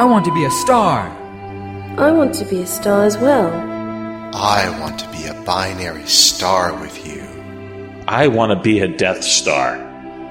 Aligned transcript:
I 0.00 0.04
want 0.04 0.24
to 0.24 0.32
be 0.32 0.46
a 0.46 0.50
star. 0.50 1.10
I 1.98 2.10
want 2.10 2.34
to 2.36 2.46
be 2.46 2.62
a 2.62 2.66
star 2.66 3.04
as 3.04 3.18
well. 3.18 3.52
I 4.34 4.74
want 4.80 4.98
to 5.00 5.08
be 5.12 5.26
a 5.26 5.34
binary 5.42 6.06
star 6.06 6.72
with 6.80 7.06
you. 7.06 7.20
I 8.08 8.26
want 8.28 8.50
to 8.50 8.58
be 8.58 8.80
a 8.80 8.88
Death 8.88 9.22
Star. 9.22 9.76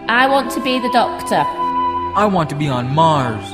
I 0.08 0.28
want 0.28 0.50
to 0.54 0.63
be 0.63 0.79
the 0.79 0.90
Doctor. 0.92 1.44
I 1.46 2.28
want 2.34 2.50
to 2.50 2.55
be 2.55 2.68
on 2.68 2.95
Mars. 2.95 3.45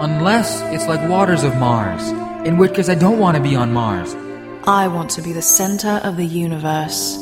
Unless 0.00 0.60
it's 0.74 0.88
like 0.88 1.08
Waters 1.08 1.44
of 1.44 1.54
Mars, 1.58 2.02
in 2.44 2.58
which 2.58 2.74
case 2.74 2.88
I 2.88 2.96
don't 2.96 3.20
want 3.20 3.36
to 3.36 3.42
be 3.42 3.54
on 3.54 3.72
Mars. 3.72 4.16
I 4.64 4.88
want 4.88 5.10
to 5.10 5.22
be 5.22 5.32
the 5.32 5.40
center 5.40 6.00
of 6.02 6.16
the 6.16 6.26
universe. 6.26 7.16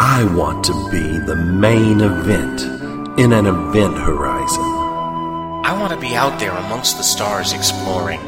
I 0.00 0.24
want 0.34 0.64
to 0.64 0.90
be 0.90 1.18
the 1.26 1.36
main 1.36 2.00
event 2.00 2.62
in 3.20 3.34
an 3.34 3.44
event 3.44 3.98
horizon. 3.98 4.71
I 5.72 5.78
want 5.80 5.94
to 5.94 5.98
be 5.98 6.14
out 6.14 6.38
there 6.38 6.50
amongst 6.50 6.98
the 6.98 7.02
stars 7.02 7.54
exploring. 7.54 8.20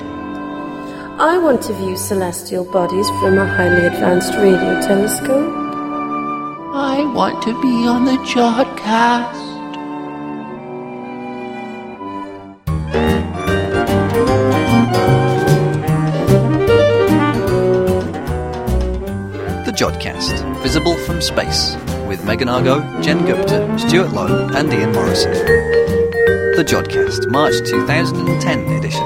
I 1.21 1.37
want 1.37 1.61
to 1.65 1.75
view 1.75 1.95
celestial 1.95 2.65
bodies 2.65 3.07
from 3.21 3.37
a 3.37 3.47
highly 3.47 3.85
advanced 3.85 4.33
radio 4.33 4.81
telescope. 4.81 5.53
I 6.73 7.05
want 7.15 7.43
to 7.43 7.53
be 7.61 7.87
on 7.87 8.07
the 8.07 8.17
Jodcast. 8.33 9.45
The 19.67 19.73
Jodcast, 19.73 20.63
visible 20.63 20.97
from 20.97 21.21
space, 21.21 21.77
with 22.09 22.25
Megan 22.25 22.49
Argo, 22.49 22.81
Jen 23.03 23.27
Gupta, 23.27 23.79
Stuart 23.79 24.13
Lowe, 24.13 24.49
and 24.55 24.73
Ian 24.73 24.93
Morison. 24.93 25.84
The 26.65 26.71
Jodcast, 26.71 27.31
March 27.31 27.59
2010 27.69 28.79
edition. 28.79 29.03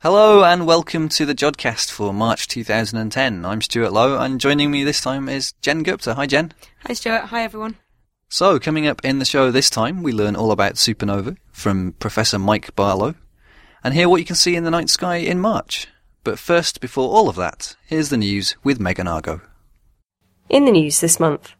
Hello 0.00 0.42
and 0.42 0.66
welcome 0.66 1.08
to 1.10 1.24
the 1.24 1.36
Jodcast 1.36 1.92
for 1.92 2.12
March 2.12 2.48
2010. 2.48 3.44
I'm 3.44 3.62
Stuart 3.62 3.92
Lowe 3.92 4.18
and 4.18 4.40
joining 4.40 4.72
me 4.72 4.82
this 4.82 5.00
time 5.00 5.28
is 5.28 5.52
Jen 5.62 5.84
Gupta. 5.84 6.14
Hi 6.14 6.26
Jen. 6.26 6.52
Hi 6.86 6.94
Stuart, 6.94 7.26
hi 7.26 7.44
everyone. 7.44 7.76
So, 8.28 8.58
coming 8.58 8.88
up 8.88 9.04
in 9.04 9.20
the 9.20 9.24
show 9.24 9.52
this 9.52 9.70
time, 9.70 10.02
we 10.02 10.10
learn 10.10 10.34
all 10.34 10.50
about 10.50 10.74
supernova 10.74 11.36
from 11.52 11.92
Professor 12.00 12.40
Mike 12.40 12.74
Barlow 12.74 13.14
and 13.84 13.94
hear 13.94 14.08
what 14.08 14.18
you 14.18 14.24
can 14.24 14.34
see 14.34 14.56
in 14.56 14.64
the 14.64 14.72
night 14.72 14.90
sky 14.90 15.16
in 15.16 15.38
March. 15.38 15.86
But 16.24 16.38
first, 16.38 16.80
before 16.80 17.10
all 17.10 17.28
of 17.28 17.36
that, 17.36 17.76
here's 17.86 18.08
the 18.08 18.16
news 18.16 18.56
with 18.64 18.80
Megan 18.80 19.06
Argo. 19.06 19.42
In 20.48 20.64
the 20.64 20.72
news 20.72 21.00
this 21.00 21.20
month, 21.20 21.52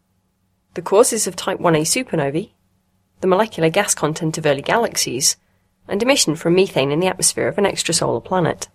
the 0.73 0.81
causes 0.81 1.27
of 1.27 1.35
Type 1.35 1.59
1a 1.59 1.81
supernovae, 1.81 2.49
the 3.21 3.27
molecular 3.27 3.69
gas 3.69 3.93
content 3.93 4.39
of 4.39 4.45
early 4.45 4.63
galaxies, 4.63 5.37
and 5.87 6.01
emission 6.01 6.35
from 6.35 6.55
methane 6.55 6.91
in 6.91 6.99
the 6.99 7.07
atmosphere 7.07 7.47
of 7.47 7.59
an 7.59 7.65
extrasolar 7.65 8.25
planet. 8.25 8.67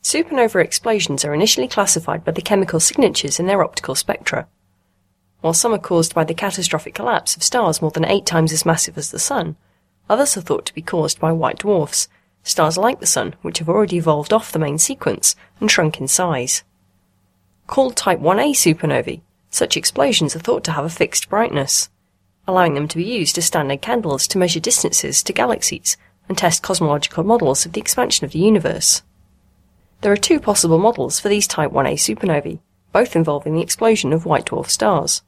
Supernova 0.00 0.62
explosions 0.62 1.24
are 1.24 1.34
initially 1.34 1.66
classified 1.66 2.24
by 2.24 2.30
the 2.30 2.40
chemical 2.40 2.78
signatures 2.78 3.40
in 3.40 3.46
their 3.46 3.64
optical 3.64 3.96
spectra. 3.96 4.46
While 5.40 5.54
some 5.54 5.74
are 5.74 5.78
caused 5.78 6.14
by 6.14 6.22
the 6.22 6.34
catastrophic 6.34 6.94
collapse 6.94 7.36
of 7.36 7.42
stars 7.42 7.82
more 7.82 7.90
than 7.90 8.04
eight 8.04 8.26
times 8.26 8.52
as 8.52 8.64
massive 8.64 8.96
as 8.96 9.10
the 9.10 9.18
Sun, 9.18 9.56
others 10.08 10.36
are 10.36 10.40
thought 10.40 10.66
to 10.66 10.74
be 10.74 10.82
caused 10.82 11.18
by 11.18 11.32
white 11.32 11.58
dwarfs, 11.58 12.08
stars 12.48 12.78
like 12.78 13.00
the 13.00 13.06
Sun 13.06 13.34
which 13.42 13.58
have 13.58 13.68
already 13.68 13.96
evolved 13.96 14.32
off 14.32 14.52
the 14.52 14.58
main 14.58 14.78
sequence 14.78 15.36
and 15.60 15.70
shrunk 15.70 16.00
in 16.00 16.08
size. 16.08 16.64
Called 17.66 17.96
Type 17.96 18.20
1a 18.20 18.50
supernovae, 18.50 19.20
such 19.50 19.76
explosions 19.76 20.34
are 20.34 20.40
thought 20.40 20.64
to 20.64 20.72
have 20.72 20.84
a 20.84 20.90
fixed 20.90 21.28
brightness, 21.28 21.90
allowing 22.46 22.74
them 22.74 22.88
to 22.88 22.96
be 22.96 23.04
used 23.04 23.36
as 23.38 23.44
standard 23.44 23.82
candles 23.82 24.26
to 24.28 24.38
measure 24.38 24.60
distances 24.60 25.22
to 25.22 25.32
galaxies 25.32 25.96
and 26.28 26.38
test 26.38 26.62
cosmological 26.62 27.24
models 27.24 27.66
of 27.66 27.72
the 27.72 27.80
expansion 27.80 28.24
of 28.24 28.32
the 28.32 28.38
universe. 28.38 29.02
There 30.00 30.12
are 30.12 30.16
two 30.16 30.40
possible 30.40 30.78
models 30.78 31.20
for 31.20 31.28
these 31.28 31.46
Type 31.46 31.70
1a 31.70 31.94
supernovae, 31.94 32.60
both 32.92 33.16
involving 33.16 33.54
the 33.54 33.62
explosion 33.62 34.12
of 34.12 34.24
white 34.24 34.46
dwarf 34.46 34.68
stars. 34.70 35.22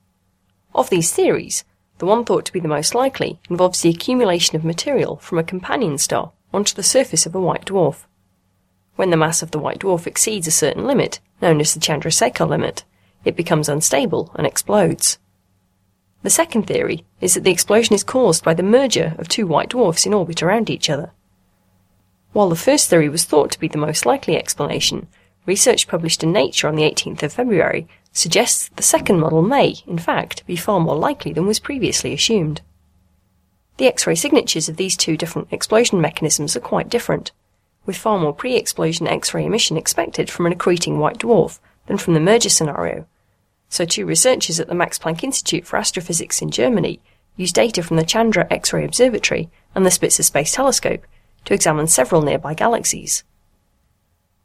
Of 0.74 0.88
these 0.90 1.12
theories, 1.12 1.64
the 1.98 2.06
one 2.06 2.24
thought 2.24 2.46
to 2.46 2.52
be 2.52 2.60
the 2.60 2.68
most 2.68 2.94
likely 2.94 3.40
involves 3.50 3.82
the 3.82 3.90
accumulation 3.90 4.56
of 4.56 4.64
material 4.64 5.16
from 5.16 5.38
a 5.38 5.44
companion 5.44 5.98
star 5.98 6.32
onto 6.52 6.74
the 6.74 6.82
surface 6.82 7.26
of 7.26 7.34
a 7.34 7.40
white 7.40 7.64
dwarf. 7.64 8.04
When 8.96 9.10
the 9.10 9.16
mass 9.16 9.42
of 9.42 9.50
the 9.50 9.58
white 9.58 9.80
dwarf 9.80 10.06
exceeds 10.06 10.46
a 10.46 10.50
certain 10.50 10.86
limit, 10.86 11.20
known 11.40 11.60
as 11.60 11.74
the 11.74 11.80
Chandrasekhar 11.80 12.48
limit, 12.48 12.84
it 13.24 13.36
becomes 13.36 13.68
unstable 13.68 14.30
and 14.34 14.46
explodes. 14.46 15.18
The 16.22 16.30
second 16.30 16.66
theory 16.66 17.06
is 17.20 17.34
that 17.34 17.44
the 17.44 17.50
explosion 17.50 17.94
is 17.94 18.04
caused 18.04 18.44
by 18.44 18.54
the 18.54 18.62
merger 18.62 19.14
of 19.18 19.28
two 19.28 19.46
white 19.46 19.70
dwarfs 19.70 20.04
in 20.04 20.12
orbit 20.12 20.42
around 20.42 20.68
each 20.68 20.90
other. 20.90 21.12
While 22.32 22.50
the 22.50 22.56
first 22.56 22.90
theory 22.90 23.08
was 23.08 23.24
thought 23.24 23.50
to 23.52 23.60
be 23.60 23.68
the 23.68 23.78
most 23.78 24.04
likely 24.04 24.36
explanation, 24.36 25.08
research 25.46 25.88
published 25.88 26.22
in 26.22 26.32
Nature 26.32 26.68
on 26.68 26.76
the 26.76 26.82
18th 26.82 27.22
of 27.22 27.32
February 27.32 27.88
suggests 28.12 28.68
that 28.68 28.76
the 28.76 28.82
second 28.82 29.18
model 29.18 29.42
may, 29.42 29.76
in 29.86 29.98
fact, 29.98 30.46
be 30.46 30.56
far 30.56 30.78
more 30.78 30.96
likely 30.96 31.32
than 31.32 31.46
was 31.46 31.58
previously 31.58 32.12
assumed. 32.12 32.60
The 33.80 33.86
X-ray 33.86 34.14
signatures 34.14 34.68
of 34.68 34.76
these 34.76 34.94
two 34.94 35.16
different 35.16 35.48
explosion 35.50 36.02
mechanisms 36.02 36.54
are 36.54 36.60
quite 36.60 36.90
different, 36.90 37.32
with 37.86 37.96
far 37.96 38.18
more 38.18 38.34
pre-explosion 38.34 39.06
X-ray 39.06 39.46
emission 39.46 39.78
expected 39.78 40.28
from 40.28 40.44
an 40.44 40.52
accreting 40.52 40.98
white 40.98 41.16
dwarf 41.16 41.58
than 41.86 41.96
from 41.96 42.12
the 42.12 42.20
merger 42.20 42.50
scenario, 42.50 43.06
so 43.70 43.86
two 43.86 44.04
researchers 44.04 44.60
at 44.60 44.68
the 44.68 44.74
Max 44.74 44.98
Planck 44.98 45.24
Institute 45.24 45.66
for 45.66 45.78
Astrophysics 45.78 46.42
in 46.42 46.50
Germany 46.50 47.00
used 47.36 47.54
data 47.54 47.82
from 47.82 47.96
the 47.96 48.04
Chandra 48.04 48.46
X-ray 48.50 48.84
Observatory 48.84 49.48
and 49.74 49.86
the 49.86 49.90
Spitzer 49.90 50.24
Space 50.24 50.52
Telescope 50.52 51.06
to 51.46 51.54
examine 51.54 51.86
several 51.86 52.20
nearby 52.20 52.52
galaxies. 52.52 53.24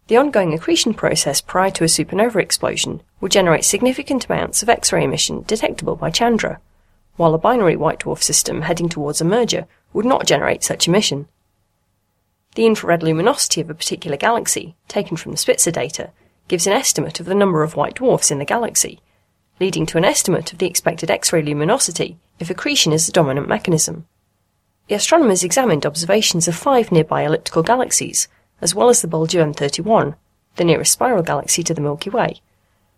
The 0.07 0.15
ongoing 0.15 0.53
accretion 0.53 0.93
process 0.93 1.41
prior 1.41 1.71
to 1.71 1.83
a 1.83 1.87
supernova 1.87 2.41
explosion 2.41 3.01
will 3.19 3.27
generate 3.27 3.65
significant 3.65 4.27
amounts 4.29 4.63
of 4.63 4.69
X-ray 4.69 5.03
emission 5.03 5.43
detectable 5.45 5.97
by 5.97 6.09
Chandra, 6.09 6.61
while 7.15 7.33
a 7.33 7.37
binary 7.37 7.75
white 7.75 7.99
dwarf 7.99 8.21
system 8.21 8.63
heading 8.63 8.89
towards 8.89 9.21
a 9.21 9.25
merger 9.25 9.67
would 9.93 10.05
not 10.05 10.25
generate 10.25 10.63
such 10.63 10.87
emission. 10.87 11.27
The 12.55 12.65
infrared 12.65 13.03
luminosity 13.03 13.61
of 13.61 13.69
a 13.69 13.73
particular 13.73 14.17
galaxy, 14.17 14.75
taken 14.87 15.17
from 15.17 15.31
the 15.31 15.37
Spitzer 15.37 15.71
data, 15.71 16.11
gives 16.47 16.67
an 16.67 16.73
estimate 16.73 17.19
of 17.19 17.25
the 17.25 17.35
number 17.35 17.63
of 17.63 17.75
white 17.75 17.95
dwarfs 17.95 18.31
in 18.31 18.39
the 18.39 18.45
galaxy, 18.45 18.99
leading 19.59 19.85
to 19.87 19.97
an 19.97 20.05
estimate 20.05 20.51
of 20.51 20.59
the 20.59 20.67
expected 20.67 21.09
X-ray 21.09 21.41
luminosity 21.41 22.17
if 22.39 22.49
accretion 22.49 22.91
is 22.93 23.05
the 23.05 23.11
dominant 23.11 23.47
mechanism. 23.47 24.05
The 24.87 24.95
astronomers 24.95 25.43
examined 25.43 25.85
observations 25.85 26.47
of 26.47 26.55
five 26.55 26.91
nearby 26.91 27.23
elliptical 27.23 27.63
galaxies, 27.63 28.27
as 28.61 28.75
well 28.75 28.89
as 28.89 29.01
the 29.01 29.07
bulge 29.07 29.35
of 29.35 29.47
M31, 29.47 30.15
the 30.57 30.63
nearest 30.63 30.93
spiral 30.93 31.23
galaxy 31.23 31.63
to 31.63 31.73
the 31.73 31.81
Milky 31.81 32.09
Way, 32.09 32.41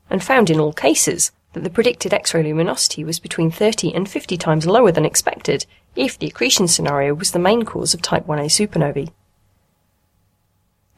and 0.10 0.24
found 0.24 0.50
in 0.50 0.60
all 0.60 0.74
cases 0.74 1.32
that 1.58 1.64
the 1.64 1.74
predicted 1.74 2.14
X-ray 2.14 2.44
luminosity 2.44 3.04
was 3.04 3.20
between 3.20 3.50
30 3.50 3.92
and 3.94 4.08
50 4.08 4.38
times 4.38 4.68
lower 4.68 4.92
than 4.92 5.06
expected 5.06 5.66
if 5.96 6.18
the 6.18 6.28
accretion 6.28 6.68
scenario 6.68 7.16
was 7.16 7.32
the 7.32 7.40
main 7.40 7.64
cause 7.64 7.96
of 7.96 8.02
Type 8.04 8.28
1a 8.28 8.46
supernovae. 8.46 9.12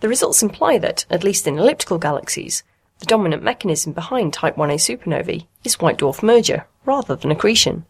The 0.01 0.09
results 0.09 0.43
imply 0.43 0.77
that, 0.77 1.05
at 1.09 1.23
least 1.23 1.47
in 1.47 1.57
elliptical 1.57 1.97
galaxies, 1.97 2.63
the 2.99 3.05
dominant 3.05 3.41
mechanism 3.41 3.93
behind 3.93 4.33
Type 4.33 4.57
1a 4.57 4.75
supernovae 4.75 5.47
is 5.63 5.79
white 5.79 5.97
dwarf 5.97 6.21
merger 6.21 6.67
rather 6.83 7.15
than 7.15 7.31
accretion. 7.31 7.85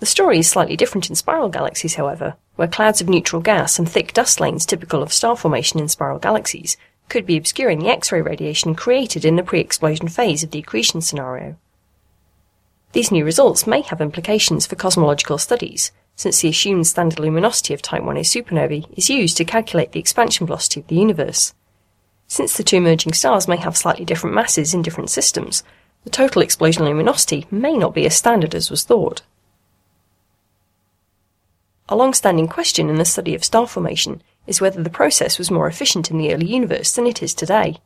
The 0.00 0.06
story 0.06 0.40
is 0.40 0.50
slightly 0.50 0.76
different 0.76 1.08
in 1.08 1.14
spiral 1.14 1.48
galaxies, 1.48 1.94
however, 1.94 2.34
where 2.56 2.66
clouds 2.66 3.00
of 3.00 3.08
neutral 3.08 3.40
gas 3.40 3.78
and 3.78 3.88
thick 3.88 4.12
dust 4.12 4.40
lanes 4.40 4.66
typical 4.66 5.02
of 5.02 5.12
star 5.12 5.36
formation 5.36 5.78
in 5.78 5.88
spiral 5.88 6.18
galaxies 6.18 6.76
could 7.08 7.26
be 7.26 7.36
obscuring 7.36 7.78
the 7.78 7.88
X-ray 7.88 8.20
radiation 8.20 8.74
created 8.74 9.24
in 9.24 9.36
the 9.36 9.42
pre-explosion 9.42 10.08
phase 10.08 10.42
of 10.42 10.50
the 10.50 10.58
accretion 10.58 11.00
scenario. 11.00 11.56
These 12.92 13.10
new 13.10 13.24
results 13.24 13.66
may 13.66 13.82
have 13.82 14.00
implications 14.00 14.66
for 14.66 14.76
cosmological 14.76 15.38
studies, 15.38 15.92
since 16.14 16.40
the 16.40 16.48
assumed 16.48 16.86
standard 16.86 17.18
luminosity 17.18 17.74
of 17.74 17.82
Type 17.82 18.02
1a 18.02 18.20
supernovae 18.20 18.86
is 18.96 19.10
used 19.10 19.36
to 19.36 19.44
calculate 19.44 19.92
the 19.92 20.00
expansion 20.00 20.46
velocity 20.46 20.80
of 20.80 20.86
the 20.86 20.96
universe. 20.96 21.52
Since 22.26 22.56
the 22.56 22.64
two 22.64 22.80
merging 22.80 23.12
stars 23.12 23.46
may 23.46 23.58
have 23.58 23.76
slightly 23.76 24.04
different 24.04 24.34
masses 24.34 24.74
in 24.74 24.82
different 24.82 25.10
systems, 25.10 25.62
the 26.04 26.10
total 26.10 26.42
explosion 26.42 26.84
luminosity 26.84 27.46
may 27.50 27.76
not 27.76 27.94
be 27.94 28.06
as 28.06 28.16
standard 28.16 28.54
as 28.54 28.70
was 28.70 28.84
thought. 28.84 29.22
A 31.88 31.94
long-standing 31.94 32.48
question 32.48 32.88
in 32.88 32.96
the 32.96 33.04
study 33.04 33.34
of 33.34 33.44
star 33.44 33.66
formation 33.66 34.22
is 34.46 34.60
whether 34.60 34.82
the 34.82 34.90
process 34.90 35.38
was 35.38 35.50
more 35.50 35.66
efficient 35.66 36.10
in 36.10 36.18
the 36.18 36.32
early 36.32 36.46
universe 36.46 36.94
than 36.94 37.06
it 37.06 37.22
is 37.22 37.34
today. 37.34 37.78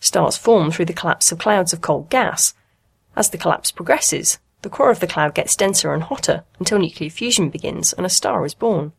Stars 0.00 0.36
form 0.36 0.70
through 0.70 0.84
the 0.84 0.92
collapse 0.92 1.32
of 1.32 1.38
clouds 1.38 1.72
of 1.72 1.80
cold 1.80 2.08
gas. 2.10 2.54
As 3.16 3.30
the 3.30 3.38
collapse 3.38 3.72
progresses, 3.72 4.38
the 4.62 4.68
core 4.68 4.90
of 4.90 5.00
the 5.00 5.06
cloud 5.06 5.34
gets 5.34 5.56
denser 5.56 5.92
and 5.92 6.04
hotter 6.04 6.44
until 6.58 6.78
nuclear 6.78 7.10
fusion 7.10 7.48
begins 7.48 7.92
and 7.92 8.04
a 8.04 8.10
star 8.10 8.44
is 8.44 8.54
born. 8.54 8.92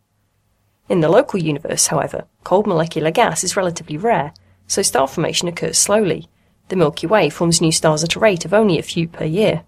In 0.88 1.01
the 1.01 1.09
local 1.09 1.39
universe, 1.39 1.88
however, 1.88 2.25
cold 2.44 2.65
molecular 2.65 3.12
gas 3.12 3.44
is 3.44 3.56
relatively 3.56 3.97
rare, 3.97 4.33
so 4.68 4.81
star 4.81 5.07
formation 5.07 5.47
occurs 5.47 5.77
slowly, 5.77 6.27
the 6.69 6.75
Milky 6.75 7.07
Way 7.07 7.30
forms 7.30 7.62
new 7.62 7.71
stars 7.71 8.03
at 8.03 8.15
a 8.15 8.19
rate 8.19 8.45
of 8.45 8.53
only 8.53 8.80
a 8.80 8.83
few 8.83 9.07
per 9.07 9.25
year. 9.25 9.63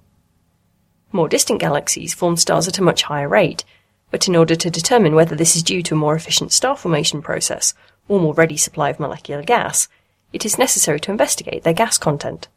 More 1.12 1.28
distant 1.28 1.60
galaxies 1.60 2.14
form 2.14 2.38
stars 2.38 2.68
at 2.68 2.78
a 2.78 2.84
much 2.84 3.04
higher 3.04 3.28
rate, 3.28 3.66
but 4.12 4.28
in 4.28 4.36
order 4.36 4.56
to 4.56 4.70
determine 4.70 5.16
whether 5.16 5.36
this 5.36 5.56
is 5.56 5.64
due 5.64 5.82
to 5.82 5.96
a 5.96 5.98
more 5.98 6.16
efficient 6.16 6.52
star 6.52 6.76
formation 6.76 7.22
process 7.22 7.74
or 8.08 8.20
more 8.20 8.34
ready 8.34 8.58
supply 8.58 8.90
of 8.90 9.00
molecular 9.00 9.42
gas, 9.42 9.88
it 10.34 10.46
is 10.46 10.58
necessary 10.60 11.00
to 11.00 11.12
investigate 11.12 11.64
their 11.64 11.74
gas 11.74 11.98
content. 11.98 12.48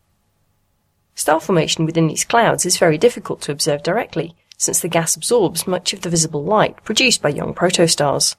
Star 1.14 1.40
formation 1.40 1.86
within 1.86 2.08
these 2.08 2.24
clouds 2.24 2.66
is 2.66 2.76
very 2.76 2.98
difficult 2.98 3.40
to 3.42 3.52
observe 3.52 3.82
directly, 3.82 4.34
since 4.58 4.80
the 4.80 4.88
gas 4.88 5.16
absorbs 5.16 5.66
much 5.66 5.92
of 5.92 6.02
the 6.02 6.10
visible 6.10 6.42
light 6.42 6.82
produced 6.84 7.22
by 7.22 7.28
young 7.28 7.54
protostars. 7.54 8.34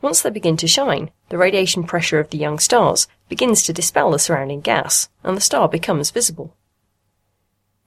Once 0.00 0.22
they 0.22 0.30
begin 0.30 0.56
to 0.56 0.66
shine, 0.66 1.10
the 1.28 1.38
radiation 1.38 1.84
pressure 1.84 2.18
of 2.18 2.30
the 2.30 2.38
young 2.38 2.58
stars 2.58 3.06
begins 3.28 3.62
to 3.62 3.72
dispel 3.72 4.10
the 4.10 4.18
surrounding 4.18 4.60
gas, 4.60 5.08
and 5.22 5.36
the 5.36 5.40
star 5.40 5.68
becomes 5.68 6.10
visible. 6.10 6.54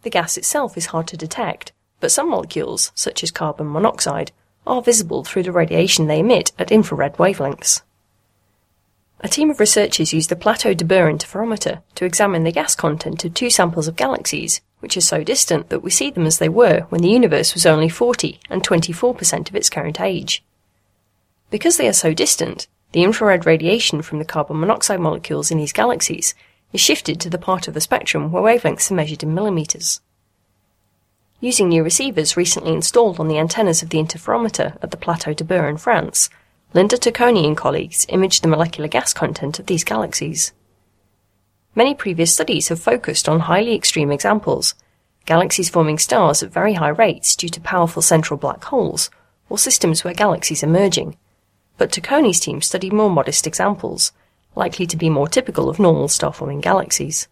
The 0.01 0.09
gas 0.09 0.37
itself 0.37 0.77
is 0.77 0.87
hard 0.87 1.07
to 1.07 1.17
detect, 1.17 1.73
but 1.99 2.11
some 2.11 2.29
molecules, 2.29 2.91
such 2.95 3.23
as 3.23 3.31
carbon 3.31 3.71
monoxide, 3.71 4.31
are 4.65 4.81
visible 4.81 5.23
through 5.23 5.43
the 5.43 5.51
radiation 5.51 6.07
they 6.07 6.19
emit 6.19 6.51
at 6.59 6.71
infrared 6.71 7.17
wavelengths. 7.17 7.81
A 9.21 9.27
team 9.27 9.49
of 9.49 9.59
researchers 9.59 10.13
used 10.13 10.29
the 10.29 10.35
Plateau 10.35 10.75
de 10.75 10.85
Bure 10.85 11.11
interferometer 11.11 11.81
to 11.95 12.05
examine 12.05 12.43
the 12.43 12.51
gas 12.51 12.75
content 12.75 13.25
of 13.25 13.33
two 13.33 13.49
samples 13.49 13.87
of 13.87 13.95
galaxies, 13.95 14.61
which 14.79 14.95
are 14.95 15.01
so 15.01 15.23
distant 15.23 15.69
that 15.69 15.81
we 15.81 15.89
see 15.89 16.11
them 16.11 16.27
as 16.27 16.37
they 16.37 16.49
were 16.49 16.81
when 16.89 17.01
the 17.01 17.09
universe 17.09 17.55
was 17.55 17.65
only 17.65 17.89
40 17.89 18.39
and 18.49 18.61
24% 18.61 19.49
of 19.49 19.55
its 19.55 19.71
current 19.71 19.99
age. 19.99 20.43
Because 21.49 21.77
they 21.77 21.87
are 21.87 21.93
so 21.93 22.13
distant, 22.13 22.67
the 22.91 23.03
infrared 23.03 23.45
radiation 23.45 24.03
from 24.03 24.19
the 24.19 24.25
carbon 24.25 24.59
monoxide 24.59 24.99
molecules 24.99 25.49
in 25.49 25.57
these 25.57 25.73
galaxies 25.73 26.35
is 26.71 26.81
shifted 26.81 27.19
to 27.21 27.29
the 27.29 27.39
part 27.39 27.67
of 27.67 27.73
the 27.73 27.81
spectrum 27.81 28.31
where 28.31 28.43
wavelengths 28.43 28.91
are 28.91 28.95
measured 28.95 29.23
in 29.23 29.33
millimeters. 29.33 29.99
Using 31.39 31.69
new 31.69 31.83
receivers 31.83 32.35
recently 32.35 32.73
installed 32.73 33.19
on 33.19 33.27
the 33.27 33.37
antennas 33.37 33.83
of 33.83 33.89
the 33.89 33.99
interferometer 33.99 34.75
at 34.81 34.89
the 34.89 34.97
Plateau 34.97 35.35
de 35.35 35.43
Bure 35.43 35.69
in 35.69 35.77
France, 35.77 36.31
Linda 36.73 36.97
Tacconi 36.97 37.45
and 37.45 37.55
colleagues 37.55 38.07
imaged 38.09 38.43
the 38.43 38.47
molecular 38.47 38.87
gas 38.87 39.13
content 39.13 39.59
of 39.59 39.67
these 39.67 39.83
galaxies. 39.83 40.51
Many 41.75 41.93
previous 41.93 42.33
studies 42.33 42.69
have 42.69 42.79
focused 42.79 43.29
on 43.29 43.41
highly 43.41 43.75
extreme 43.75 44.11
examples, 44.11 44.73
galaxies 45.27 45.69
forming 45.69 45.99
stars 45.99 46.41
at 46.41 46.51
very 46.51 46.73
high 46.73 46.89
rates 46.89 47.35
due 47.35 47.49
to 47.49 47.61
powerful 47.61 48.01
central 48.01 48.39
black 48.39 48.63
holes, 48.63 49.11
or 49.47 49.59
systems 49.59 50.03
where 50.03 50.15
galaxies 50.15 50.63
are 50.63 50.67
merging. 50.67 51.17
But 51.77 51.91
Tacconi's 51.91 52.39
team 52.39 52.63
studied 52.63 52.93
more 52.93 53.11
modest 53.11 53.45
examples, 53.45 54.11
likely 54.55 54.87
to 54.87 54.97
be 54.97 55.07
more 55.07 55.27
typical 55.27 55.69
of 55.69 55.77
normal 55.77 56.07
star-forming 56.07 56.61
galaxies. 56.61 57.27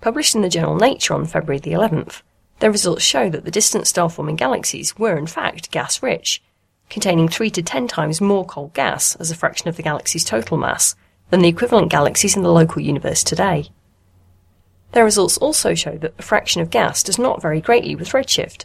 Published 0.00 0.36
in 0.36 0.42
the 0.42 0.48
journal 0.48 0.76
Nature 0.76 1.14
on 1.14 1.26
February 1.26 1.58
the 1.58 1.72
11th, 1.72 2.22
their 2.58 2.70
results 2.70 3.02
show 3.02 3.28
that 3.30 3.44
the 3.44 3.50
distant 3.50 3.86
star-forming 3.86 4.36
galaxies 4.36 4.98
were 4.98 5.18
in 5.18 5.26
fact 5.26 5.70
gas-rich, 5.70 6.42
containing 6.88 7.28
3 7.28 7.50
to 7.50 7.62
10 7.62 7.88
times 7.88 8.20
more 8.20 8.44
cold 8.44 8.72
gas 8.72 9.16
as 9.16 9.30
a 9.30 9.34
fraction 9.34 9.68
of 9.68 9.76
the 9.76 9.82
galaxy's 9.82 10.24
total 10.24 10.56
mass 10.56 10.94
than 11.30 11.40
the 11.40 11.48
equivalent 11.48 11.90
galaxies 11.90 12.36
in 12.36 12.42
the 12.42 12.52
local 12.52 12.80
universe 12.80 13.22
today. 13.22 13.68
Their 14.92 15.04
results 15.04 15.36
also 15.36 15.74
show 15.74 15.98
that 15.98 16.16
the 16.16 16.22
fraction 16.22 16.62
of 16.62 16.70
gas 16.70 17.02
does 17.02 17.18
not 17.18 17.42
vary 17.42 17.60
greatly 17.60 17.94
with 17.94 18.12
redshift. 18.12 18.64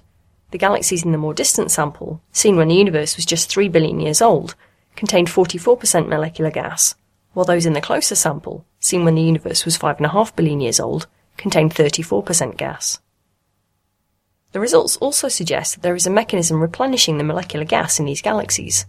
The 0.52 0.58
galaxies 0.58 1.04
in 1.04 1.12
the 1.12 1.18
more 1.18 1.34
distant 1.34 1.72
sample, 1.72 2.22
seen 2.32 2.56
when 2.56 2.70
the 2.70 2.76
universe 2.76 3.18
was 3.18 3.26
just 3.26 3.50
3 3.50 3.68
billion 3.68 4.00
years 4.00 4.22
old, 4.22 4.56
contained 4.96 5.28
44% 5.28 6.08
molecular 6.08 6.52
gas, 6.52 6.96
while 7.34 7.46
those 7.46 7.66
in 7.66 7.74
the 7.74 7.82
closer 7.82 8.16
sample, 8.16 8.66
seen 8.80 9.04
when 9.04 9.16
the 9.16 9.22
universe 9.22 9.66
was 9.66 9.78
5.5 9.78 10.34
billion 10.38 10.62
years 10.62 10.80
old, 10.80 11.08
contained 11.36 11.74
34% 11.74 12.56
gas. 12.56 13.01
The 14.52 14.60
results 14.60 14.98
also 14.98 15.28
suggest 15.28 15.76
that 15.76 15.82
there 15.82 15.96
is 15.96 16.06
a 16.06 16.12
mechanism 16.12 16.62
replenishing 16.62 17.18
the 17.18 17.24
molecular 17.24 17.66
gas 17.66 18.00
in 18.00 18.06
these 18.06 18.22
galaxies. 18.22 18.86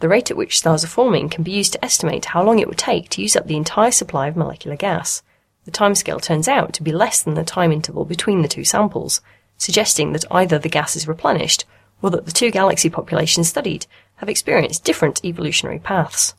The 0.00 0.08
rate 0.08 0.30
at 0.30 0.36
which 0.36 0.58
stars 0.58 0.84
are 0.84 0.88
forming 0.88 1.28
can 1.28 1.44
be 1.44 1.52
used 1.52 1.72
to 1.74 1.84
estimate 1.84 2.26
how 2.26 2.42
long 2.42 2.58
it 2.58 2.68
would 2.68 2.78
take 2.78 3.08
to 3.10 3.22
use 3.22 3.36
up 3.36 3.46
the 3.46 3.56
entire 3.56 3.92
supply 3.92 4.26
of 4.26 4.36
molecular 4.36 4.76
gas. 4.76 5.22
The 5.64 5.70
timescale 5.70 6.20
turns 6.20 6.48
out 6.48 6.72
to 6.74 6.82
be 6.82 6.92
less 6.92 7.22
than 7.22 7.34
the 7.34 7.44
time 7.44 7.72
interval 7.72 8.04
between 8.04 8.42
the 8.42 8.48
two 8.48 8.64
samples, 8.64 9.20
suggesting 9.56 10.12
that 10.12 10.24
either 10.30 10.58
the 10.58 10.68
gas 10.68 10.96
is 10.96 11.08
replenished 11.08 11.64
or 12.02 12.10
that 12.10 12.26
the 12.26 12.32
two 12.32 12.50
galaxy 12.50 12.90
populations 12.90 13.48
studied 13.48 13.86
have 14.16 14.28
experienced 14.28 14.84
different 14.84 15.24
evolutionary 15.24 15.78
paths. 15.78 16.34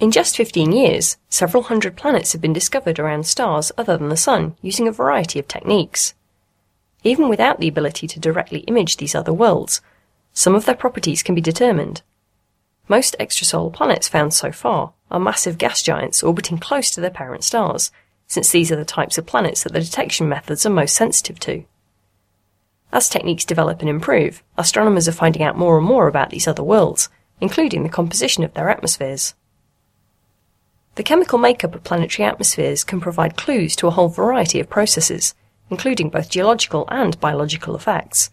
In 0.00 0.10
just 0.10 0.36
15 0.36 0.72
years, 0.72 1.16
several 1.28 1.64
hundred 1.64 1.96
planets 1.96 2.32
have 2.32 2.40
been 2.40 2.52
discovered 2.52 2.98
around 2.98 3.26
stars 3.26 3.70
other 3.78 3.96
than 3.96 4.08
the 4.08 4.16
Sun 4.16 4.56
using 4.60 4.88
a 4.88 4.92
variety 4.92 5.38
of 5.38 5.46
techniques. 5.46 6.14
Even 7.04 7.28
without 7.28 7.60
the 7.60 7.68
ability 7.68 8.08
to 8.08 8.18
directly 8.18 8.60
image 8.60 8.96
these 8.96 9.14
other 9.14 9.32
worlds, 9.32 9.80
some 10.32 10.54
of 10.54 10.64
their 10.64 10.74
properties 10.74 11.22
can 11.22 11.34
be 11.34 11.40
determined. 11.40 12.02
Most 12.88 13.14
extrasolar 13.20 13.72
planets 13.72 14.08
found 14.08 14.34
so 14.34 14.50
far 14.50 14.92
are 15.10 15.20
massive 15.20 15.58
gas 15.58 15.80
giants 15.80 16.22
orbiting 16.22 16.58
close 16.58 16.90
to 16.90 17.00
their 17.00 17.10
parent 17.10 17.44
stars, 17.44 17.92
since 18.26 18.50
these 18.50 18.72
are 18.72 18.76
the 18.76 18.84
types 18.84 19.16
of 19.16 19.26
planets 19.26 19.62
that 19.62 19.72
the 19.72 19.80
detection 19.80 20.28
methods 20.28 20.66
are 20.66 20.70
most 20.70 20.94
sensitive 20.94 21.38
to. 21.40 21.64
As 22.92 23.08
techniques 23.08 23.44
develop 23.44 23.80
and 23.80 23.88
improve, 23.88 24.42
astronomers 24.58 25.06
are 25.06 25.12
finding 25.12 25.42
out 25.42 25.56
more 25.56 25.78
and 25.78 25.86
more 25.86 26.08
about 26.08 26.30
these 26.30 26.48
other 26.48 26.64
worlds, 26.64 27.08
including 27.40 27.84
the 27.84 27.88
composition 27.88 28.42
of 28.42 28.54
their 28.54 28.68
atmospheres. 28.68 29.34
The 30.96 31.02
chemical 31.02 31.38
makeup 31.38 31.74
of 31.74 31.82
planetary 31.82 32.24
atmospheres 32.28 32.84
can 32.84 33.00
provide 33.00 33.36
clues 33.36 33.74
to 33.76 33.88
a 33.88 33.90
whole 33.90 34.08
variety 34.08 34.60
of 34.60 34.70
processes, 34.70 35.34
including 35.68 36.08
both 36.08 36.30
geological 36.30 36.84
and 36.88 37.18
biological 37.18 37.74
effects. 37.74 38.30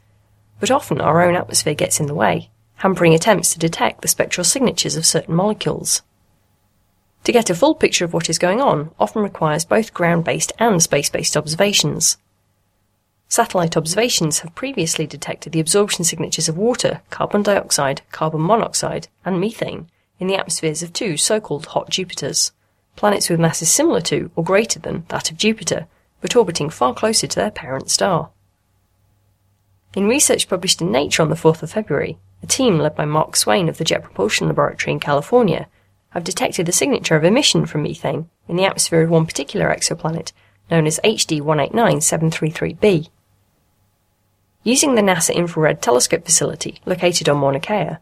But 0.60 0.70
often 0.70 1.02
our 1.02 1.24
own 1.24 1.36
atmosphere 1.36 1.74
gets 1.74 2.00
in 2.00 2.06
the 2.06 2.14
way, 2.14 2.52
hampering 2.76 3.16
attempts 3.16 3.52
to 3.54 3.60
detect 3.60 4.02
the 4.02 4.08
spectral 4.08 4.46
signatures 4.46 4.96
of 4.96 5.08
certain 5.08 5.34
molecules. 5.34 6.04
To 7.24 7.32
get 7.32 7.50
a 7.50 7.56
full 7.56 7.74
picture 7.74 8.06
of 8.06 8.14
what 8.14 8.30
is 8.30 8.38
going 8.38 8.62
on 8.62 8.92
often 9.00 9.24
requires 9.24 9.66
both 9.66 9.94
ground-based 9.94 10.54
and 10.60 10.84
space-based 10.84 11.36
observations. 11.36 12.18
Satellite 13.28 13.76
observations 13.76 14.40
have 14.40 14.54
previously 14.54 15.08
detected 15.08 15.54
the 15.54 15.60
absorption 15.60 16.04
signatures 16.04 16.50
of 16.50 16.58
water, 16.58 17.02
carbon 17.10 17.42
dioxide, 17.42 18.04
carbon 18.12 18.42
monoxide, 18.42 19.08
and 19.26 19.40
methane 19.40 19.88
in 20.22 20.28
the 20.28 20.36
atmospheres 20.36 20.84
of 20.84 20.94
two 20.94 21.18
so-called 21.18 21.66
hot 21.66 21.90
Jupiters, 21.90 22.52
planets 22.96 23.28
with 23.28 23.40
masses 23.40 23.74
similar 23.74 24.00
to 24.02 24.30
or 24.36 24.44
greater 24.44 24.80
than 24.80 25.04
that 25.08 25.32
of 25.32 25.38
Jupiter, 25.38 25.88
but 26.22 26.36
orbiting 26.36 26.70
far 26.70 26.94
closer 26.94 27.26
to 27.26 27.36
their 27.36 27.50
parent 27.50 27.90
star. 27.90 28.30
In 29.96 30.08
research 30.08 30.48
published 30.48 30.80
in 30.80 30.92
Nature 30.92 31.24
on 31.24 31.30
the 31.30 31.36
4th 31.36 31.64
of 31.64 31.72
February, 31.72 32.20
a 32.44 32.46
team 32.46 32.78
led 32.78 32.96
by 32.96 33.04
Mark 33.04 33.36
Swain 33.36 33.68
of 33.68 33.80
the 33.80 33.84
Jet 33.84 34.04
Propulsion 34.04 34.48
Laboratory 34.48 34.94
in 34.94 35.00
California 35.00 35.68
have 36.12 36.24
detected 36.24 36.68
the 36.68 36.72
signature 36.72 37.16
of 37.16 37.24
emission 37.24 37.66
from 37.66 37.82
methane 37.82 38.30
in 38.48 38.58
the 38.58 38.66
atmosphere 38.66 39.02
of 39.02 39.10
one 39.10 39.26
particular 39.26 39.74
exoplanet, 39.74 40.34
known 40.70 40.86
as 40.86 41.00
HD 41.04 41.42
189733b. 41.42 43.10
Using 44.64 44.94
the 44.94 45.02
NASA 45.02 45.34
Infrared 45.34 45.82
Telescope 45.82 46.26
facility 46.26 46.80
located 46.86 47.28
on 47.28 47.38
Mauna 47.38 47.60
Kea, 47.60 47.98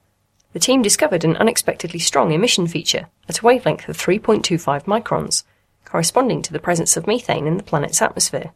the 0.53 0.59
team 0.59 0.81
discovered 0.81 1.23
an 1.23 1.37
unexpectedly 1.37 1.99
strong 1.99 2.31
emission 2.31 2.67
feature 2.67 3.07
at 3.27 3.39
a 3.39 3.45
wavelength 3.45 3.87
of 3.87 3.97
3.25 3.97 4.83
microns, 4.85 5.43
corresponding 5.85 6.41
to 6.41 6.53
the 6.53 6.59
presence 6.59 6.97
of 6.97 7.07
methane 7.07 7.47
in 7.47 7.57
the 7.57 7.63
planet's 7.63 8.01
atmosphere. 8.01 8.51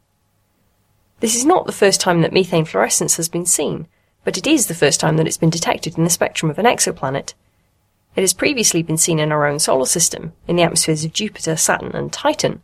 This 1.20 1.36
is 1.36 1.46
not 1.46 1.66
the 1.66 1.72
first 1.72 2.02
time 2.02 2.22
that 2.22 2.34
methane 2.34 2.66
fluorescence 2.66 3.18
has 3.18 3.30
been 3.30 3.46
seen, 3.46 3.88
but 4.24 4.38
it 4.38 4.48
is 4.48 4.68
the 4.68 4.76
first 4.76 5.00
time 5.00 5.18
that 5.18 5.28
it's 5.28 5.38
been 5.38 5.50
detected 5.50 5.98
in 5.98 6.04
the 6.04 6.10
spectrum 6.10 6.50
of 6.50 6.60
an 6.60 6.66
exoplanet. 6.66 7.34
It 8.16 8.22
has 8.22 8.34
previously 8.34 8.84
been 8.84 8.98
seen 8.98 9.20
in 9.20 9.32
our 9.32 9.46
own 9.48 9.60
solar 9.60 9.86
system, 9.86 10.34
in 10.48 10.56
the 10.56 10.64
atmospheres 10.64 11.06
of 11.06 11.14
Jupiter, 11.14 11.56
Saturn, 11.56 11.92
and 11.94 12.12
Titan, 12.12 12.62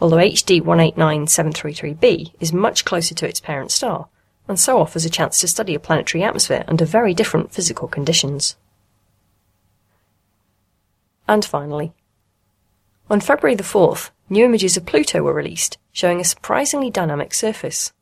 although 0.00 0.16
HD 0.16 0.60
189733b 0.62 2.34
is 2.40 2.52
much 2.52 2.84
closer 2.84 3.14
to 3.14 3.28
its 3.28 3.40
parent 3.40 3.70
star, 3.70 4.08
and 4.50 4.58
so 4.58 4.80
offers 4.80 5.04
a 5.04 5.10
chance 5.10 5.38
to 5.38 5.46
study 5.46 5.76
a 5.76 5.80
planetary 5.80 6.24
atmosphere 6.24 6.64
under 6.66 6.84
very 6.84 7.14
different 7.14 7.52
physical 7.52 7.86
conditions. 7.86 8.56
And 11.28 11.44
finally, 11.44 11.92
on 13.08 13.20
February 13.20 13.54
the 13.54 13.62
4th, 13.62 14.10
new 14.28 14.44
images 14.44 14.76
of 14.76 14.86
Pluto 14.86 15.22
were 15.22 15.32
released, 15.32 15.78
showing 15.92 16.20
a 16.20 16.24
surprisingly 16.24 16.90
dynamic 16.90 17.32
surface. 17.32 17.92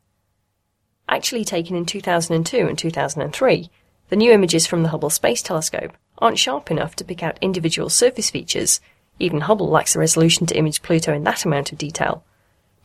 Actually 1.07 1.45
taken 1.45 1.77
in 1.77 1.85
2002 1.85 2.67
and 2.67 2.79
2003, 2.79 3.71
the 4.09 4.17
new 4.17 4.33
images 4.33 4.67
from 4.67 4.83
the 4.83 4.89
Hubble 4.89 5.11
Space 5.11 5.43
Telescope 5.43 5.93
aren't 6.17 6.39
sharp 6.39 6.71
enough 6.71 6.97
to 6.97 7.05
pick 7.05 7.23
out 7.23 7.39
individual 7.43 7.91
surface 7.91 8.31
features, 8.31 8.81
even 9.19 9.43
Hubble 9.43 9.69
lacks 9.69 9.93
the 9.93 9.99
resolution 9.99 10.47
to 10.47 10.57
image 10.57 10.81
Pluto 10.81 11.13
in 11.13 11.25
that 11.25 11.45
amount 11.45 11.73
of 11.73 11.79
detail, 11.79 12.25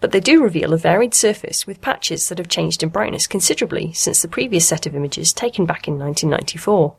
but 0.04 0.12
they 0.12 0.20
do 0.20 0.44
reveal 0.44 0.74
a 0.74 0.78
varied 0.78 1.14
surface 1.14 1.66
with 1.66 1.80
patches 1.80 2.28
that 2.28 2.38
have 2.38 2.50
changed 2.50 2.84
in 2.84 2.90
brightness 2.90 3.26
considerably 3.26 3.94
since 3.94 4.22
the 4.22 4.28
previous 4.28 4.68
set 4.68 4.86
of 4.86 4.94
images 4.94 5.32
taken 5.32 5.66
back 5.66 5.88
in 5.88 5.98
1994. 5.98 6.94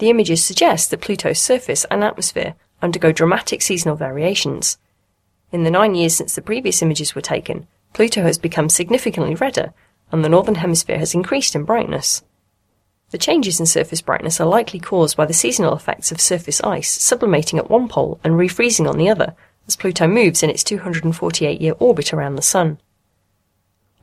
The 0.00 0.10
images 0.10 0.44
suggest 0.44 0.90
that 0.90 1.00
Pluto's 1.00 1.38
surface 1.38 1.86
and 1.92 2.02
atmosphere 2.02 2.56
undergo 2.82 3.12
dramatic 3.12 3.62
seasonal 3.62 3.94
variations. 3.94 4.78
In 5.52 5.62
the 5.62 5.70
nine 5.70 5.94
years 5.94 6.16
since 6.16 6.34
the 6.34 6.42
previous 6.42 6.82
images 6.82 7.14
were 7.14 7.20
taken, 7.20 7.68
Pluto 7.92 8.22
has 8.22 8.36
become 8.36 8.68
significantly 8.68 9.36
redder, 9.36 9.72
and 10.10 10.24
the 10.24 10.28
northern 10.28 10.56
hemisphere 10.56 10.98
has 10.98 11.14
increased 11.14 11.54
in 11.54 11.62
brightness. 11.62 12.24
The 13.10 13.16
changes 13.18 13.60
in 13.60 13.66
surface 13.66 14.00
brightness 14.00 14.40
are 14.40 14.48
likely 14.48 14.80
caused 14.80 15.16
by 15.16 15.26
the 15.26 15.32
seasonal 15.32 15.76
effects 15.76 16.10
of 16.10 16.20
surface 16.20 16.60
ice 16.62 17.00
sublimating 17.00 17.60
at 17.60 17.70
one 17.70 17.86
pole 17.86 18.18
and 18.24 18.34
refreezing 18.34 18.90
on 18.90 18.98
the 18.98 19.08
other, 19.08 19.36
as 19.66 19.76
Pluto 19.76 20.06
moves 20.06 20.42
in 20.42 20.50
its 20.50 20.64
248 20.64 21.60
year 21.60 21.74
orbit 21.78 22.12
around 22.12 22.36
the 22.36 22.42
Sun. 22.42 22.78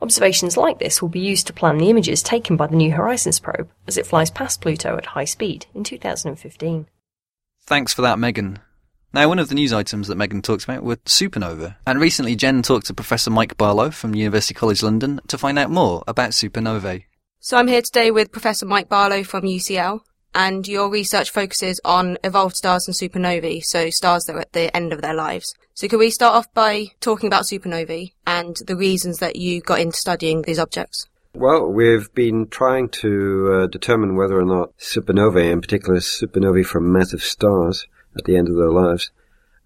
Observations 0.00 0.56
like 0.56 0.78
this 0.78 1.00
will 1.00 1.08
be 1.08 1.20
used 1.20 1.46
to 1.46 1.52
plan 1.52 1.78
the 1.78 1.88
images 1.88 2.22
taken 2.22 2.56
by 2.56 2.66
the 2.66 2.76
New 2.76 2.90
Horizons 2.90 3.38
probe 3.38 3.70
as 3.86 3.96
it 3.96 4.06
flies 4.06 4.30
past 4.30 4.60
Pluto 4.60 4.96
at 4.96 5.06
high 5.06 5.24
speed 5.24 5.66
in 5.74 5.84
2015. 5.84 6.86
Thanks 7.64 7.94
for 7.94 8.02
that, 8.02 8.18
Megan. 8.18 8.58
Now, 9.14 9.28
one 9.28 9.38
of 9.38 9.48
the 9.48 9.54
news 9.54 9.72
items 9.72 10.08
that 10.08 10.16
Megan 10.16 10.42
talked 10.42 10.64
about 10.64 10.82
were 10.82 10.96
supernova, 10.96 11.76
and 11.86 12.00
recently 12.00 12.34
Jen 12.34 12.62
talked 12.62 12.86
to 12.86 12.94
Professor 12.94 13.30
Mike 13.30 13.56
Barlow 13.56 13.90
from 13.90 14.14
University 14.14 14.54
College 14.54 14.82
London 14.82 15.20
to 15.28 15.38
find 15.38 15.58
out 15.58 15.70
more 15.70 16.02
about 16.08 16.30
supernovae. 16.30 17.04
So 17.38 17.58
I'm 17.58 17.68
here 17.68 17.82
today 17.82 18.10
with 18.10 18.32
Professor 18.32 18.66
Mike 18.66 18.88
Barlow 18.88 19.22
from 19.22 19.44
UCL, 19.44 20.00
and 20.34 20.66
your 20.66 20.90
research 20.90 21.30
focuses 21.30 21.80
on 21.84 22.18
evolved 22.24 22.56
stars 22.56 22.86
and 22.86 22.96
supernovae, 22.96 23.62
so 23.64 23.90
stars 23.90 24.24
that 24.24 24.36
are 24.36 24.40
at 24.40 24.52
the 24.52 24.74
end 24.76 24.92
of 24.92 25.02
their 25.02 25.14
lives. 25.14 25.54
So 25.74 25.88
could 25.88 25.98
we 25.98 26.10
start 26.10 26.34
off 26.34 26.52
by 26.52 26.88
talking 27.00 27.26
about 27.26 27.44
supernovae 27.44 28.12
and 28.26 28.56
the 28.66 28.76
reasons 28.76 29.18
that 29.18 29.36
you 29.36 29.60
got 29.60 29.80
into 29.80 29.96
studying 29.96 30.42
these 30.42 30.58
objects? 30.58 31.06
Well, 31.34 31.66
we've 31.66 32.12
been 32.14 32.48
trying 32.48 32.90
to 32.90 33.52
uh, 33.52 33.66
determine 33.66 34.16
whether 34.16 34.38
or 34.38 34.44
not 34.44 34.76
supernovae, 34.76 35.50
in 35.50 35.62
particular 35.62 35.98
supernovae 36.00 36.66
from 36.66 36.92
massive 36.92 37.22
stars 37.22 37.86
at 38.16 38.24
the 38.24 38.36
end 38.36 38.48
of 38.48 38.56
their 38.56 38.70
lives, 38.70 39.10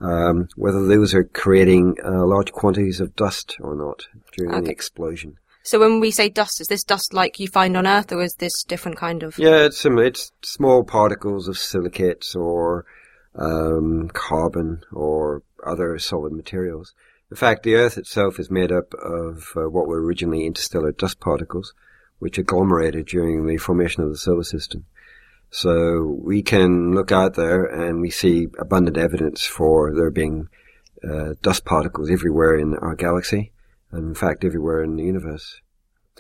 um, 0.01 0.49
whether 0.55 0.87
those 0.87 1.13
are 1.13 1.25
creating 1.25 1.97
uh, 2.05 2.25
large 2.25 2.53
quantities 2.53 3.01
of 3.01 3.17
dust 3.17 3.57
or 3.61 3.75
not 3.75 4.07
during 4.37 4.55
okay. 4.55 4.67
the 4.67 4.71
explosion. 4.71 5.39
So 5.67 5.81
when 5.81 5.99
we 5.99 6.13
say 6.13 6.29
dust, 6.29 6.61
is 6.61 6.69
this 6.69 6.85
dust 6.85 7.13
like 7.13 7.41
you 7.41 7.49
find 7.49 7.77
on 7.77 7.89
Earth, 7.89 8.13
or 8.13 8.23
is 8.23 8.37
this 8.37 8.63
different 8.63 8.97
kind 8.97 9.25
of? 9.25 9.37
Yeah, 9.37 9.65
it's 9.65 9.79
similar. 9.79 10.05
It's 10.05 10.31
small 10.43 10.85
particles 10.85 11.49
of 11.49 11.59
silicates 11.59 12.37
or 12.37 12.87
um, 13.35 14.09
carbon 14.13 14.83
or 14.93 15.43
other 15.67 15.99
solid 15.99 16.33
materials. 16.33 16.95
In 17.33 17.37
fact, 17.37 17.65
the 17.65 17.75
Earth 17.75 17.99
itself 17.99 18.39
is 18.39 18.49
made 18.49 18.71
up 18.71 18.95
of 18.95 19.55
uh, 19.57 19.69
what 19.69 19.89
were 19.89 20.01
originally 20.01 20.47
interstellar 20.47 20.93
dust 20.93 21.19
particles, 21.19 21.75
which 22.21 22.39
agglomerated 22.39 23.07
during 23.07 23.45
the 23.45 23.57
formation 23.57 24.05
of 24.05 24.11
the 24.11 24.19
solar 24.19 24.45
system. 24.45 24.85
So 25.51 26.17
we 26.23 26.43
can 26.43 26.95
look 26.95 27.11
out 27.11 27.35
there 27.35 27.65
and 27.65 28.01
we 28.01 28.11
see 28.11 28.47
abundant 28.61 28.97
evidence 28.97 29.45
for 29.45 29.93
there 29.97 30.13
being 30.13 30.49
uh, 31.03 31.35
dust 31.43 31.65
particles 31.65 32.09
everywhere 32.09 32.57
in 32.57 32.77
our 32.77 32.95
galaxy, 32.95 33.51
and 33.97 34.09
in 34.09 34.15
fact 34.15 34.45
everywhere 34.45 34.83
in 34.83 34.97
the 34.97 35.05
universe. 35.05 35.61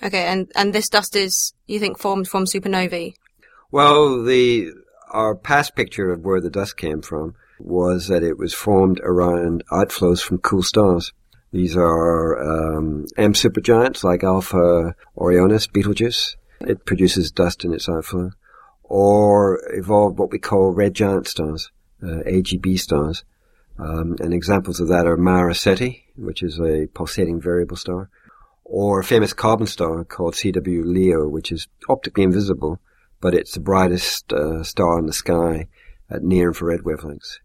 Okay, 0.02 0.26
and 0.26 0.50
and 0.54 0.73
this 0.73 0.88
dust 0.88 1.16
is 1.16 1.52
you 1.66 1.78
think 1.78 1.99
formed 1.99 2.28
from 2.28 2.45
supernovae? 2.45 3.14
Well, 3.71 4.23
the 4.25 4.73
our 5.11 5.35
past 5.35 5.75
picture 5.75 6.11
of 6.11 6.25
where 6.25 6.40
the 6.40 6.50
dust 6.50 6.76
came 6.76 7.02
from 7.02 7.35
was 7.59 8.09
that 8.09 8.23
it 8.23 8.38
was 8.38 8.52
formed 8.52 9.00
around 9.02 9.64
outflows 9.71 10.23
from 10.23 10.38
cool 10.38 10.62
stars. 10.62 11.12
These 11.52 11.76
are 11.76 12.76
um, 12.76 13.06
M 13.16 13.33
supergiants 13.33 14.04
like 14.04 14.25
Alpha 14.25 14.95
Orionis, 15.16 15.71
Betelgeuse. 15.73 16.37
It 16.61 16.85
produces 16.85 17.30
dust 17.30 17.64
in 17.64 17.73
its 17.73 17.88
outflow. 17.88 18.30
Or 18.83 19.61
evolved 19.73 20.18
what 20.18 20.30
we 20.30 20.38
call 20.38 20.73
red 20.73 20.95
giant 20.95 21.26
stars, 21.28 21.71
uh, 22.02 22.23
AGB 22.26 22.78
stars. 22.78 23.25
Um, 23.78 24.16
and 24.21 24.35
examples 24.35 24.80
of 24.80 24.88
that 24.88 25.06
are 25.06 25.54
Ceti, 25.54 26.06
which 26.16 26.42
is 26.42 26.58
a 26.58 26.87
pulsating 26.94 27.40
variable 27.40 27.76
star, 27.76 28.11
or 28.64 29.00
a 29.00 29.04
famous 29.04 29.32
carbon 29.32 29.66
star 29.66 30.04
called 30.04 30.35
CW 30.35 30.85
Leo, 30.85 31.28
which 31.28 31.52
is 31.52 31.68
optically 31.88 32.25
invisible, 32.25 32.80
but 33.20 33.35
it's 33.35 33.54
the 33.54 33.61
brightest 33.61 34.32
uh, 34.32 34.62
star 34.62 34.99
in 34.99 35.06
the 35.06 35.12
sky 35.12 35.68
at 36.11 36.23
near 36.23 36.49
infrared 36.49 36.80
wavelengths. 36.80 37.38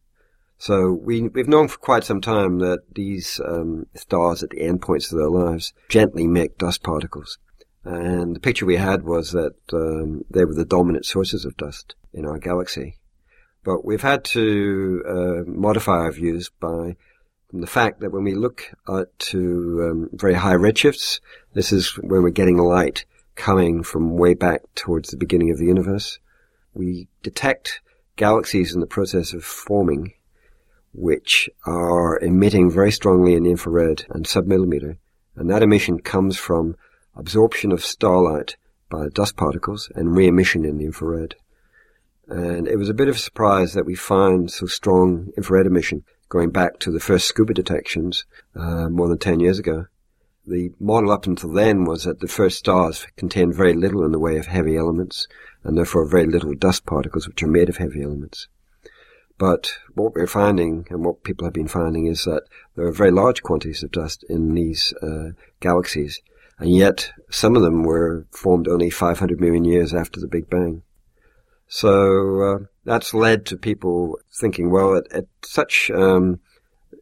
So 0.57 0.91
we, 0.91 1.27
we've 1.27 1.47
known 1.47 1.67
for 1.67 1.79
quite 1.79 2.03
some 2.03 2.21
time 2.21 2.59
that 2.59 2.93
these 2.93 3.41
um, 3.43 3.87
stars 3.95 4.43
at 4.43 4.51
the 4.51 4.59
endpoints 4.61 5.11
of 5.11 5.17
their 5.17 5.29
lives 5.29 5.73
gently 5.89 6.27
make 6.27 6.59
dust 6.59 6.83
particles. 6.83 7.39
And 7.83 8.35
the 8.35 8.39
picture 8.39 8.67
we 8.67 8.75
had 8.77 9.03
was 9.03 9.31
that 9.31 9.55
um, 9.73 10.23
they 10.29 10.45
were 10.45 10.53
the 10.53 10.65
dominant 10.65 11.05
sources 11.05 11.45
of 11.45 11.57
dust 11.57 11.95
in 12.13 12.25
our 12.25 12.37
galaxy. 12.37 12.99
But 13.63 13.83
we've 13.83 14.03
had 14.03 14.23
to 14.25 15.03
uh, 15.07 15.49
modify 15.49 15.93
our 15.93 16.11
views 16.11 16.49
by 16.59 16.95
the 17.53 17.67
fact 17.67 17.99
that 17.99 18.11
when 18.11 18.23
we 18.23 18.33
look 18.33 18.71
at 18.87 19.17
to 19.19 19.89
um, 19.91 20.09
very 20.13 20.33
high 20.33 20.53
redshifts, 20.53 21.19
this 21.53 21.71
is 21.71 21.97
when 21.97 22.23
we're 22.23 22.29
getting 22.29 22.57
light 22.57 23.05
coming 23.35 23.83
from 23.83 24.17
way 24.17 24.33
back 24.33 24.61
towards 24.75 25.09
the 25.09 25.17
beginning 25.17 25.51
of 25.51 25.57
the 25.57 25.65
universe. 25.65 26.19
We 26.73 27.07
detect 27.23 27.81
galaxies 28.15 28.73
in 28.73 28.79
the 28.79 28.87
process 28.87 29.33
of 29.33 29.43
forming 29.43 30.13
which 30.93 31.49
are 31.65 32.19
emitting 32.19 32.69
very 32.69 32.91
strongly 32.91 33.33
in 33.33 33.45
infrared 33.45 34.05
and 34.09 34.25
submillimeter. 34.25 34.97
And 35.35 35.49
that 35.49 35.63
emission 35.63 35.99
comes 35.99 36.37
from 36.37 36.75
absorption 37.15 37.71
of 37.71 37.83
starlight 37.83 38.57
by 38.89 39.07
dust 39.07 39.37
particles 39.37 39.89
and 39.95 40.15
re-emission 40.15 40.65
in 40.65 40.77
the 40.77 40.85
infrared. 40.85 41.35
And 42.27 42.67
it 42.67 42.77
was 42.77 42.89
a 42.89 42.93
bit 42.93 43.07
of 43.07 43.15
a 43.15 43.19
surprise 43.19 43.73
that 43.73 43.85
we 43.85 43.95
find 43.95 44.51
so 44.51 44.65
strong 44.65 45.31
infrared 45.37 45.65
emission 45.65 46.03
going 46.31 46.49
back 46.49 46.79
to 46.79 46.89
the 46.89 46.99
first 46.99 47.27
SCUBA 47.27 47.53
detections 47.53 48.25
uh, 48.55 48.87
more 48.87 49.09
than 49.09 49.17
10 49.17 49.41
years 49.41 49.59
ago. 49.59 49.85
The 50.47 50.71
model 50.79 51.11
up 51.11 51.27
until 51.27 51.51
then 51.51 51.83
was 51.83 52.05
that 52.05 52.21
the 52.21 52.27
first 52.27 52.57
stars 52.57 53.05
contained 53.17 53.53
very 53.53 53.73
little 53.73 54.05
in 54.05 54.13
the 54.13 54.19
way 54.19 54.37
of 54.37 54.47
heavy 54.47 54.77
elements 54.77 55.27
and 55.63 55.77
therefore 55.77 56.07
very 56.07 56.25
little 56.25 56.55
dust 56.55 56.85
particles 56.85 57.27
which 57.27 57.43
are 57.43 57.47
made 57.47 57.67
of 57.67 57.77
heavy 57.77 58.01
elements. 58.01 58.47
But 59.37 59.73
what 59.93 60.15
we're 60.15 60.25
finding, 60.25 60.87
and 60.89 61.03
what 61.03 61.23
people 61.23 61.45
have 61.45 61.53
been 61.53 61.67
finding, 61.67 62.05
is 62.05 62.23
that 62.23 62.43
there 62.75 62.85
are 62.85 62.93
very 62.93 63.11
large 63.11 63.43
quantities 63.43 63.83
of 63.83 63.91
dust 63.91 64.23
in 64.29 64.53
these 64.53 64.93
uh, 65.01 65.31
galaxies, 65.59 66.21
and 66.59 66.73
yet 66.73 67.11
some 67.29 67.55
of 67.57 67.61
them 67.61 67.83
were 67.83 68.25
formed 68.31 68.67
only 68.67 68.89
500 68.89 69.41
million 69.41 69.65
years 69.65 69.93
after 69.93 70.19
the 70.19 70.27
Big 70.27 70.49
Bang. 70.49 70.83
So 71.67 72.41
uh, 72.41 72.65
that's 72.83 73.13
led 73.13 73.45
to 73.47 73.57
people 73.57 74.19
thinking, 74.39 74.69
well, 74.69 74.95
at, 74.95 75.11
at 75.11 75.25
such 75.43 75.91
um, 75.91 76.39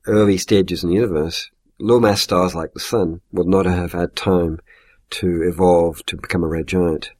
early 0.05 0.37
stages 0.37 0.83
in 0.83 0.89
the 0.89 0.95
universe, 0.95 1.49
low 1.79 1.99
mass 1.99 2.21
stars 2.21 2.55
like 2.55 2.73
the 2.73 2.79
Sun 2.79 3.21
would 3.31 3.47
not 3.47 3.65
have 3.65 3.93
had 3.93 4.15
time 4.15 4.59
to 5.11 5.43
evolve 5.43 6.05
to 6.05 6.17
become 6.17 6.43
a 6.43 6.47
red 6.47 6.67
giant. 6.67 7.11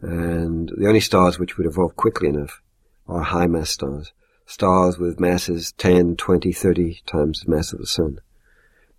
And 0.00 0.72
the 0.76 0.86
only 0.86 1.00
stars 1.00 1.38
which 1.38 1.56
would 1.56 1.66
evolve 1.66 1.96
quickly 1.96 2.28
enough 2.28 2.62
are 3.06 3.22
high 3.22 3.46
mass 3.46 3.70
stars 3.70 4.12
stars 4.50 4.98
with 4.98 5.20
masses 5.20 5.72
10, 5.78 6.16
20, 6.16 6.52
30 6.52 7.02
times 7.06 7.40
the 7.40 7.50
mass 7.50 7.72
of 7.72 7.78
the 7.78 7.86
Sun. 7.86 8.18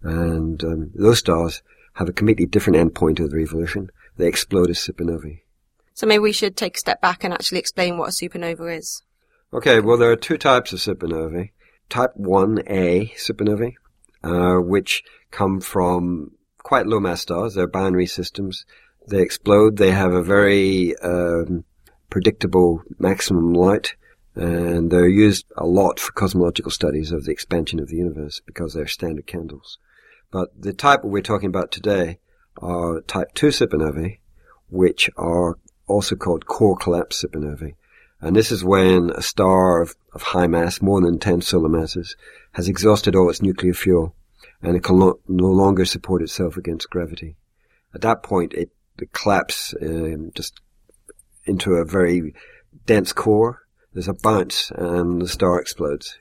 And 0.01 0.63
um, 0.63 0.91
those 0.95 1.19
stars 1.19 1.61
have 1.95 2.07
a 2.07 2.13
completely 2.13 2.45
different 2.45 2.77
endpoint 2.77 3.19
of 3.19 3.31
their 3.31 3.41
evolution. 3.41 3.89
They 4.15 4.27
explode 4.27 4.69
as 4.69 4.79
supernovae. 4.79 5.41
So 5.93 6.07
maybe 6.07 6.19
we 6.19 6.31
should 6.31 6.55
take 6.55 6.75
a 6.75 6.79
step 6.79 7.01
back 7.01 7.23
and 7.23 7.33
actually 7.33 7.59
explain 7.59 7.97
what 7.97 8.09
a 8.09 8.11
supernova 8.11 8.77
is. 8.77 9.03
Okay, 9.53 9.79
well, 9.79 9.97
there 9.97 10.11
are 10.11 10.15
two 10.15 10.37
types 10.37 10.71
of 10.73 10.79
supernovae. 10.79 11.51
Type 11.89 12.11
1a 12.17 13.13
supernovae, 13.15 13.73
uh, 14.23 14.61
which 14.61 15.03
come 15.29 15.59
from 15.59 16.31
quite 16.59 16.87
low 16.87 16.99
mass 16.99 17.21
stars. 17.21 17.55
They're 17.55 17.67
binary 17.67 18.05
systems. 18.05 18.65
They 19.07 19.21
explode. 19.21 19.77
They 19.77 19.91
have 19.91 20.13
a 20.13 20.23
very 20.23 20.95
um, 20.99 21.65
predictable 22.09 22.83
maximum 22.99 23.53
light 23.53 23.95
and 24.35 24.91
they're 24.91 25.09
used 25.09 25.45
a 25.57 25.65
lot 25.65 25.99
for 25.99 26.11
cosmological 26.13 26.71
studies 26.71 27.11
of 27.11 27.25
the 27.25 27.31
expansion 27.31 27.79
of 27.79 27.89
the 27.89 27.97
universe 27.97 28.41
because 28.45 28.73
they're 28.73 28.87
standard 28.87 29.27
candles. 29.27 29.77
But 30.31 30.49
the 30.57 30.73
type 30.73 31.03
we're 31.03 31.21
talking 31.21 31.49
about 31.49 31.71
today 31.71 32.19
are 32.61 33.01
type 33.01 33.33
2 33.33 33.47
supernovae, 33.47 34.19
which 34.69 35.09
are 35.17 35.57
also 35.91 36.15
called 36.15 36.45
core 36.45 36.77
collapse 36.77 37.23
supernovae. 37.23 37.75
And 38.19 38.35
this 38.35 38.51
is 38.51 38.63
when 38.63 39.09
a 39.11 39.21
star 39.21 39.81
of, 39.81 39.95
of 40.13 40.21
high 40.21 40.47
mass, 40.47 40.81
more 40.81 41.01
than 41.01 41.19
10 41.19 41.41
solar 41.41 41.69
masses, 41.69 42.15
has 42.53 42.67
exhausted 42.67 43.15
all 43.15 43.29
its 43.29 43.41
nuclear 43.41 43.73
fuel 43.73 44.15
and 44.61 44.75
it 44.75 44.83
can 44.83 44.99
lo- 44.99 45.19
no 45.27 45.47
longer 45.47 45.85
support 45.85 46.21
itself 46.21 46.55
against 46.57 46.89
gravity. 46.89 47.35
At 47.93 48.01
that 48.01 48.21
point, 48.21 48.53
it, 48.53 48.69
it 48.99 49.11
collapses 49.11 49.75
um, 49.81 50.31
just 50.35 50.61
into 51.45 51.73
a 51.73 51.85
very 51.85 52.33
dense 52.85 53.11
core 53.11 53.61
there's 53.93 54.07
a 54.07 54.13
bounce 54.13 54.71
and 54.71 55.21
the 55.21 55.27
star 55.27 55.59
explodes 55.59 56.17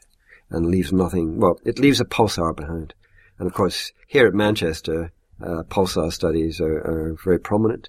and 0.51 0.67
leaves 0.67 0.93
nothing. 0.93 1.39
Well, 1.39 1.61
it 1.65 1.79
leaves 1.79 2.01
a 2.01 2.05
pulsar 2.05 2.55
behind. 2.55 2.95
And 3.39 3.47
of 3.47 3.55
course, 3.55 3.93
here 4.09 4.27
at 4.27 4.35
Manchester, 4.35 5.13
uh, 5.41 5.63
pulsar 5.69 6.13
studies 6.13 6.61
are, 6.61 6.79
are, 6.79 7.17
very 7.25 7.39
prominent. 7.39 7.89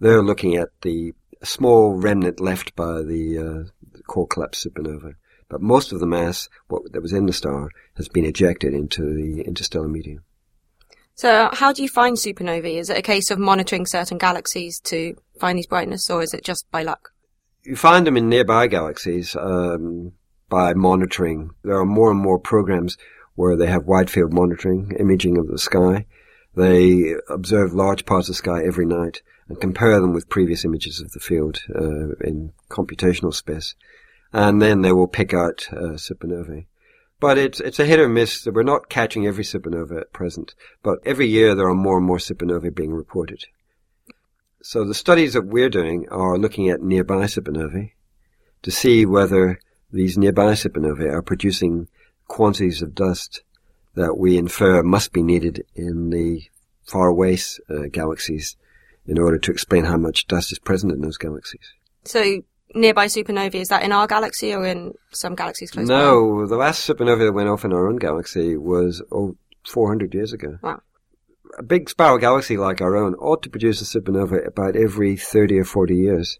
They're 0.00 0.22
looking 0.22 0.56
at 0.56 0.70
the 0.80 1.12
small 1.42 1.94
remnant 1.94 2.40
left 2.40 2.74
by 2.74 3.02
the 3.02 3.38
uh, 3.38 4.00
core 4.06 4.26
collapse 4.26 4.64
supernova. 4.64 5.14
but 5.48 5.60
most 5.60 5.92
of 5.92 6.00
the 6.00 6.06
mass 6.06 6.48
what, 6.68 6.92
that 6.92 7.02
was 7.02 7.12
in 7.12 7.26
the 7.26 7.32
star 7.32 7.70
has 7.96 8.08
been 8.08 8.24
ejected 8.24 8.74
into 8.74 9.14
the 9.14 9.42
interstellar 9.42 9.88
medium. 9.88 10.24
So, 11.14 11.50
how 11.52 11.72
do 11.72 11.82
you 11.82 11.88
find 11.88 12.16
supernovae? 12.16 12.78
Is 12.78 12.90
it 12.90 12.96
a 12.96 13.02
case 13.02 13.32
of 13.32 13.40
monitoring 13.40 13.86
certain 13.86 14.18
galaxies 14.18 14.78
to 14.82 15.16
find 15.40 15.58
these 15.58 15.66
brightness, 15.66 16.08
or 16.08 16.22
is 16.22 16.32
it 16.32 16.44
just 16.44 16.70
by 16.70 16.84
luck? 16.84 17.10
You 17.64 17.74
find 17.74 18.06
them 18.06 18.16
in 18.16 18.28
nearby 18.28 18.68
galaxies 18.68 19.34
um, 19.34 20.12
by 20.48 20.74
monitoring. 20.74 21.50
There 21.64 21.76
are 21.76 21.84
more 21.84 22.12
and 22.12 22.20
more 22.20 22.38
programs 22.38 22.96
where 23.34 23.56
they 23.56 23.66
have 23.66 23.84
wide 23.84 24.10
field 24.10 24.32
monitoring, 24.32 24.92
imaging 24.98 25.38
of 25.38 25.48
the 25.48 25.58
sky. 25.58 26.06
They 26.54 27.16
observe 27.28 27.72
large 27.72 28.06
parts 28.06 28.28
of 28.28 28.34
the 28.34 28.38
sky 28.38 28.62
every 28.64 28.86
night 28.86 29.22
and 29.48 29.60
compare 29.60 30.00
them 30.00 30.12
with 30.12 30.28
previous 30.28 30.64
images 30.64 31.00
of 31.00 31.12
the 31.12 31.20
field 31.20 31.60
uh, 31.74 32.14
in 32.20 32.52
computational 32.68 33.34
space. 33.34 33.74
And 34.32 34.60
then 34.60 34.82
they 34.82 34.92
will 34.92 35.08
pick 35.08 35.32
out 35.32 35.68
uh, 35.72 35.96
supernovae. 35.96 36.66
But 37.20 37.38
it's 37.38 37.58
it's 37.58 37.80
a 37.80 37.84
hit 37.84 37.98
or 37.98 38.08
miss. 38.08 38.44
That 38.44 38.54
we're 38.54 38.62
not 38.62 38.88
catching 38.88 39.26
every 39.26 39.42
supernova 39.42 40.00
at 40.02 40.12
present, 40.12 40.54
but 40.82 40.98
every 41.04 41.26
year 41.26 41.54
there 41.54 41.68
are 41.68 41.74
more 41.74 41.96
and 41.96 42.06
more 42.06 42.18
supernovae 42.18 42.74
being 42.74 42.92
reported. 42.92 43.46
So 44.62 44.84
the 44.84 44.94
studies 44.94 45.32
that 45.32 45.46
we're 45.46 45.70
doing 45.70 46.08
are 46.10 46.38
looking 46.38 46.68
at 46.68 46.82
nearby 46.82 47.24
supernovae 47.24 47.92
to 48.62 48.70
see 48.70 49.06
whether 49.06 49.58
these 49.90 50.18
nearby 50.18 50.52
supernovae 50.52 51.10
are 51.10 51.22
producing 51.22 51.88
quantities 52.28 52.82
of 52.82 52.94
dust 52.94 53.42
that 53.94 54.18
we 54.18 54.36
infer 54.36 54.82
must 54.82 55.12
be 55.12 55.22
needed 55.22 55.64
in 55.74 56.10
the 56.10 56.42
faraway 56.84 57.36
uh, 57.70 57.84
galaxies 57.90 58.56
in 59.08 59.18
order 59.18 59.38
to 59.38 59.50
explain 59.50 59.84
how 59.84 59.96
much 59.96 60.26
dust 60.26 60.52
is 60.52 60.58
present 60.58 60.92
in 60.92 61.00
those 61.00 61.16
galaxies. 61.16 61.72
So 62.04 62.42
nearby 62.74 63.06
supernovae, 63.06 63.54
is 63.54 63.68
that 63.68 63.82
in 63.82 63.90
our 63.90 64.06
galaxy 64.06 64.54
or 64.54 64.64
in 64.64 64.94
some 65.10 65.34
galaxies 65.34 65.70
close 65.70 65.88
no, 65.88 66.42
by? 66.42 66.48
the 66.48 66.56
last 66.56 66.86
supernova 66.86 67.26
that 67.26 67.32
went 67.32 67.48
off 67.48 67.64
in 67.64 67.72
our 67.72 67.88
own 67.88 67.96
galaxy 67.96 68.56
was 68.56 69.02
oh, 69.10 69.36
400 69.66 70.14
years 70.14 70.32
ago. 70.32 70.58
Wow. 70.62 70.82
A 71.58 71.62
big 71.62 71.88
spiral 71.88 72.18
galaxy 72.18 72.56
like 72.56 72.80
our 72.80 72.96
own 72.96 73.14
ought 73.14 73.42
to 73.42 73.50
produce 73.50 73.80
a 73.80 74.00
supernova 74.00 74.46
about 74.46 74.76
every 74.76 75.16
30 75.16 75.58
or 75.58 75.64
40 75.64 75.96
years. 75.96 76.38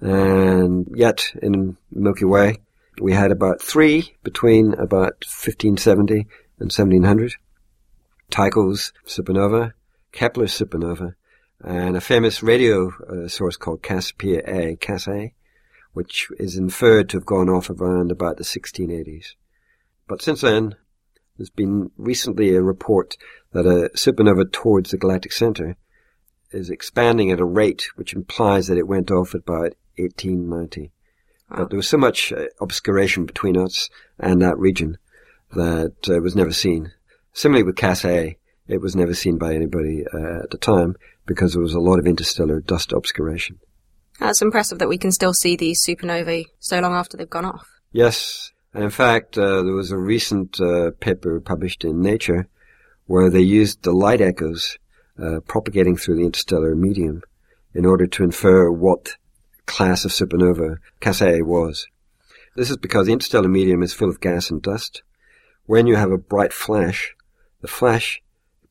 And 0.00 0.86
yet, 0.94 1.32
in 1.42 1.76
Milky 1.90 2.24
Way, 2.24 2.58
we 3.00 3.12
had 3.12 3.32
about 3.32 3.60
three 3.60 4.14
between 4.22 4.72
about 4.74 5.24
1570 5.26 6.26
and 6.58 6.70
1700. 6.70 7.34
Tycho's 8.30 8.92
supernova, 9.06 9.72
Kepler's 10.12 10.56
supernova, 10.56 11.14
and 11.62 11.96
a 11.96 12.00
famous 12.00 12.42
radio 12.42 12.90
uh, 13.08 13.28
source 13.28 13.56
called 13.56 13.82
Cassiopeia 13.82 14.42
A, 14.46 14.76
Cas 14.76 15.06
A, 15.08 15.34
which 15.92 16.28
is 16.38 16.56
inferred 16.56 17.08
to 17.10 17.16
have 17.18 17.26
gone 17.26 17.48
off 17.48 17.68
around 17.68 18.10
about 18.10 18.36
the 18.36 18.44
1680s. 18.44 19.34
But 20.08 20.22
since 20.22 20.40
then, 20.40 20.76
there's 21.36 21.50
been 21.50 21.90
recently 21.96 22.54
a 22.54 22.62
report 22.62 23.16
that 23.52 23.66
a 23.66 23.90
supernova 23.96 24.50
towards 24.52 24.90
the 24.90 24.98
galactic 24.98 25.32
center 25.32 25.76
is 26.52 26.70
expanding 26.70 27.30
at 27.30 27.40
a 27.40 27.44
rate 27.44 27.88
which 27.96 28.14
implies 28.14 28.66
that 28.66 28.78
it 28.78 28.88
went 28.88 29.10
off 29.10 29.34
at 29.34 29.42
about 29.42 29.74
1890. 29.96 30.92
Wow. 31.50 31.56
But 31.58 31.70
there 31.70 31.76
was 31.76 31.88
so 31.88 31.98
much 31.98 32.32
uh, 32.32 32.46
obscuration 32.60 33.26
between 33.26 33.56
us 33.56 33.88
and 34.18 34.40
that 34.42 34.58
region 34.58 34.98
that 35.54 35.94
uh, 36.08 36.14
it 36.14 36.22
was 36.22 36.36
never 36.36 36.52
seen. 36.52 36.92
Similarly 37.32 37.64
with 37.64 37.76
Cas 37.76 38.04
A, 38.04 38.36
it 38.68 38.80
was 38.80 38.94
never 38.94 39.14
seen 39.14 39.36
by 39.36 39.54
anybody 39.54 40.04
uh, 40.12 40.42
at 40.44 40.50
the 40.50 40.58
time 40.58 40.96
because 41.30 41.52
there 41.52 41.62
was 41.62 41.74
a 41.74 41.78
lot 41.78 42.00
of 42.00 42.08
interstellar 42.08 42.58
dust 42.58 42.92
obscuration. 42.92 43.56
That's 44.18 44.42
impressive 44.42 44.80
that 44.80 44.88
we 44.88 44.98
can 44.98 45.12
still 45.12 45.32
see 45.32 45.54
these 45.54 45.80
supernovae 45.80 46.46
so 46.58 46.80
long 46.80 46.92
after 46.92 47.16
they've 47.16 47.30
gone 47.30 47.44
off. 47.44 47.68
Yes. 47.92 48.50
And 48.74 48.82
in 48.82 48.90
fact, 48.90 49.38
uh, 49.38 49.62
there 49.62 49.72
was 49.72 49.92
a 49.92 49.96
recent 49.96 50.60
uh, 50.60 50.90
paper 50.98 51.40
published 51.40 51.84
in 51.84 52.02
Nature 52.02 52.48
where 53.06 53.30
they 53.30 53.42
used 53.42 53.84
the 53.84 53.92
light 53.92 54.20
echoes 54.20 54.76
uh, 55.22 55.38
propagating 55.46 55.96
through 55.96 56.16
the 56.16 56.24
interstellar 56.24 56.74
medium 56.74 57.22
in 57.74 57.86
order 57.86 58.08
to 58.08 58.24
infer 58.24 58.68
what 58.68 59.14
class 59.66 60.04
of 60.04 60.10
supernova 60.10 60.78
Cas 60.98 61.22
was. 61.22 61.86
This 62.56 62.70
is 62.70 62.76
because 62.76 63.06
the 63.06 63.12
interstellar 63.12 63.48
medium 63.48 63.84
is 63.84 63.92
full 63.92 64.10
of 64.10 64.20
gas 64.20 64.50
and 64.50 64.60
dust. 64.60 65.04
When 65.66 65.86
you 65.86 65.94
have 65.94 66.10
a 66.10 66.18
bright 66.18 66.52
flash, 66.52 67.14
the 67.60 67.68
flash 67.68 68.20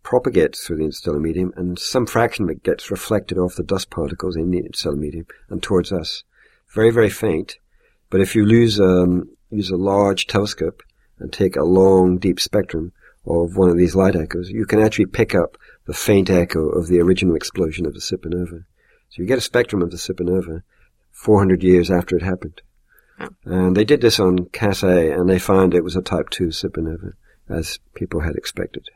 propagates 0.10 0.65
through 0.65 0.78
the 0.78 0.86
interstellar 0.86 1.19
medium, 1.19 1.54
and 1.56 1.78
some 1.78 2.08
fraction 2.08 2.43
of 2.45 2.50
it 2.50 2.63
gets 2.63 2.89
reflected 2.89 3.38
off 3.38 3.54
the 3.54 3.62
dust 3.62 3.91
particles 3.91 4.36
in 4.36 4.50
the 4.50 4.58
interstellar 4.58 4.95
medium 4.95 5.28
and 5.52 5.62
towards 5.62 5.91
us. 5.91 6.24
Very, 6.74 6.89
very 6.89 7.12
faint. 7.12 7.60
But 8.10 8.19
if 8.19 8.36
you 8.36 8.43
lose, 8.43 8.80
um, 8.80 9.30
use 9.52 9.69
a 9.69 9.78
large 9.78 10.26
telescope 10.26 10.82
and 11.19 11.32
take 11.32 11.56
a 11.56 11.63
long, 11.63 12.17
deep 12.17 12.39
spectrum 12.39 12.91
of 13.28 13.56
one 13.56 13.69
of 13.69 13.78
these 13.78 13.93
light 13.93 14.15
echoes, 14.15 14.50
you 14.50 14.65
can 14.65 14.82
actually 14.82 15.06
pick 15.06 15.36
up 15.36 15.58
the 15.86 15.93
faint 15.93 16.32
echo 16.32 16.69
of 16.69 16.88
the 16.88 17.00
original 17.00 17.36
explosion 17.36 17.86
of 17.86 17.93
the 17.93 18.00
supernova. 18.00 18.65
So 19.10 19.22
you 19.22 19.28
get 19.28 19.38
a 19.38 19.41
spectrum 19.41 19.84
of 19.84 19.91
the 19.91 19.98
supernova 19.98 20.63
400 21.12 21.62
years 21.62 21.91
after 21.91 22.17
it 22.17 22.24
happened. 22.24 22.63
And 23.45 23.78
they 23.78 23.86
did 23.86 24.02
this 24.02 24.19
on 24.19 24.48
Cas 24.48 24.82
A, 24.82 25.12
and 25.12 25.30
they 25.30 25.38
found 25.38 25.76
it 25.76 25.84
was 25.84 25.95
a 25.95 26.02
Type 26.02 26.32
2 26.32 26.48
supernova, 26.48 27.13
as 27.48 27.78
people 27.93 28.22
had 28.22 28.36
expected. 28.36 28.89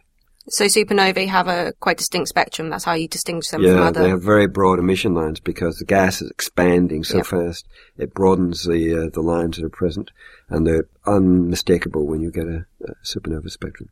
So 0.49 0.65
supernovae 0.65 1.27
have 1.29 1.47
a 1.47 1.73
quite 1.79 1.97
distinct 1.97 2.27
spectrum. 2.27 2.69
That's 2.69 2.83
how 2.83 2.93
you 2.93 3.07
distinguish 3.07 3.47
them 3.47 3.61
yeah, 3.61 3.73
from 3.75 3.83
other. 3.83 4.03
they 4.03 4.09
have 4.09 4.21
very 4.21 4.45
broad 4.47 4.77
emission 4.77 5.13
lines 5.13 5.39
because 5.39 5.77
the 5.77 5.85
gas 5.85 6.21
is 6.21 6.29
expanding 6.29 7.03
so 7.05 7.17
Yep. 7.17 7.25
fast. 7.27 7.67
It 7.97 8.13
broadens 8.13 8.63
the 8.65 9.05
uh, 9.05 9.09
the 9.13 9.21
lines 9.21 9.55
that 9.57 9.65
are 9.65 9.69
present, 9.69 10.11
and 10.49 10.67
they're 10.67 10.87
unmistakable 11.05 12.05
when 12.05 12.21
you 12.21 12.29
get 12.31 12.47
a, 12.47 12.65
a 12.83 12.93
supernova 13.05 13.49
spectrum. 13.49 13.89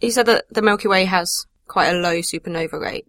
You 0.00 0.10
said 0.12 0.26
that 0.26 0.44
the 0.50 0.62
Milky 0.62 0.88
Way 0.88 1.04
has 1.04 1.46
quite 1.66 1.88
a 1.88 1.98
low 1.98 2.16
supernova 2.20 2.80
rate. 2.80 3.06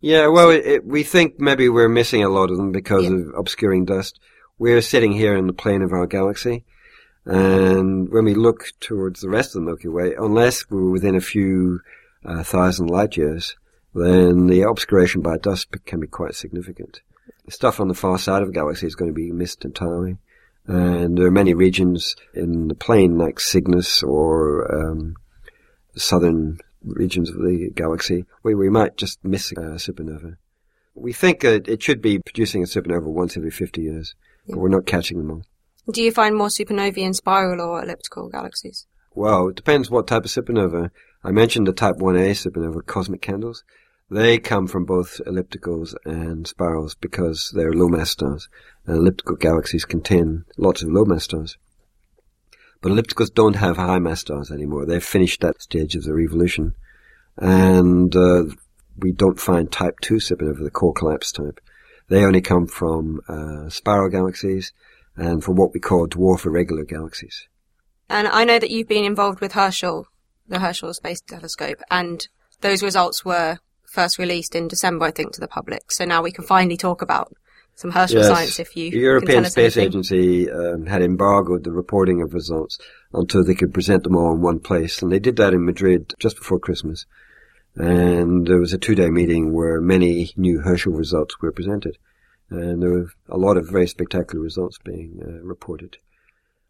Yeah, 0.00 0.28
well, 0.28 0.48
it, 0.48 0.64
it, 0.64 0.86
we 0.86 1.02
think 1.02 1.38
maybe 1.38 1.68
we're 1.68 1.88
missing 1.88 2.24
a 2.24 2.30
lot 2.30 2.50
of 2.50 2.56
them 2.56 2.72
because 2.72 3.04
Yeah. 3.04 3.10
of 3.10 3.34
obscuring 3.36 3.84
dust. 3.84 4.18
We're 4.58 4.80
sitting 4.82 5.12
here 5.12 5.36
in 5.36 5.46
the 5.46 5.52
plane 5.52 5.82
of 5.82 5.92
our 5.92 6.06
galaxy, 6.06 6.64
and 7.24 8.08
when 8.10 8.24
we 8.24 8.34
look 8.34 8.72
towards 8.80 9.20
the 9.20 9.28
rest 9.28 9.54
of 9.54 9.60
the 9.60 9.66
Milky 9.66 9.88
Way, 9.88 10.14
unless 10.16 10.68
we're 10.70 10.90
within 10.90 11.14
a 11.14 11.20
few 11.20 11.80
uh, 12.24 12.42
thousand 12.42 12.88
light 12.88 13.16
years, 13.16 13.56
then 13.94 14.46
the 14.46 14.62
obscuration 14.62 15.20
by 15.20 15.36
dust 15.36 15.68
can 15.84 16.00
be 16.00 16.06
quite 16.06 16.34
significant. 16.34 17.02
The 17.44 17.52
stuff 17.52 17.80
on 17.80 17.88
the 17.88 17.94
far 17.94 18.18
side 18.18 18.42
of 18.42 18.48
the 18.48 18.54
galaxy 18.54 18.86
is 18.86 18.94
going 18.94 19.10
to 19.10 19.14
be 19.14 19.32
missed 19.32 19.64
entirely, 19.64 20.16
and 20.66 21.18
there 21.18 21.26
are 21.26 21.32
many 21.32 21.54
regions 21.54 22.16
in 22.34 22.68
the 22.68 22.74
plane 22.74 23.18
like 23.18 23.40
Cygnus 23.40 24.02
or 24.02 24.72
um, 24.72 25.16
southern 25.96 26.58
regions 26.82 27.30
of 27.30 27.36
the 27.36 27.70
galaxy 27.74 28.24
where 28.42 28.56
we 28.56 28.70
might 28.70 28.96
just 28.96 29.22
miss 29.24 29.52
a 29.52 29.54
supernova. 29.54 30.36
We 30.94 31.12
think 31.12 31.40
that 31.40 31.68
it 31.68 31.82
should 31.82 32.00
be 32.00 32.18
producing 32.18 32.62
a 32.62 32.66
supernova 32.66 33.06
once 33.06 33.36
every 33.36 33.50
50 33.50 33.82
years, 33.82 34.14
but 34.46 34.58
we're 34.58 34.68
not 34.68 34.86
catching 34.86 35.18
them 35.18 35.30
all. 35.30 35.42
Do 35.92 36.02
you 36.02 36.12
find 36.12 36.36
more 36.36 36.48
supernovae 36.48 36.98
in 36.98 37.14
spiral 37.14 37.60
or 37.60 37.82
elliptical 37.82 38.28
galaxies? 38.28 38.86
Well, 39.12 39.48
it 39.48 39.56
depends 39.56 39.90
what 39.90 40.06
type 40.06 40.24
of 40.24 40.30
supernova. 40.30 40.90
I 41.24 41.32
mentioned 41.32 41.66
the 41.66 41.72
type 41.72 41.96
1a 41.96 42.30
supernova, 42.30 42.86
cosmic 42.86 43.22
candles. 43.22 43.64
They 44.08 44.38
come 44.38 44.68
from 44.68 44.84
both 44.84 45.20
ellipticals 45.26 45.94
and 46.04 46.46
spirals 46.46 46.94
because 46.94 47.50
they're 47.56 47.72
low 47.72 47.88
mass 47.88 48.10
stars. 48.10 48.48
And 48.86 48.98
elliptical 48.98 49.34
galaxies 49.36 49.84
contain 49.84 50.44
lots 50.56 50.82
of 50.82 50.90
low 50.90 51.04
mass 51.04 51.24
stars. 51.24 51.58
But 52.82 52.92
ellipticals 52.92 53.34
don't 53.34 53.56
have 53.56 53.76
high 53.76 53.98
mass 53.98 54.20
stars 54.20 54.52
anymore. 54.52 54.86
They've 54.86 55.02
finished 55.02 55.40
that 55.40 55.60
stage 55.60 55.96
of 55.96 56.04
their 56.04 56.20
evolution. 56.20 56.74
And 57.36 58.14
uh, 58.14 58.44
we 58.96 59.10
don't 59.12 59.40
find 59.40 59.72
type 59.72 59.98
2 60.02 60.16
supernova, 60.16 60.62
the 60.62 60.70
core 60.70 60.94
collapse 60.94 61.32
type. 61.32 61.60
They 62.08 62.24
only 62.24 62.42
come 62.42 62.66
from 62.68 63.20
uh, 63.28 63.70
spiral 63.70 64.08
galaxies 64.08 64.72
and 65.20 65.44
for 65.44 65.52
what 65.52 65.74
we 65.74 65.80
call 65.80 66.08
dwarf 66.08 66.46
irregular 66.46 66.84
galaxies. 66.84 67.46
And 68.08 68.26
I 68.26 68.44
know 68.44 68.58
that 68.58 68.70
you've 68.70 68.88
been 68.88 69.04
involved 69.04 69.40
with 69.40 69.52
Herschel, 69.52 70.08
the 70.48 70.58
Herschel 70.58 70.94
Space 70.94 71.20
Telescope, 71.20 71.80
and 71.90 72.26
those 72.62 72.82
results 72.82 73.24
were 73.24 73.58
first 73.92 74.18
released 74.18 74.54
in 74.54 74.66
December, 74.66 75.04
I 75.06 75.10
think, 75.10 75.32
to 75.34 75.40
the 75.40 75.48
public. 75.48 75.92
So 75.92 76.04
now 76.04 76.22
we 76.22 76.32
can 76.32 76.44
finally 76.44 76.76
talk 76.76 77.02
about 77.02 77.32
some 77.74 77.90
Herschel 77.90 78.18
Yes. 78.18 78.28
science 78.28 78.58
if 78.58 78.76
you 78.76 78.86
The 78.86 78.96
can 78.96 79.00
European 79.00 79.44
Space 79.44 79.76
anything. 79.76 79.88
Agency 79.88 80.50
um, 80.50 80.86
had 80.86 81.02
embargoed 81.02 81.64
the 81.64 81.72
reporting 81.72 82.22
of 82.22 82.34
results 82.34 82.78
until 83.12 83.44
they 83.44 83.54
could 83.54 83.74
present 83.74 84.04
them 84.04 84.16
all 84.16 84.34
in 84.34 84.40
one 84.40 84.58
place, 84.58 85.02
and 85.02 85.12
they 85.12 85.18
did 85.18 85.36
that 85.36 85.52
in 85.52 85.64
Madrid 85.64 86.14
just 86.18 86.36
before 86.36 86.58
Christmas. 86.58 87.06
And 87.76 88.46
there 88.46 88.58
was 88.58 88.72
a 88.72 88.78
two-day 88.78 89.10
meeting 89.10 89.52
where 89.52 89.80
many 89.80 90.32
new 90.36 90.60
Herschel 90.60 90.92
results 90.92 91.40
were 91.40 91.52
presented, 91.52 91.98
and 92.50 92.82
there 92.82 92.90
were 92.90 93.10
a 93.28 93.38
lot 93.38 93.56
of 93.56 93.68
very 93.68 93.86
spectacular 93.86 94.42
results 94.42 94.78
being 94.84 95.20
uh, 95.24 95.42
reported. 95.42 95.98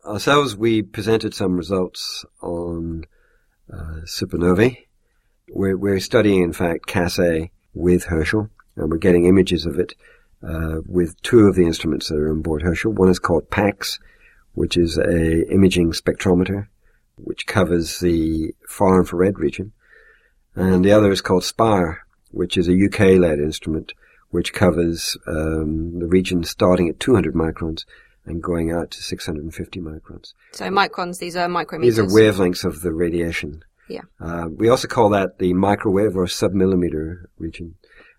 Ourselves, 0.04 0.56
we 0.56 0.82
presented 0.82 1.34
some 1.34 1.56
results 1.56 2.24
on 2.42 3.04
uh, 3.72 4.00
supernovae. 4.04 4.86
We're, 5.48 5.76
we're 5.76 6.00
studying, 6.00 6.42
in 6.42 6.52
fact, 6.52 6.86
Cas 6.86 7.18
with 7.74 8.04
Herschel, 8.04 8.48
and 8.76 8.90
we're 8.90 8.98
getting 8.98 9.26
images 9.26 9.66
of 9.66 9.78
it 9.78 9.94
uh, 10.46 10.80
with 10.86 11.20
two 11.22 11.40
of 11.40 11.54
the 11.54 11.66
instruments 11.66 12.08
that 12.08 12.16
are 12.16 12.30
on 12.30 12.42
board 12.42 12.62
Herschel. 12.62 12.92
One 12.92 13.08
is 13.08 13.18
called 13.18 13.50
PACS, 13.50 13.98
which 14.52 14.76
is 14.76 14.96
a 14.98 15.52
imaging 15.52 15.92
spectrometer, 15.92 16.68
which 17.16 17.46
covers 17.46 18.00
the 18.00 18.54
far 18.66 19.00
infrared 19.00 19.38
region. 19.38 19.72
And 20.54 20.84
the 20.84 20.92
other 20.92 21.10
is 21.10 21.20
called 21.20 21.44
SPIRE, 21.44 22.00
which 22.30 22.56
is 22.56 22.68
a 22.68 22.84
UK-led 22.86 23.38
instrument, 23.38 23.92
which 24.30 24.52
covers 24.52 25.16
um, 25.26 25.98
the 25.98 26.06
region 26.06 26.44
starting 26.44 26.88
at 26.88 27.00
200 27.00 27.34
microns 27.34 27.84
and 28.24 28.42
going 28.42 28.70
out 28.70 28.90
to 28.92 29.02
650 29.02 29.80
microns. 29.80 30.34
So 30.52 30.66
microns, 30.66 31.18
these 31.18 31.36
are 31.36 31.48
micrometers. 31.48 31.82
These 31.82 31.98
are 31.98 32.06
wavelengths 32.06 32.64
of 32.64 32.82
the 32.82 32.92
radiation. 32.92 33.62
Yeah. 33.88 34.02
Uh, 34.20 34.48
we 34.50 34.68
also 34.68 34.86
call 34.86 35.10
that 35.10 35.38
the 35.38 35.52
microwave 35.52 36.16
or 36.16 36.26
submillimeter 36.26 37.24
region. 37.38 37.74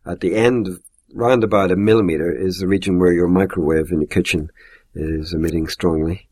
At 0.05 0.19
the 0.19 0.35
end, 0.35 0.79
round 1.13 1.43
about 1.43 1.71
a 1.71 1.75
millimeter, 1.75 2.31
is 2.31 2.59
the 2.59 2.67
region 2.67 2.99
where 2.99 3.13
your 3.13 3.27
microwave 3.27 3.91
in 3.91 3.99
the 3.99 4.07
kitchen 4.07 4.49
is 4.93 5.33
emitting 5.33 5.67
strongly. 5.67 6.27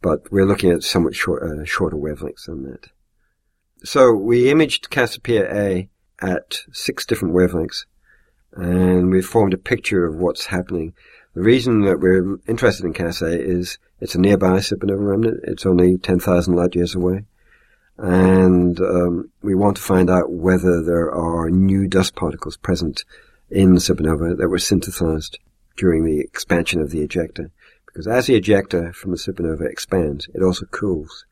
But 0.00 0.32
we're 0.32 0.46
looking 0.46 0.70
at 0.70 0.82
somewhat 0.82 1.14
short, 1.14 1.42
uh, 1.42 1.64
shorter 1.64 1.96
wavelengths 1.96 2.46
than 2.46 2.64
that. 2.64 2.88
So 3.84 4.12
we 4.12 4.50
imaged 4.50 4.90
Cassiopeia 4.90 5.52
A 5.54 5.88
at 6.20 6.60
six 6.72 7.04
different 7.04 7.34
wavelengths, 7.34 7.84
and 8.54 9.10
we've 9.10 9.26
formed 9.26 9.54
a 9.54 9.58
picture 9.58 10.04
of 10.04 10.16
what's 10.16 10.46
happening. 10.46 10.94
The 11.34 11.42
reason 11.42 11.82
that 11.82 12.00
we're 12.00 12.38
interested 12.46 12.84
in 12.84 12.92
Cas 12.92 13.22
A 13.22 13.40
is 13.40 13.78
it's 14.00 14.14
a 14.14 14.20
nearby 14.20 14.58
supernova 14.58 15.06
remnant. 15.06 15.40
It's 15.44 15.64
only 15.64 15.96
10,000 15.96 16.54
light 16.54 16.74
years 16.74 16.94
away. 16.94 17.24
And 17.98 18.78
um, 18.80 19.30
we 19.42 19.54
want 19.54 19.76
to 19.76 19.82
find 19.82 20.10
out 20.10 20.30
whether 20.30 20.82
there 20.82 21.10
are 21.12 21.50
new 21.50 21.86
dust 21.86 22.14
particles 22.14 22.56
present 22.56 23.04
in 23.50 23.74
the 23.74 23.80
supernova 23.80 24.36
that 24.36 24.48
were 24.48 24.58
synthesized 24.58 25.38
during 25.76 26.04
the 26.04 26.20
expansion 26.20 26.80
of 26.80 26.90
the 26.90 27.06
ejecta. 27.06 27.50
Because 27.86 28.06
as 28.06 28.26
the 28.26 28.40
ejecta 28.40 28.94
from 28.94 29.12
the 29.12 29.18
supernova 29.18 29.70
expands, 29.70 30.28
it 30.34 30.42
also 30.42 30.66
cools. 30.66 31.26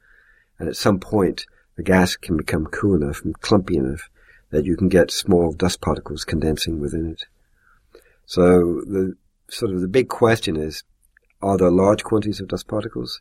And 0.58 0.68
at 0.68 0.76
some 0.76 1.00
point, 1.00 1.46
the 1.76 1.82
gas 1.82 2.16
can 2.16 2.36
become 2.36 2.66
cool 2.66 2.94
enough 2.94 3.24
and 3.24 3.38
clumpy 3.40 3.76
enough 3.76 4.10
that 4.50 4.64
you 4.64 4.76
can 4.76 4.88
get 4.88 5.10
small 5.10 5.52
dust 5.52 5.80
particles 5.80 6.24
condensing 6.24 6.80
within 6.80 7.06
it. 7.06 7.24
So 8.26 8.42
the 8.86 9.16
sort 9.48 9.72
of 9.72 9.80
the 9.80 9.88
big 9.88 10.08
question 10.08 10.56
is, 10.56 10.84
are 11.42 11.56
there 11.56 11.70
large 11.70 12.04
quantities 12.04 12.40
of 12.40 12.48
dust 12.48 12.68
particles, 12.68 13.20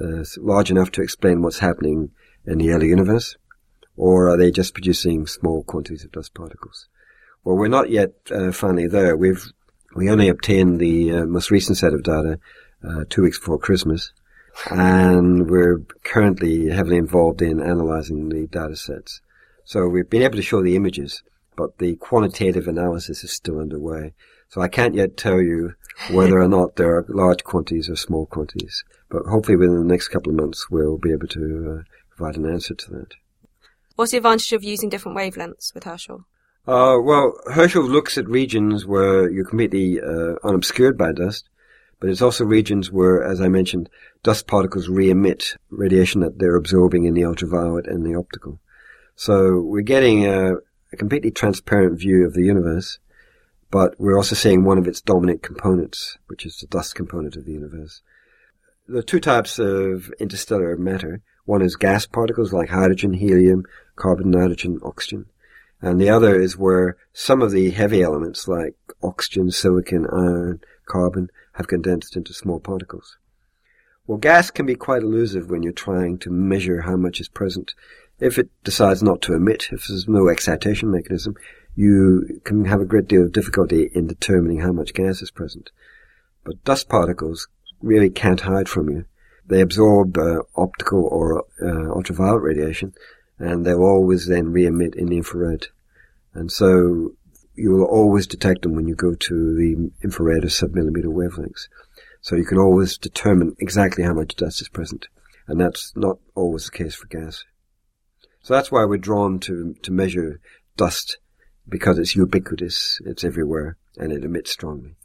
uh, 0.00 0.24
large 0.38 0.70
enough 0.70 0.90
to 0.92 1.02
explain 1.02 1.42
what's 1.42 1.60
happening 1.60 2.10
in 2.46 2.58
the 2.58 2.70
early 2.70 2.88
universe, 2.88 3.36
or 3.96 4.28
are 4.28 4.36
they 4.36 4.50
just 4.50 4.74
producing 4.74 5.26
small 5.26 5.62
quantities 5.62 6.04
of 6.04 6.12
dust 6.12 6.34
particles? 6.34 6.88
Well, 7.44 7.56
we're 7.56 7.68
not 7.68 7.90
yet 7.90 8.12
uh, 8.30 8.52
finally 8.52 8.86
there. 8.86 9.16
We've 9.16 9.44
we 9.94 10.08
only 10.10 10.28
obtained 10.28 10.78
the 10.78 11.12
uh, 11.12 11.26
most 11.26 11.50
recent 11.50 11.78
set 11.78 11.94
of 11.94 12.02
data 12.02 12.38
uh, 12.86 13.04
two 13.08 13.22
weeks 13.22 13.38
before 13.38 13.58
Christmas, 13.58 14.12
and 14.70 15.50
we're 15.50 15.80
currently 16.04 16.68
heavily 16.68 16.96
involved 16.96 17.42
in 17.42 17.60
analyzing 17.60 18.28
the 18.28 18.46
data 18.46 18.76
sets. 18.76 19.20
So 19.70 19.86
we've 19.86 20.10
been 20.10 20.22
able 20.22 20.34
to 20.34 20.42
show 20.42 20.64
the 20.64 20.74
images, 20.74 21.22
but 21.54 21.78
the 21.78 21.94
quantitative 21.94 22.66
analysis 22.66 23.22
is 23.22 23.30
still 23.30 23.60
underway. 23.60 24.14
So 24.48 24.60
I 24.60 24.66
can't 24.66 24.96
yet 24.96 25.16
tell 25.16 25.40
you 25.40 25.74
whether 26.10 26.40
or 26.40 26.48
not 26.48 26.74
there 26.74 26.96
are 26.96 27.06
large 27.08 27.44
quantities 27.44 27.88
or 27.88 27.94
small 27.94 28.26
quantities. 28.26 28.82
But 29.08 29.26
hopefully 29.26 29.56
within 29.56 29.78
the 29.78 29.84
next 29.84 30.08
couple 30.08 30.30
of 30.30 30.40
months 30.40 30.68
we'll 30.70 30.98
be 30.98 31.12
able 31.12 31.28
to 31.28 31.78
uh, 31.78 31.82
provide 32.16 32.36
an 32.36 32.50
answer 32.50 32.74
to 32.74 32.90
that. 32.90 33.14
What's 33.94 34.10
the 34.10 34.16
advantage 34.16 34.52
of 34.52 34.64
using 34.64 34.88
different 34.88 35.16
wavelengths 35.16 35.72
with 35.72 35.84
Herschel? 35.84 36.24
Uh, 36.66 36.98
well, 37.00 37.34
Herschel 37.54 37.84
looks 37.84 38.18
at 38.18 38.28
regions 38.28 38.86
where 38.86 39.30
you're 39.30 39.44
completely 39.44 40.00
uh, 40.00 40.34
unobscured 40.42 40.98
by 40.98 41.12
dust, 41.12 41.48
but 42.00 42.10
it's 42.10 42.22
also 42.22 42.44
regions 42.44 42.90
where, 42.90 43.22
as 43.22 43.40
I 43.40 43.46
mentioned, 43.46 43.88
dust 44.24 44.48
particles 44.48 44.88
re-emit 44.88 45.54
radiation 45.70 46.22
that 46.22 46.40
they're 46.40 46.56
absorbing 46.56 47.04
in 47.04 47.14
the 47.14 47.24
ultraviolet 47.24 47.86
and 47.86 48.04
the 48.04 48.16
optical. 48.16 48.58
So 49.20 49.60
we're 49.60 49.82
getting 49.82 50.24
a, 50.24 50.54
a 50.94 50.96
completely 50.96 51.30
transparent 51.30 51.98
view 51.98 52.24
of 52.24 52.32
the 52.32 52.42
universe, 52.42 53.00
but 53.70 53.94
we're 54.00 54.16
also 54.16 54.34
seeing 54.34 54.64
one 54.64 54.78
of 54.78 54.88
its 54.88 55.02
dominant 55.02 55.42
components, 55.42 56.16
which 56.28 56.46
is 56.46 56.56
the 56.56 56.66
dust 56.66 56.94
component 56.94 57.36
of 57.36 57.44
the 57.44 57.52
universe. 57.52 58.00
There 58.88 59.00
are 59.00 59.02
two 59.02 59.20
types 59.20 59.58
of 59.58 60.10
interstellar 60.18 60.74
matter. 60.78 61.20
One 61.44 61.60
is 61.60 61.76
gas 61.76 62.06
particles 62.06 62.54
like 62.54 62.70
hydrogen, 62.70 63.12
helium, 63.12 63.64
carbon, 63.94 64.30
nitrogen, 64.30 64.80
oxygen. 64.82 65.26
And 65.82 66.00
the 66.00 66.08
other 66.08 66.40
is 66.40 66.56
where 66.56 66.96
some 67.12 67.42
of 67.42 67.50
the 67.50 67.72
heavy 67.72 68.00
elements 68.00 68.48
like 68.48 68.74
oxygen, 69.02 69.50
silicon, 69.50 70.06
iron, 70.10 70.60
carbon 70.86 71.28
have 71.56 71.68
condensed 71.68 72.16
into 72.16 72.32
small 72.32 72.58
particles. 72.58 73.18
Well, 74.06 74.16
gas 74.16 74.50
can 74.50 74.64
be 74.64 74.74
quite 74.74 75.02
elusive 75.02 75.50
when 75.50 75.62
you're 75.62 75.72
trying 75.72 76.18
to 76.20 76.30
measure 76.30 76.80
how 76.80 76.96
much 76.96 77.20
is 77.20 77.28
present. 77.28 77.74
If 78.20 78.38
it 78.38 78.50
decides 78.64 79.02
not 79.02 79.22
to 79.22 79.34
emit, 79.34 79.68
if 79.72 79.86
there's 79.86 80.06
no 80.06 80.28
excitation 80.28 80.90
mechanism, 80.90 81.36
you 81.74 82.40
can 82.44 82.66
have 82.66 82.80
a 82.80 82.86
great 82.86 83.08
deal 83.08 83.24
of 83.24 83.32
difficulty 83.32 83.90
in 83.94 84.06
determining 84.06 84.60
how 84.60 84.72
much 84.72 84.92
gas 84.92 85.22
is 85.22 85.30
present. 85.30 85.70
But 86.44 86.62
dust 86.64 86.88
particles 86.88 87.48
really 87.80 88.10
can't 88.10 88.42
hide 88.42 88.68
from 88.68 88.90
you. 88.90 89.06
They 89.46 89.62
absorb 89.62 90.18
uh, 90.18 90.42
optical 90.54 91.06
or 91.06 91.44
uh, 91.62 91.90
ultraviolet 91.92 92.42
radiation, 92.42 92.92
and 93.38 93.64
they'll 93.64 93.82
always 93.82 94.26
then 94.26 94.52
re-emit 94.52 94.94
in 94.94 95.06
the 95.06 95.16
infrared. 95.16 95.68
And 96.34 96.52
so 96.52 97.14
you 97.54 97.70
will 97.72 97.84
always 97.84 98.26
detect 98.26 98.62
them 98.62 98.74
when 98.74 98.86
you 98.86 98.94
go 98.94 99.14
to 99.14 99.54
the 99.54 99.90
infrared 100.04 100.44
or 100.44 100.48
submillimeter 100.48 101.06
wavelengths. 101.06 101.68
So 102.20 102.36
you 102.36 102.44
can 102.44 102.58
always 102.58 102.98
determine 102.98 103.56
exactly 103.58 104.04
how 104.04 104.12
much 104.12 104.36
dust 104.36 104.60
is 104.60 104.68
present. 104.68 105.08
And 105.48 105.58
that's 105.58 105.92
not 105.96 106.18
always 106.34 106.66
the 106.66 106.76
case 106.76 106.94
for 106.94 107.06
gas. 107.06 107.44
So 108.42 108.54
that's 108.54 108.72
why 108.72 108.84
we're 108.84 108.98
drawn 108.98 109.38
to, 109.40 109.74
to 109.82 109.92
measure 109.92 110.40
dust 110.76 111.18
because 111.68 111.98
it's 111.98 112.16
ubiquitous, 112.16 113.00
it's 113.04 113.24
everywhere, 113.24 113.76
and 113.96 114.12
it 114.12 114.24
emits 114.24 114.50
strongly. 114.50 114.96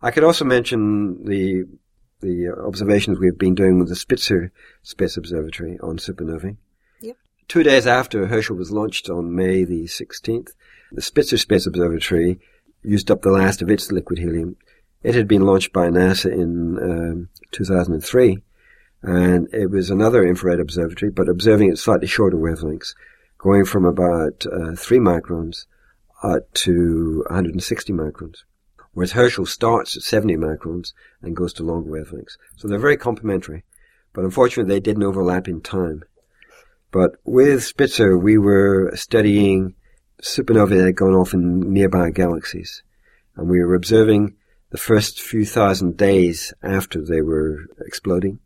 I 0.00 0.10
could 0.10 0.24
also 0.24 0.44
mention 0.44 1.24
the 1.24 1.64
the 2.20 2.48
observations 2.66 3.18
we've 3.18 3.38
been 3.38 3.54
doing 3.54 3.78
with 3.78 3.88
the 3.88 3.94
Spitzer 3.94 4.50
Space 4.82 5.16
Observatory 5.16 5.78
on 5.80 5.98
supernovae. 5.98 6.56
Yep. 7.00 7.16
Two 7.46 7.62
days 7.62 7.86
after 7.86 8.26
Herschel 8.26 8.56
was 8.56 8.72
launched 8.72 9.08
on 9.08 9.36
May 9.36 9.62
the 9.62 9.84
16th, 9.84 10.50
the 10.90 11.02
Spitzer 11.02 11.38
Space 11.38 11.66
Observatory 11.66 12.40
used 12.82 13.10
up 13.10 13.22
the 13.22 13.30
last 13.30 13.62
of 13.62 13.70
its 13.70 13.92
liquid 13.92 14.18
helium. 14.18 14.56
It 15.02 15.14
had 15.14 15.28
been 15.28 15.42
launched 15.42 15.72
by 15.72 15.90
NASA 15.90 16.32
in 16.32 16.78
um, 16.82 17.28
2003, 17.52 18.42
and 19.02 19.52
it 19.52 19.70
was 19.70 19.90
another 19.90 20.24
infrared 20.26 20.60
observatory, 20.60 21.10
but 21.10 21.28
observing 21.28 21.70
at 21.70 21.78
slightly 21.78 22.06
shorter 22.06 22.36
wavelengths, 22.36 22.94
going 23.38 23.64
from 23.64 23.84
about 23.84 24.44
uh, 24.46 24.74
3 24.74 24.98
microns 24.98 25.66
up 26.22 26.52
to 26.52 27.22
160 27.28 27.92
microns. 27.92 28.38
Whereas 28.92 29.12
Herschel 29.12 29.46
starts 29.46 29.96
at 29.96 30.02
70 30.02 30.36
microns 30.36 30.92
and 31.22 31.36
goes 31.36 31.52
to 31.54 31.62
longer 31.62 31.90
wavelengths. 31.90 32.36
So 32.56 32.66
they're 32.66 32.78
very 32.78 32.96
complementary, 32.96 33.62
but 34.12 34.24
unfortunately 34.24 34.74
they 34.74 34.80
didn't 34.80 35.04
overlap 35.04 35.46
in 35.46 35.60
time. 35.60 36.02
But 36.90 37.12
with 37.24 37.62
Spitzer, 37.62 38.18
we 38.18 38.38
were 38.38 38.90
studying 38.96 39.74
supernovae 40.22 40.78
that 40.78 40.86
had 40.86 40.96
gone 40.96 41.14
off 41.14 41.34
in 41.34 41.72
nearby 41.72 42.10
galaxies, 42.10 42.82
and 43.36 43.48
we 43.48 43.62
were 43.62 43.76
observing 43.76 44.34
the 44.70 44.78
first 44.78 45.20
few 45.20 45.44
thousand 45.44 45.96
days 45.96 46.52
after 46.62 47.00
they 47.00 47.22
were 47.22 47.66
exploding 47.86 48.40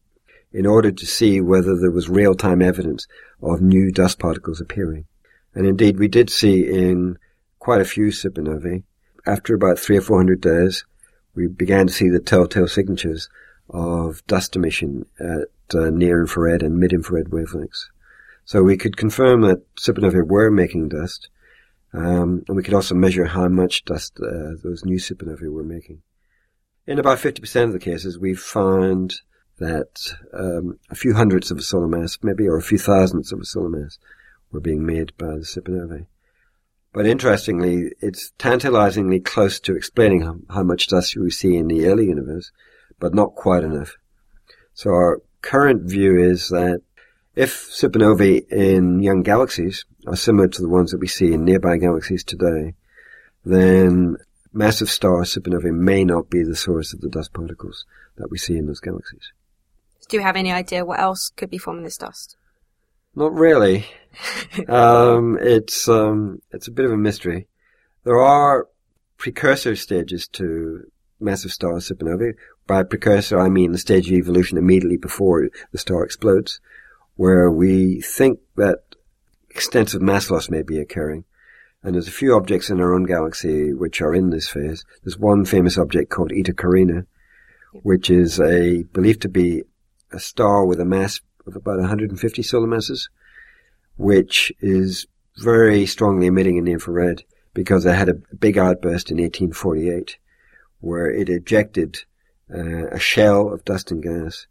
in 0.53 0.67
order 0.67 0.93
to 0.93 1.07
see 1.07 1.41
whether 1.41 1.77
there 1.77 1.91
was 1.91 2.09
real-time 2.09 2.61
evidence 2.61 3.07
of 3.43 3.63
new 3.63 3.91
dust 3.91 4.19
particles 4.19 4.61
appearing. 4.61 5.07
And 5.55 5.67
indeed, 5.67 5.99
we 5.99 6.09
did 6.09 6.31
see 6.31 6.67
in 6.67 7.19
quite 7.59 7.81
a 7.81 7.87
few 7.87 8.07
supernovae, 8.07 8.83
after 9.27 9.55
about 9.55 9.79
three 9.79 9.97
or 9.97 10.01
four 10.01 10.19
hundred 10.19 10.41
days, 10.41 10.85
we 11.35 11.47
began 11.47 11.87
to 11.87 11.93
see 11.93 12.09
the 12.09 12.21
telltale 12.21 12.69
signatures 12.69 13.29
of 13.71 14.27
dust 14.27 14.57
emission 14.57 15.07
at 15.21 15.49
uh, 15.75 15.91
near 15.91 16.21
infrared 16.21 16.63
and 16.63 16.79
mid 16.79 16.93
infrared 16.93 17.27
wavelengths. 17.27 17.85
So 18.45 18.63
we 18.63 18.77
could 18.77 18.97
confirm 18.97 19.43
that 19.43 19.63
supernovae 19.77 20.27
were 20.27 20.51
making 20.51 20.89
dust, 20.89 21.29
um, 21.95 22.43
and 22.49 22.57
we 22.57 22.63
could 22.63 22.75
also 22.75 22.95
measure 22.95 23.25
how 23.25 23.49
much 23.49 23.85
dust 23.85 24.19
uh, 24.21 24.57
those 24.63 24.85
new 24.85 24.99
supernovae 24.99 25.53
were 25.53 25.63
making. 25.63 26.03
In 26.87 26.99
about 26.99 27.19
50% 27.19 27.65
of 27.65 27.73
the 27.73 27.79
cases, 27.79 28.19
we 28.19 28.35
found 28.35 29.21
that 29.63 30.15
um, 30.33 30.79
a 30.91 30.95
few 30.95 31.15
hundredths 31.15 31.51
of 31.51 31.59
a 31.59 31.63
solar 31.63 31.89
mass, 31.89 32.19
maybe, 32.23 32.47
or 32.47 32.57
a 32.57 32.63
few 32.63 32.79
thousandths 32.79 33.33
of 33.33 33.41
a 33.41 33.45
solar 33.45 33.69
mass, 33.69 33.99
were 34.51 34.61
being 34.61 34.85
made 34.85 35.17
by 35.17 35.27
the 35.27 35.47
supernovae. 35.47 36.07
But 36.93 37.07
interestingly, 37.07 37.93
it's 38.01 38.33
tantalizingly 38.39 39.21
close 39.21 39.59
to 39.61 39.75
explaining 39.75 40.23
how, 40.23 40.37
how 40.51 40.63
much 40.63 40.89
dust 40.89 41.17
we 41.17 41.31
see 41.31 41.57
in 41.57 41.69
the 41.69 41.87
early 41.87 42.07
universe, 42.07 42.53
but 43.01 43.15
not 43.15 43.35
quite 43.35 43.65
enough. 43.65 43.97
So 44.75 44.91
our 44.91 45.23
current 45.41 45.91
view 45.91 46.19
is 46.19 46.49
that 46.49 46.83
if 47.35 47.71
supernovae 47.71 48.51
in 48.53 49.03
young 49.03 49.23
galaxies 49.23 49.87
are 50.07 50.17
similar 50.17 50.49
to 50.49 50.63
the 50.63 50.69
ones 50.69 50.91
that 50.91 51.01
we 51.01 51.09
see 51.09 51.33
in 51.33 51.45
nearby 51.45 51.79
galaxies 51.79 52.25
today, 52.25 52.75
then 53.45 54.17
massive 54.53 54.91
star 54.91 55.23
supernovae 55.23 55.73
may 55.73 56.05
not 56.05 56.29
be 56.29 56.43
the 56.43 56.57
source 56.57 56.93
of 56.93 57.01
the 57.01 57.09
dust 57.09 57.33
particles 57.33 57.87
that 58.17 58.31
we 58.31 58.37
see 58.37 58.57
in 58.59 58.67
those 58.67 58.81
galaxies. 58.81 59.33
Do 60.13 60.19
you 60.19 60.25
have 60.25 60.37
any 60.37 60.53
idea 60.53 60.85
what 60.85 61.01
else 61.01 61.33
could 61.37 61.49
be 61.49 61.57
forming 61.57 61.85
this 61.85 61.97
dust? 61.97 62.37
Not 63.15 63.33
really. 63.33 63.87
um, 64.69 65.39
it's 65.41 65.89
um, 65.89 66.43
it's 66.51 66.69
a 66.69 66.71
bit 66.71 66.85
of 66.85 66.93
a 66.93 66.99
mystery. 66.99 67.49
There 68.05 68.21
are 68.21 68.69
precursor 69.17 69.75
stages 69.75 70.29
to 70.35 70.83
massive 71.19 71.51
star 71.51 71.77
supernovae. 71.77 72.35
By 72.67 72.83
precursor, 72.83 73.41
I 73.41 73.49
mean 73.49 73.73
the 73.73 73.79
stage 73.79 74.07
of 74.09 74.13
evolution 74.13 74.59
immediately 74.59 74.99
before 74.99 75.49
the 75.71 75.79
star 75.79 76.05
explodes, 76.05 76.61
where 77.17 77.51
we 77.51 78.03
think 78.03 78.41
that 78.57 78.81
extensive 79.49 80.03
mass 80.03 80.31
loss 80.31 80.51
may 80.51 80.61
be 80.61 80.79
occurring. 80.79 81.25
And 81.83 81.95
there's 81.95 82.09
a 82.09 82.19
few 82.21 82.37
objects 82.37 82.69
in 82.69 82.83
our 82.83 82.93
own 82.93 83.05
galaxy 83.05 83.73
which 83.73 84.03
are 84.03 84.15
in 84.15 84.29
this 84.29 84.47
phase. 84.47 84.85
There's 85.05 85.17
one 85.17 85.47
famous 85.47 85.79
object 85.79 86.11
called 86.11 86.33
Eta 86.33 86.53
Carina, 86.53 87.07
which 87.73 88.11
is 88.11 88.39
a 88.39 88.83
believed 88.93 89.23
to 89.23 89.31
be 89.31 89.63
a 90.13 90.21
star 90.21 90.65
with 90.65 90.81
a 90.81 90.85
mass 90.85 91.21
of 91.47 91.57
about 91.57 91.79
150 91.79 92.43
solar 92.43 92.67
masses, 92.67 93.09
which 93.97 94.53
is 94.61 95.07
very 95.39 95.87
strongly 95.87 96.27
emitting 96.27 96.57
in 96.57 96.65
the 96.65 96.73
infrared 96.73 97.25
because 97.55 97.85
it 97.85 97.95
had 97.95 98.09
a 98.09 98.15
big 98.15 98.59
outburst 98.59 99.11
in 99.11 99.17
1848 99.17 100.17
where 100.81 101.11
it 101.11 101.29
ejected 101.29 102.05
uh, 102.53 102.87
a 102.89 102.99
shell 102.99 103.53
of 103.53 103.65
dust 103.65 103.91
and 103.91 104.03
gas, 104.03 104.47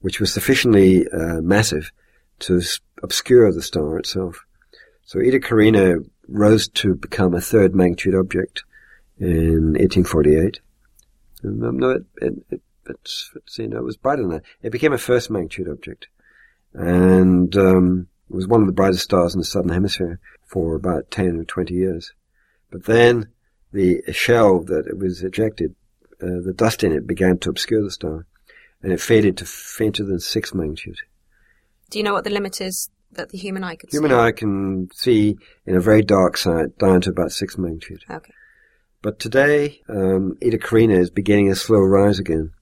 which 0.00 0.20
was 0.20 0.32
sufficiently 0.32 1.06
uh, 1.08 1.40
massive 1.40 1.92
to 2.40 2.60
obscure 3.02 3.52
the 3.52 3.62
star 3.62 3.98
itself. 3.98 4.44
So 5.04 5.20
Eta 5.20 5.40
Carina 5.40 5.96
rose 6.28 6.68
to 6.68 6.94
become 6.94 7.34
a 7.34 7.40
third 7.40 7.74
magnitude 7.74 8.14
object 8.14 8.64
in 9.18 9.74
1848. 9.74 10.60
Um, 11.44 11.78
no, 11.78 11.90
it, 11.90 12.04
it, 12.20 12.32
it, 12.50 12.62
it's, 12.86 13.30
it's, 13.36 13.58
you 13.58 13.68
know, 13.68 13.78
it 13.78 13.84
was 13.84 13.96
brighter 13.96 14.22
than 14.22 14.30
that. 14.32 14.44
It 14.62 14.70
became 14.70 14.92
a 14.92 14.98
first 14.98 15.30
magnitude 15.30 15.68
object. 15.68 16.08
And 16.74 17.54
um, 17.56 18.08
it 18.30 18.34
was 18.34 18.48
one 18.48 18.60
of 18.60 18.66
the 18.66 18.72
brightest 18.72 19.04
stars 19.04 19.34
in 19.34 19.40
the 19.40 19.44
southern 19.44 19.72
hemisphere 19.72 20.18
for 20.46 20.74
about 20.74 21.10
10 21.10 21.38
or 21.38 21.44
20 21.44 21.74
years. 21.74 22.12
But 22.70 22.84
then 22.84 23.28
the 23.72 24.02
shell 24.12 24.60
that 24.64 24.86
it 24.86 24.98
was 24.98 25.22
ejected, 25.22 25.74
uh, 26.22 26.40
the 26.44 26.54
dust 26.56 26.82
in 26.82 26.92
it 26.92 27.06
began 27.06 27.38
to 27.38 27.50
obscure 27.50 27.82
the 27.82 27.90
star, 27.90 28.26
and 28.82 28.92
it 28.92 29.00
faded 29.00 29.36
to 29.38 29.44
fainter 29.44 30.04
than 30.04 30.20
six 30.20 30.54
magnitude. 30.54 30.96
Do 31.90 31.98
you 31.98 32.04
know 32.04 32.14
what 32.14 32.24
the 32.24 32.30
limit 32.30 32.60
is 32.60 32.90
that 33.12 33.28
the 33.28 33.38
human 33.38 33.62
eye 33.62 33.76
could 33.76 33.90
Human 33.90 34.10
see? 34.10 34.16
eye 34.16 34.32
can 34.32 34.88
see 34.94 35.36
in 35.66 35.76
a 35.76 35.80
very 35.80 36.02
dark 36.02 36.36
side 36.36 36.76
down 36.78 37.02
to 37.02 37.10
about 37.10 37.32
six 37.32 37.58
magnitude. 37.58 38.04
Okay. 38.10 38.32
But 39.02 39.18
today, 39.18 39.82
um, 39.88 40.38
Eta 40.40 40.58
Carina 40.58 40.94
is 40.94 41.10
beginning 41.10 41.50
a 41.50 41.56
slow 41.56 41.80
rise 41.80 42.18
again 42.18 42.52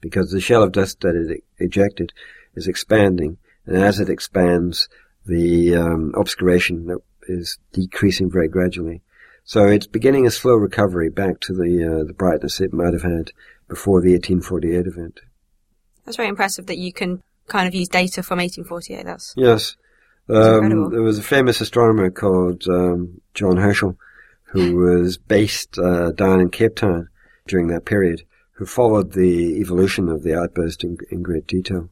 because 0.00 0.30
the 0.30 0.40
shell 0.40 0.62
of 0.62 0.72
dust 0.72 1.00
that 1.00 1.14
it 1.14 1.44
ejected 1.58 2.12
is 2.54 2.68
expanding, 2.68 3.38
and 3.66 3.76
as 3.76 4.00
it 4.00 4.08
expands, 4.08 4.88
the 5.26 5.74
um, 5.74 6.12
obscuration 6.16 6.98
is 7.22 7.58
decreasing 7.72 8.30
very 8.30 8.48
gradually. 8.48 9.02
So 9.44 9.66
it's 9.66 9.86
beginning 9.86 10.26
a 10.26 10.30
slow 10.30 10.54
recovery 10.54 11.10
back 11.10 11.40
to 11.40 11.52
the 11.52 12.00
uh, 12.00 12.04
the 12.04 12.14
brightness 12.14 12.60
it 12.60 12.72
might 12.72 12.92
have 12.92 13.02
had 13.02 13.32
before 13.68 14.00
the 14.00 14.12
1848 14.12 14.86
event. 14.86 15.20
That's 16.04 16.16
very 16.16 16.28
impressive 16.28 16.66
that 16.66 16.78
you 16.78 16.92
can 16.92 17.22
kind 17.46 17.68
of 17.68 17.74
use 17.74 17.88
data 17.88 18.22
from 18.22 18.38
1848. 18.38 19.04
That's 19.04 19.34
Yes. 19.36 19.76
Um, 20.28 20.90
there 20.90 21.02
was 21.02 21.18
a 21.18 21.22
famous 21.22 21.60
astronomer 21.60 22.10
called 22.10 22.66
um, 22.68 23.20
John 23.34 23.58
Herschel 23.58 23.98
who 24.54 24.76
was 24.76 25.18
based 25.18 25.78
uh, 25.78 26.12
down 26.12 26.40
in 26.40 26.48
Cape 26.48 26.76
Town 26.76 27.08
during 27.48 27.66
that 27.68 27.84
period, 27.84 28.22
who 28.54 28.66
followed 28.66 29.12
the 29.12 29.58
evolution 29.60 30.08
of 30.08 30.22
the 30.22 30.34
outburst 30.34 30.84
in, 30.84 30.96
in 31.10 31.22
great 31.22 31.46
detail. 31.46 31.90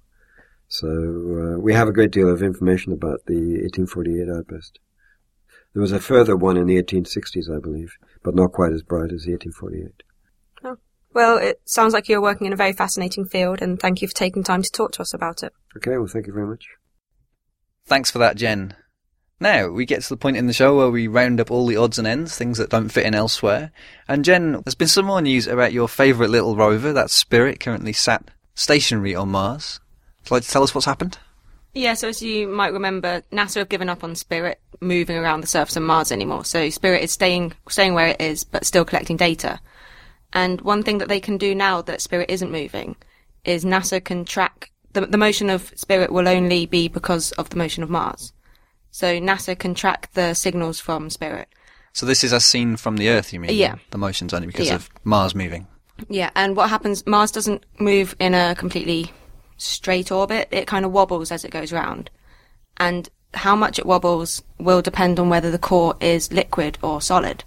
So 0.68 0.88
uh, 0.88 1.58
we 1.58 1.74
have 1.74 1.88
a 1.88 1.92
great 1.92 2.12
deal 2.12 2.30
of 2.30 2.42
information 2.42 2.92
about 2.92 3.26
the 3.26 3.60
1848 3.62 4.28
outburst. 4.28 4.78
There 5.74 5.82
was 5.82 5.92
a 5.92 6.00
further 6.00 6.36
one 6.36 6.56
in 6.56 6.66
the 6.66 6.82
1860s, 6.82 7.54
I 7.54 7.60
believe, 7.60 7.96
but 8.22 8.34
not 8.34 8.52
quite 8.52 8.72
as 8.72 8.82
bright 8.82 9.12
as 9.12 9.24
the 9.24 9.32
1848. 9.32 10.02
oh. 10.64 10.78
well. 11.12 11.38
It 11.38 11.60
sounds 11.64 11.94
like 11.94 12.08
you're 12.08 12.22
working 12.22 12.46
in 12.46 12.52
a 12.52 12.56
very 12.56 12.72
fascinating 12.72 13.24
field, 13.24 13.60
and 13.60 13.80
thank 13.80 14.02
you 14.02 14.08
for 14.08 14.14
taking 14.14 14.42
time 14.42 14.62
to 14.62 14.70
talk 14.70 14.92
to 14.92 15.02
us 15.02 15.14
about 15.14 15.42
it. 15.42 15.52
Okay, 15.76 15.96
well, 15.96 16.06
thank 16.06 16.26
you 16.26 16.32
very 16.32 16.46
much. 16.46 16.66
Thanks 17.86 18.10
for 18.10 18.18
that, 18.18 18.36
Jen. 18.36 18.74
Now, 19.42 19.68
we 19.68 19.86
get 19.86 20.02
to 20.02 20.08
the 20.08 20.16
point 20.16 20.36
in 20.36 20.46
the 20.46 20.52
show 20.52 20.76
where 20.76 20.90
we 20.90 21.08
round 21.08 21.40
up 21.40 21.50
all 21.50 21.66
the 21.66 21.76
odds 21.76 21.98
and 21.98 22.06
ends, 22.06 22.36
things 22.36 22.58
that 22.58 22.70
don't 22.70 22.90
fit 22.90 23.06
in 23.06 23.14
elsewhere. 23.14 23.72
And 24.06 24.24
Jen, 24.24 24.52
there's 24.64 24.76
been 24.76 24.86
some 24.86 25.06
more 25.06 25.20
news 25.20 25.48
about 25.48 25.72
your 25.72 25.88
favourite 25.88 26.30
little 26.30 26.54
rover, 26.54 26.92
that 26.92 27.10
Spirit, 27.10 27.58
currently 27.58 27.92
sat 27.92 28.30
stationary 28.54 29.14
on 29.14 29.30
Mars. 29.30 29.80
Would 30.20 30.30
you 30.30 30.34
like 30.36 30.44
to 30.44 30.50
tell 30.50 30.62
us 30.62 30.74
what's 30.74 30.86
happened? 30.86 31.18
Yeah, 31.74 31.94
so 31.94 32.08
as 32.08 32.22
you 32.22 32.46
might 32.46 32.72
remember, 32.72 33.22
NASA 33.32 33.56
have 33.56 33.68
given 33.68 33.88
up 33.88 34.04
on 34.04 34.14
Spirit 34.14 34.60
moving 34.80 35.16
around 35.16 35.40
the 35.40 35.48
surface 35.48 35.76
of 35.76 35.82
Mars 35.82 36.12
anymore. 36.12 36.44
So 36.44 36.70
Spirit 36.70 37.02
is 37.02 37.10
staying 37.10 37.52
staying 37.68 37.94
where 37.94 38.08
it 38.08 38.20
is, 38.20 38.44
but 38.44 38.64
still 38.64 38.84
collecting 38.84 39.16
data. 39.16 39.58
And 40.32 40.60
one 40.60 40.82
thing 40.82 40.98
that 40.98 41.08
they 41.08 41.20
can 41.20 41.36
do 41.36 41.54
now 41.54 41.82
that 41.82 42.00
Spirit 42.00 42.30
isn't 42.30 42.52
moving 42.52 42.96
is 43.44 43.64
NASA 43.64 44.02
can 44.04 44.24
track 44.24 44.70
the, 44.92 45.06
the 45.06 45.18
motion 45.18 45.50
of 45.50 45.72
Spirit 45.74 46.12
will 46.12 46.28
only 46.28 46.66
be 46.66 46.88
because 46.88 47.32
of 47.32 47.50
the 47.50 47.56
motion 47.56 47.82
of 47.82 47.90
Mars. 47.90 48.32
So 48.92 49.18
NASA 49.18 49.58
can 49.58 49.74
track 49.74 50.10
the 50.12 50.34
signals 50.34 50.78
from 50.78 51.10
Spirit. 51.10 51.48
So 51.94 52.06
this 52.06 52.22
is 52.22 52.32
as 52.32 52.44
seen 52.44 52.76
from 52.76 52.96
the 52.98 53.08
Earth, 53.08 53.32
you 53.32 53.40
mean? 53.40 53.56
Yeah. 53.56 53.76
The 53.90 53.98
motion's 53.98 54.32
only 54.32 54.46
because 54.46 54.68
Yeah. 54.68 54.76
of 54.76 54.90
Mars 55.02 55.34
moving. 55.34 55.66
Yeah, 56.08 56.30
and 56.34 56.56
what 56.56 56.68
happens, 56.70 57.06
Mars 57.06 57.30
doesn't 57.30 57.64
move 57.78 58.14
in 58.18 58.34
a 58.34 58.54
completely 58.54 59.12
straight 59.56 60.12
orbit. 60.12 60.48
It 60.50 60.66
kind 60.66 60.84
of 60.84 60.92
wobbles 60.92 61.32
as 61.32 61.44
it 61.44 61.50
goes 61.50 61.72
round. 61.72 62.10
And 62.76 63.08
how 63.34 63.56
much 63.56 63.78
it 63.78 63.86
wobbles 63.86 64.42
will 64.58 64.82
depend 64.82 65.18
on 65.18 65.28
whether 65.28 65.50
the 65.50 65.58
core 65.58 65.96
is 66.00 66.32
liquid 66.32 66.78
or 66.82 67.00
solid. 67.00 67.44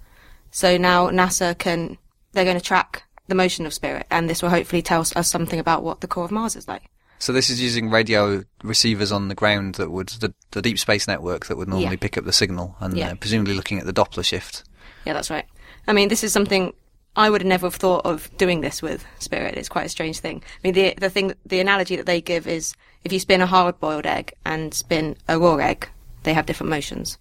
So 0.51 0.77
now 0.77 1.09
NASA 1.09 1.57
can, 1.57 1.97
they're 2.31 2.43
going 2.43 2.57
to 2.57 2.63
track 2.63 3.03
the 3.27 3.35
motion 3.35 3.65
of 3.65 3.73
Spirit, 3.73 4.05
and 4.09 4.29
this 4.29 4.41
will 4.41 4.49
hopefully 4.49 4.81
tell 4.81 5.01
us 5.01 5.27
something 5.29 5.59
about 5.59 5.83
what 5.83 6.01
the 6.01 6.07
core 6.07 6.25
of 6.25 6.31
Mars 6.31 6.55
is 6.55 6.67
like. 6.67 6.83
So 7.19 7.31
this 7.33 7.49
is 7.49 7.61
using 7.61 7.89
radio 7.89 8.43
receivers 8.63 9.11
on 9.11 9.29
the 9.29 9.35
ground 9.35 9.75
that 9.75 9.89
would, 9.89 10.09
the, 10.09 10.33
the 10.51 10.61
deep 10.61 10.77
space 10.77 11.07
network 11.07 11.45
that 11.47 11.57
would 11.57 11.67
normally 11.69 11.91
Yeah. 11.95 11.99
pick 11.99 12.17
up 12.17 12.25
the 12.25 12.33
signal, 12.33 12.75
and 12.79 12.95
Yeah. 12.97 13.11
uh, 13.11 13.15
presumably 13.15 13.53
looking 13.55 13.79
at 13.79 13.85
the 13.85 13.93
Doppler 13.93 14.23
shift. 14.23 14.63
Yeah, 15.05 15.13
that's 15.13 15.29
right. 15.29 15.45
I 15.87 15.93
mean, 15.93 16.09
this 16.09 16.23
is 16.23 16.33
something 16.33 16.73
I 17.15 17.29
would 17.29 17.41
have 17.41 17.47
never 17.47 17.67
have 17.67 17.75
thought 17.75 18.05
of 18.05 18.29
doing 18.37 18.59
this 18.61 18.81
with 18.81 19.05
Spirit. 19.19 19.55
It's 19.55 19.69
quite 19.69 19.85
a 19.85 19.89
strange 19.89 20.19
thing. 20.19 20.43
I 20.45 20.59
mean, 20.67 20.73
the 20.73 20.93
the 20.97 21.09
thing, 21.09 21.33
the 21.45 21.61
analogy 21.61 21.95
that 21.95 22.05
they 22.05 22.19
give 22.19 22.45
is 22.47 22.73
if 23.05 23.13
you 23.13 23.19
spin 23.19 23.41
a 23.41 23.45
hard-boiled 23.47 24.05
egg 24.05 24.33
and 24.45 24.73
spin 24.73 25.15
a 25.29 25.39
raw 25.39 25.55
egg, 25.55 25.87
they 26.23 26.33
have 26.33 26.45
different 26.45 26.71
motions. 26.71 27.17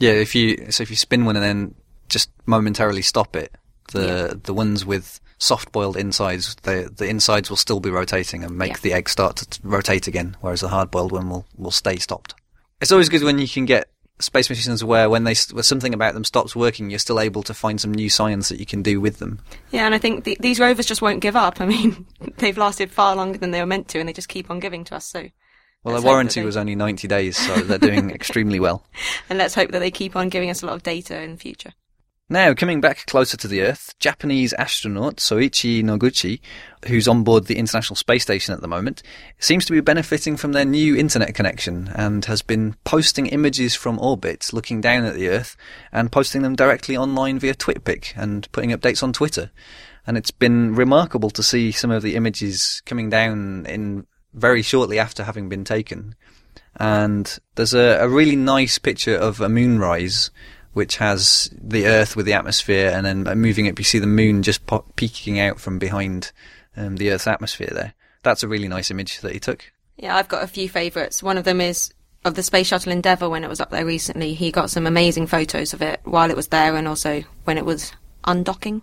Yeah, 0.00 0.12
if 0.12 0.34
you 0.34 0.70
so 0.70 0.82
if 0.82 0.88
you 0.90 0.96
spin 0.96 1.26
one 1.26 1.36
and 1.36 1.44
then 1.44 1.74
just 2.08 2.30
momentarily 2.46 3.02
stop 3.02 3.36
it, 3.36 3.52
the 3.92 4.40
the 4.42 4.54
ones 4.54 4.84
with 4.84 5.20
soft 5.38 5.70
boiled 5.72 5.96
insides, 5.96 6.54
the 6.62 6.90
the 6.94 7.06
insides 7.08 7.50
will 7.50 7.56
still 7.56 7.80
be 7.80 7.90
rotating 7.90 8.42
and 8.44 8.56
make 8.56 8.72
Yeah. 8.72 8.78
the 8.82 8.92
egg 8.94 9.08
start 9.08 9.36
to 9.36 9.48
t- 9.48 9.60
rotate 9.62 10.06
again, 10.06 10.36
whereas 10.40 10.60
the 10.60 10.68
hard 10.68 10.90
boiled 10.90 11.12
one 11.12 11.28
will 11.28 11.46
will 11.56 11.70
stay 11.70 11.96
stopped. 11.96 12.34
It's 12.80 12.92
always 12.92 13.08
good 13.08 13.22
when 13.22 13.38
you 13.38 13.48
can 13.48 13.64
get 13.64 13.88
space 14.18 14.48
missions 14.48 14.82
where 14.82 15.10
when 15.10 15.24
they 15.24 15.32
s- 15.32 15.52
where 15.52 15.62
something 15.62 15.92
about 15.92 16.14
them 16.14 16.24
stops 16.24 16.56
working, 16.56 16.88
you're 16.88 16.98
still 16.98 17.20
able 17.20 17.42
to 17.42 17.52
find 17.52 17.78
some 17.80 17.92
new 17.92 18.08
science 18.08 18.48
that 18.48 18.58
you 18.58 18.64
can 18.64 18.82
do 18.82 18.98
with 19.00 19.18
them. 19.18 19.40
Yeah, 19.70 19.84
and 19.84 19.94
I 19.94 19.98
think 19.98 20.24
the, 20.24 20.38
these 20.40 20.58
rovers 20.58 20.86
just 20.86 21.02
won't 21.02 21.20
give 21.20 21.36
up. 21.36 21.60
I 21.60 21.66
mean, 21.66 22.06
they've 22.38 22.56
lasted 22.56 22.90
far 22.90 23.14
longer 23.14 23.36
than 23.38 23.50
they 23.50 23.60
were 23.60 23.66
meant 23.66 23.88
to, 23.88 23.98
and 23.98 24.08
they 24.08 24.14
just 24.14 24.28
keep 24.30 24.50
on 24.50 24.58
giving 24.58 24.84
to 24.84 24.94
us. 24.96 25.04
So, 25.06 25.20
Well, 25.84 25.92
let's 25.94 26.02
their 26.04 26.10
warranty 26.10 26.40
they- 26.40 26.46
was 26.46 26.56
only 26.56 26.74
90 26.74 27.06
days, 27.08 27.36
so 27.36 27.56
they're 27.56 27.76
doing 27.76 28.10
extremely 28.20 28.58
well. 28.58 28.86
and 29.28 29.38
let's 29.38 29.54
hope 29.54 29.70
that 29.72 29.80
they 29.80 29.90
keep 29.90 30.16
on 30.16 30.30
giving 30.30 30.48
us 30.48 30.62
a 30.62 30.66
lot 30.66 30.76
of 30.76 30.82
data 30.82 31.20
in 31.20 31.32
the 31.32 31.38
future. 31.38 31.74
Now, 32.28 32.54
coming 32.54 32.80
back 32.80 33.06
closer 33.06 33.36
to 33.36 33.46
the 33.46 33.60
Earth, 33.62 33.94
Japanese 34.00 34.52
astronaut 34.54 35.18
Soichi 35.18 35.84
Noguchi, 35.84 36.40
who's 36.86 37.06
on 37.06 37.22
board 37.22 37.44
the 37.44 37.56
International 37.56 37.94
Space 37.94 38.24
Station 38.24 38.52
at 38.52 38.60
the 38.60 38.66
moment, 38.66 39.04
seems 39.38 39.64
to 39.66 39.72
be 39.72 39.80
benefiting 39.80 40.36
from 40.36 40.50
their 40.50 40.64
new 40.64 40.96
internet 40.96 41.36
connection 41.36 41.88
and 41.94 42.24
has 42.24 42.42
been 42.42 42.74
posting 42.82 43.26
images 43.26 43.76
from 43.76 44.00
orbit, 44.00 44.52
looking 44.52 44.80
down 44.80 45.04
at 45.04 45.14
the 45.14 45.28
Earth, 45.28 45.56
and 45.92 46.10
posting 46.10 46.42
them 46.42 46.56
directly 46.56 46.96
online 46.96 47.38
via 47.38 47.54
TwitPic 47.54 48.14
and 48.16 48.50
putting 48.50 48.70
updates 48.70 49.04
on 49.04 49.12
Twitter. 49.12 49.52
And 50.04 50.18
it's 50.18 50.32
been 50.32 50.74
remarkable 50.74 51.30
to 51.30 51.44
see 51.44 51.70
some 51.70 51.92
of 51.92 52.02
the 52.02 52.16
images 52.16 52.82
coming 52.86 53.08
down 53.08 53.66
in 53.66 54.04
very 54.34 54.62
shortly 54.62 54.98
after 54.98 55.22
having 55.22 55.48
been 55.48 55.62
taken. 55.62 56.16
And 56.74 57.38
there's 57.54 57.72
a, 57.72 57.98
a 58.00 58.08
really 58.08 58.36
nice 58.36 58.78
picture 58.78 59.16
of 59.16 59.40
a 59.40 59.48
moonrise 59.48 60.32
which 60.76 60.98
has 60.98 61.48
the 61.58 61.86
Earth 61.86 62.16
with 62.16 62.26
the 62.26 62.34
atmosphere, 62.34 62.92
and 62.94 63.06
then 63.06 63.22
moving 63.40 63.64
it, 63.64 63.78
you 63.78 63.84
see 63.84 63.98
the 63.98 64.06
moon 64.06 64.42
just 64.42 64.66
po- 64.66 64.84
peeking 64.94 65.40
out 65.40 65.58
from 65.58 65.78
behind 65.78 66.32
um, 66.76 66.96
the 66.96 67.10
Earth's 67.10 67.26
atmosphere 67.26 67.70
there. 67.72 67.94
That's 68.22 68.42
a 68.42 68.48
really 68.48 68.68
nice 68.68 68.90
image 68.90 69.22
that 69.22 69.32
he 69.32 69.40
took. 69.40 69.72
Yeah, 69.96 70.14
I've 70.14 70.28
got 70.28 70.44
a 70.44 70.46
few 70.46 70.68
favourites. 70.68 71.22
One 71.22 71.38
of 71.38 71.44
them 71.44 71.62
is 71.62 71.94
of 72.26 72.34
the 72.34 72.42
Space 72.42 72.66
Shuttle 72.66 72.92
Endeavour 72.92 73.26
when 73.30 73.42
it 73.42 73.48
was 73.48 73.58
up 73.58 73.70
there 73.70 73.86
recently. 73.86 74.34
He 74.34 74.50
got 74.50 74.68
some 74.68 74.86
amazing 74.86 75.28
photos 75.28 75.72
of 75.72 75.80
it 75.80 76.00
while 76.04 76.30
it 76.30 76.36
was 76.36 76.48
there 76.48 76.76
and 76.76 76.86
also 76.86 77.22
when 77.44 77.56
it 77.56 77.64
was 77.64 77.92
undocking. 78.26 78.82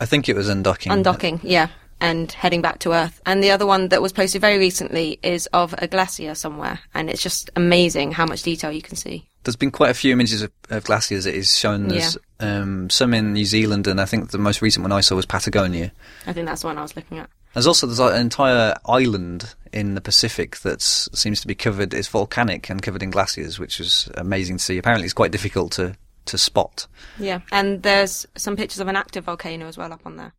I 0.00 0.04
think 0.04 0.28
it 0.28 0.36
was 0.36 0.50
undocking. 0.50 0.92
Undocking, 0.92 1.40
yeah. 1.42 1.68
and 1.98 2.30
heading 2.30 2.60
back 2.60 2.80
to 2.80 2.92
Earth. 2.92 3.22
And 3.24 3.42
the 3.42 3.52
other 3.52 3.64
one 3.64 3.88
that 3.88 4.02
was 4.02 4.12
posted 4.12 4.42
very 4.42 4.58
recently 4.58 5.18
is 5.22 5.46
of 5.54 5.74
a 5.78 5.88
glacier 5.88 6.34
somewhere, 6.34 6.80
and 6.92 7.08
it's 7.08 7.22
just 7.22 7.48
amazing 7.56 8.12
how 8.12 8.26
much 8.26 8.42
detail 8.42 8.70
you 8.70 8.82
can 8.82 8.96
see. 8.96 9.29
There's 9.44 9.56
been 9.56 9.70
quite 9.70 9.90
a 9.90 9.94
few 9.94 10.12
images 10.12 10.42
of, 10.42 10.52
of 10.68 10.84
glaciers. 10.84 11.24
It 11.26 11.34
is 11.34 11.56
shown. 11.56 11.88
There's 11.88 12.18
um, 12.40 12.90
some 12.90 13.14
in 13.14 13.32
New 13.32 13.44
Zealand, 13.44 13.86
and 13.86 14.00
I 14.00 14.04
think 14.04 14.30
the 14.30 14.38
most 14.38 14.60
recent 14.60 14.82
one 14.82 14.92
I 14.92 15.00
saw 15.00 15.16
was 15.16 15.26
Patagonia. 15.26 15.92
I 16.26 16.32
think 16.32 16.46
that's 16.46 16.60
the 16.62 16.66
one 16.68 16.78
I 16.78 16.82
was 16.82 16.94
looking 16.96 17.18
at. 17.18 17.30
There's 17.54 17.66
also 17.66 17.86
there's 17.86 17.98
an 17.98 18.20
entire 18.20 18.74
island 18.86 19.54
in 19.72 19.94
the 19.94 20.00
Pacific 20.00 20.58
that 20.58 20.80
seems 20.82 21.40
to 21.40 21.46
be 21.46 21.54
covered. 21.54 21.94
It's 21.94 22.06
volcanic 22.08 22.68
and 22.70 22.82
covered 22.82 23.02
in 23.02 23.10
glaciers, 23.10 23.58
which 23.58 23.80
is 23.80 24.08
amazing 24.14 24.58
to 24.58 24.62
see. 24.64 24.78
Apparently, 24.78 25.04
it's 25.06 25.14
quite 25.14 25.32
difficult 25.32 25.72
to 25.72 25.96
to 26.26 26.38
spot. 26.38 26.86
Yeah, 27.18 27.40
and 27.50 27.82
there's 27.82 28.26
some 28.36 28.56
pictures 28.56 28.80
of 28.80 28.88
an 28.88 28.96
active 28.96 29.24
volcano 29.24 29.66
as 29.66 29.76
well 29.78 29.92
up 29.92 30.02
on 30.04 30.16
there. 30.16 30.32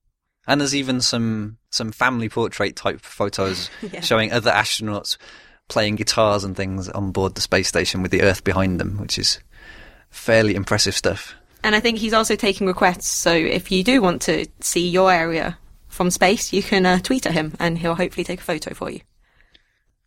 And 0.47 0.61
there's 0.61 0.75
even 0.75 1.01
some 1.01 1.57
some 1.69 1.91
family 1.91 2.29
portrait 2.29 2.75
type 2.75 3.01
photos 3.01 3.69
Yeah. 3.81 4.01
showing 4.01 4.31
other 4.31 4.51
astronauts 4.51 5.17
playing 5.71 5.95
guitars 5.95 6.43
and 6.43 6.55
things 6.55 6.89
on 6.89 7.11
board 7.11 7.33
the 7.33 7.41
space 7.41 7.69
station 7.69 8.01
with 8.01 8.11
the 8.11 8.21
Earth 8.21 8.43
behind 8.43 8.79
them, 8.79 8.97
which 8.97 9.17
is 9.17 9.39
fairly 10.09 10.53
impressive 10.53 10.95
stuff. 10.95 11.33
And 11.63 11.73
I 11.73 11.79
think 11.79 11.97
he's 11.97 12.13
also 12.13 12.35
taking 12.35 12.67
requests. 12.67 13.07
So 13.07 13.33
if 13.33 13.71
you 13.71 13.83
do 13.83 14.01
want 14.01 14.21
to 14.23 14.47
see 14.59 14.89
your 14.89 15.11
area 15.11 15.57
from 15.87 16.11
space, 16.11 16.51
you 16.51 16.61
can 16.61 16.85
uh, 16.85 16.99
tweet 16.99 17.25
at 17.25 17.33
him, 17.33 17.55
and 17.57 17.77
he'll 17.77 17.95
hopefully 17.95 18.25
take 18.25 18.41
a 18.41 18.43
photo 18.43 18.73
for 18.73 18.91
you. 18.91 18.99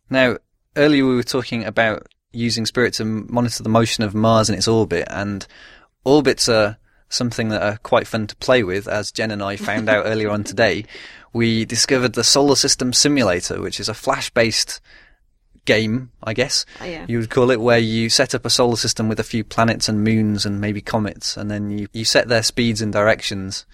Now, 0.09 0.37
earlier 0.75 1.05
we 1.05 1.15
were 1.15 1.23
talking 1.23 1.65
about 1.65 2.07
using 2.31 2.67
Spirit 2.67 2.93
to 2.95 3.05
monitor 3.05 3.63
the 3.63 3.69
motion 3.69 4.03
of 4.03 4.13
Mars 4.13 4.49
in 4.49 4.55
its 4.55 4.67
orbit, 4.67 5.07
and 5.09 5.47
orbits 6.03 6.47
are 6.47 6.77
something 7.09 7.49
that 7.49 7.63
are 7.63 7.77
quite 7.77 8.05
fun 8.05 8.27
to 8.27 8.35
play 8.35 8.61
with, 8.63 8.87
as 8.87 9.11
Jen 9.11 9.31
and 9.31 9.41
I 9.41 9.55
found 9.55 9.89
out 9.89 10.05
earlier 10.05 10.29
on 10.29 10.43
today. 10.43 10.85
We 11.33 11.65
discovered 11.65 12.13
the 12.13 12.23
Solar 12.23 12.55
System 12.55 12.93
Simulator, 12.93 13.61
which 13.61 13.79
is 13.79 13.89
a 13.89 13.93
flash-based 13.93 14.79
game, 15.65 16.11
I 16.23 16.33
guess 16.33 16.65
Oh, 16.79 16.85
yeah. 16.85 17.05
you 17.07 17.19
would 17.19 17.29
call 17.29 17.51
it, 17.51 17.59
where 17.59 17.77
you 17.79 18.09
set 18.09 18.33
up 18.35 18.45
a 18.45 18.49
solar 18.49 18.77
system 18.77 19.09
with 19.09 19.19
a 19.19 19.23
few 19.23 19.43
planets 19.43 19.89
and 19.89 20.03
moons 20.03 20.45
and 20.45 20.61
maybe 20.61 20.81
comets, 20.81 21.35
and 21.37 21.49
then 21.51 21.69
you, 21.69 21.87
you 21.93 22.05
set 22.05 22.27
their 22.27 22.43
speeds 22.43 22.81
and 22.81 22.93
directions, 22.93 23.65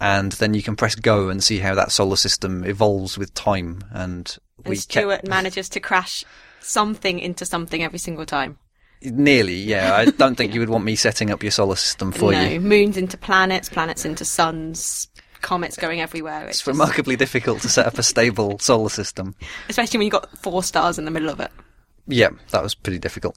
and 0.00 0.32
then 0.32 0.54
you 0.54 0.62
can 0.62 0.76
press 0.76 0.94
go 0.94 1.28
and 1.28 1.42
see 1.42 1.58
how 1.60 1.74
that 1.74 1.90
solar 1.92 2.16
system 2.16 2.64
evolves 2.64 3.16
with 3.16 3.32
time. 3.34 3.80
And 3.90 4.36
And 4.64 4.70
we 4.70 4.76
Stuart 4.76 5.16
kept 5.18 5.28
manages 5.28 5.68
to 5.70 5.80
crash 5.80 6.24
something 6.60 7.18
into 7.18 7.44
something 7.46 7.82
every 7.82 7.98
single 7.98 8.26
time. 8.26 8.58
nearly, 9.02 9.54
yeah. 9.56 9.94
I 9.94 10.06
don't 10.06 10.34
think 10.38 10.52
you 10.54 10.60
would 10.60 10.68
want 10.68 10.84
me 10.84 10.96
setting 10.96 11.30
up 11.30 11.42
your 11.42 11.52
solar 11.52 11.76
system 11.76 12.12
for 12.12 12.32
no, 12.32 12.42
you. 12.42 12.60
moons 12.60 12.96
into 12.96 13.16
planets, 13.16 13.68
planets 13.68 14.04
into 14.04 14.24
suns, 14.24 15.08
comets 15.40 15.76
going 15.76 16.00
everywhere. 16.00 16.46
It's 16.46 16.58
just- 16.58 16.66
remarkably 16.66 17.16
difficult 17.16 17.62
to 17.62 17.68
set 17.68 17.86
up 17.86 17.98
a 17.98 18.02
stable 18.02 18.58
solar 18.60 18.90
system. 18.90 19.34
especially 19.68 19.98
when 19.98 20.04
you've 20.06 20.12
got 20.12 20.38
four 20.38 20.62
stars 20.62 20.98
in 20.98 21.04
the 21.04 21.10
middle 21.10 21.28
of 21.30 21.40
it. 21.40 21.50
Yeah, 22.06 22.30
that 22.50 22.62
was 22.62 22.74
pretty 22.74 22.98
difficult. 22.98 23.36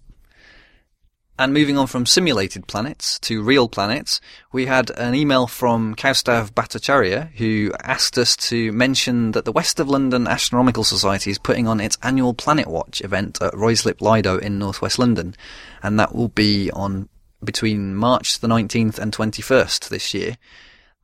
And 1.40 1.54
moving 1.54 1.78
on 1.78 1.88
from 1.88 2.06
simulated 2.06 2.68
planets 2.68 3.18
to 3.20 3.42
real 3.42 3.70
planets, 3.70 4.20
we 4.52 4.66
had 4.66 4.90
an 4.98 5.16
email 5.16 5.48
from 5.48 5.96
Kaustav 5.96 6.52
Bhattacharya 6.52 7.32
who 7.36 7.72
asked 7.82 8.18
us 8.18 8.36
to 8.50 8.74
mention 8.74 9.32
that 9.32 9.46
the 9.46 9.54
West 9.54 9.80
of 9.80 9.88
London 9.88 10.28
Astronomical 10.28 10.84
Society 10.84 11.32
is 11.32 11.40
putting 11.40 11.66
on 11.66 11.80
its 11.80 11.98
annual 12.04 12.34
Planet 12.34 12.68
Watch 12.68 13.02
event 13.02 13.42
at 13.42 13.54
Ruislip 13.54 14.02
Lido 14.02 14.38
in 14.38 14.60
northwest 14.60 15.00
London, 15.00 15.34
and 15.82 15.98
that 15.98 16.14
will 16.14 16.28
be 16.28 16.70
on 16.72 17.08
between 17.42 17.96
March 17.96 18.40
the 18.40 18.50
19th 18.50 19.00
and 19.00 19.14
21st 19.14 19.88
this 19.88 20.14
year. 20.14 20.36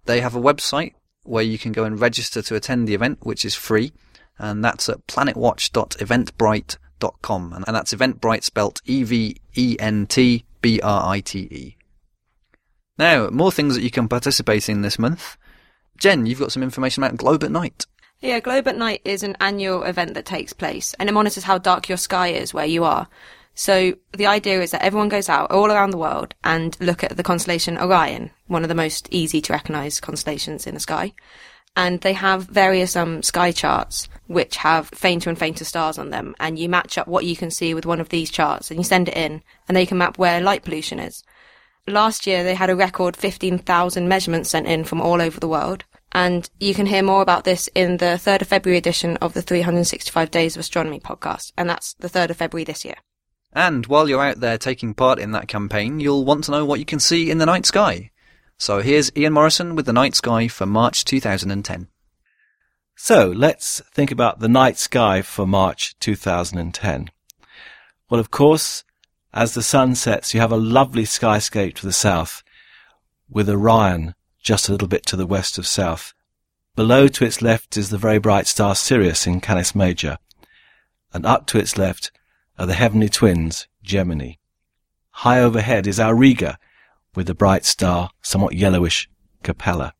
They 0.06 0.22
have 0.22 0.36
a 0.36 0.42
website 0.42 0.94
where 1.24 1.44
you 1.44 1.58
can 1.58 1.72
go 1.72 1.84
and 1.84 2.00
register 2.00 2.44
to 2.44 2.56
attend 2.56 2.88
the 2.88 2.94
event, 2.94 3.18
which 3.22 3.44
is 3.44 3.56
free, 3.56 3.92
and 4.38 4.64
that's 4.64 4.88
at 4.90 5.08
planetwatch.eventbrite.com, 5.08 7.54
and, 7.54 7.76
that's 7.76 7.94
Eventbrite 7.94 8.44
spelt 8.44 8.82
E 8.86 9.04
V 9.04 9.38
E 9.56 9.76
N 9.80 10.08
T 10.08 10.46
B 10.62 10.80
R 10.82 11.14
I 11.14 11.20
T 11.20 11.40
E. 11.40 11.76
Now, 12.98 13.30
more 13.30 13.52
things 13.52 13.76
that 13.76 13.84
you 13.84 13.92
can 13.92 14.08
participate 14.08 14.70
in 14.70 14.82
this 14.82 14.98
month. 14.98 15.38
Jen, 15.98 16.26
you've 16.26 16.40
got 16.40 16.52
some 16.52 16.64
information 16.64 17.04
about 17.04 17.18
Globe 17.18 17.44
at 17.44 17.52
Night. 17.52 17.86
Yeah, 18.22 18.40
Globe 18.40 18.68
at 18.68 18.78
Night 18.78 19.02
is 19.04 19.24
an 19.24 19.36
annual 19.42 19.84
event 19.84 20.14
that 20.14 20.26
takes 20.26 20.54
place 20.54 20.96
and 21.00 21.10
it 21.10 21.12
monitors 21.12 21.44
how 21.44 21.58
dark 21.58 21.90
your 21.90 21.98
sky 21.98 22.30
is 22.30 22.54
where 22.54 22.66
you 22.66 22.84
are. 22.84 23.08
So 23.56 23.94
the 24.12 24.28
idea 24.28 24.62
is 24.62 24.72
that 24.72 24.84
everyone 24.84 25.08
goes 25.08 25.30
out 25.30 25.50
all 25.50 25.72
around 25.72 25.92
the 25.92 25.98
world 25.98 26.36
and 26.44 26.78
look 26.82 27.04
at 27.04 27.16
the 27.16 27.24
constellation 27.24 27.78
Orion, 27.78 28.32
one 28.48 28.64
of 28.64 28.70
the 28.70 28.76
most 28.76 29.08
easy 29.12 29.42
to 29.42 29.54
recognize 29.54 30.02
constellations 30.02 30.68
in 30.68 30.74
the 30.74 30.80
sky. 30.82 31.14
And 31.78 32.02
they 32.02 32.14
have 32.14 32.44
various 32.44 32.96
um, 32.96 33.24
sky 33.24 33.52
charts 33.52 34.10
which 34.28 34.58
have 34.58 34.90
fainter 34.90 35.30
and 35.30 35.40
fainter 35.40 35.64
stars 35.64 35.98
on 35.98 36.10
them. 36.10 36.36
And 36.40 36.60
you 36.60 36.68
match 36.68 36.98
up 36.98 37.08
what 37.08 37.26
you 37.26 37.36
can 37.36 37.50
see 37.50 37.74
with 37.74 37.86
one 37.86 38.02
of 38.02 38.10
these 38.10 38.30
charts 38.30 38.70
and 38.70 38.80
you 38.80 38.84
send 38.84 39.08
it 39.08 39.18
in 39.18 39.42
and 39.68 39.76
they 39.76 39.86
can 39.86 39.98
map 39.98 40.18
where 40.18 40.42
light 40.42 40.64
pollution 40.64 41.00
is. 41.00 41.24
Last 41.88 42.28
year 42.28 42.44
they 42.44 42.56
had 42.56 42.70
a 42.70 42.76
record 42.76 43.16
15,000 43.16 44.08
measurements 44.08 44.50
sent 44.50 44.68
in 44.68 44.84
from 44.84 45.02
all 45.02 45.22
over 45.22 45.40
the 45.40 45.48
world. 45.48 45.86
And 46.12 46.50
you 46.60 46.74
can 46.74 46.86
hear 46.86 47.04
more 47.04 47.22
about 47.22 47.44
this 47.44 47.70
in 47.76 47.98
the 47.98 48.18
3rd 48.18 48.44
of 48.44 48.48
February 48.48 48.78
edition 48.78 49.18
of 49.18 49.34
the 49.34 49.42
365 49.42 50.32
Days 50.32 50.56
of 50.56 50.62
Astronomy 50.62 51.00
podcast. 51.00 51.52
And 51.58 51.70
that's 51.70 51.94
the 51.96 52.10
3rd 52.10 52.32
of 52.32 52.38
February 52.38 52.64
this 52.64 52.84
year. 52.84 52.96
And 53.56 53.88
while 53.88 54.10
you're 54.10 54.22
out 54.22 54.42
there 54.42 54.58
taking 54.58 54.94
part 54.94 55.18
in 55.18 55.32
that 55.32 55.48
campaign, 55.48 56.02
you'll 56.02 56.26
want 56.26 56.44
to 56.44 56.52
know 56.52 56.66
what 56.66 56.80
you 56.80 56.86
can 56.86 57.00
see 57.00 57.32
in 57.32 57.38
the 57.38 57.46
night 57.46 57.66
sky. 57.66 58.12
So 58.58 58.82
here's 58.82 59.12
Ian 59.16 59.32
Morison 59.32 59.76
with 59.76 59.86
the 59.86 59.94
night 59.94 60.14
sky 60.14 60.50
for 60.50 60.66
March 60.66 61.06
2010. 61.06 61.88
So 62.98 63.28
let's 63.28 63.80
think 63.94 64.12
about 64.12 64.40
the 64.40 64.50
night 64.50 64.78
sky 64.78 65.22
for 65.22 65.48
March 65.48 65.98
2010. 66.00 67.10
Well, 68.10 68.20
of 68.20 68.30
course, 68.30 68.84
as 69.34 69.54
the 69.54 69.64
sun 69.64 69.96
sets, 69.96 70.34
you 70.34 70.42
have 70.42 70.52
a 70.52 70.58
lovely 70.58 71.04
skyscape 71.04 71.76
to 71.76 71.86
the 71.86 71.94
south 71.94 72.44
with 73.30 73.50
Orion 73.50 74.16
just 74.42 74.68
a 74.68 74.72
little 74.74 74.88
bit 74.88 75.06
to 75.08 75.16
the 75.16 75.26
west 75.26 75.58
of 75.58 75.66
south. 75.66 76.14
Below 76.76 77.08
to 77.08 77.26
its 77.26 77.42
left 77.42 77.78
is 77.78 77.90
the 77.90 77.98
very 77.98 78.20
bright 78.20 78.48
star 78.48 78.76
Sirius 78.76 79.26
in 79.26 79.40
Canis 79.40 79.74
Major, 79.74 80.18
and 81.14 81.26
up 81.26 81.48
to 81.48 81.58
its 81.58 81.78
left 81.78 82.12
are 82.58 82.66
the 82.66 82.74
heavenly 82.74 83.10
twins, 83.10 83.68
Gemini. 83.84 84.34
High 85.12 85.40
overhead 85.40 85.88
is 85.88 86.00
Auriga, 86.00 86.58
with 87.16 87.28
the 87.28 87.36
bright 87.36 87.66
star, 87.66 88.10
somewhat 88.22 88.56
yellowish, 88.56 89.10
Capella. 89.44 89.94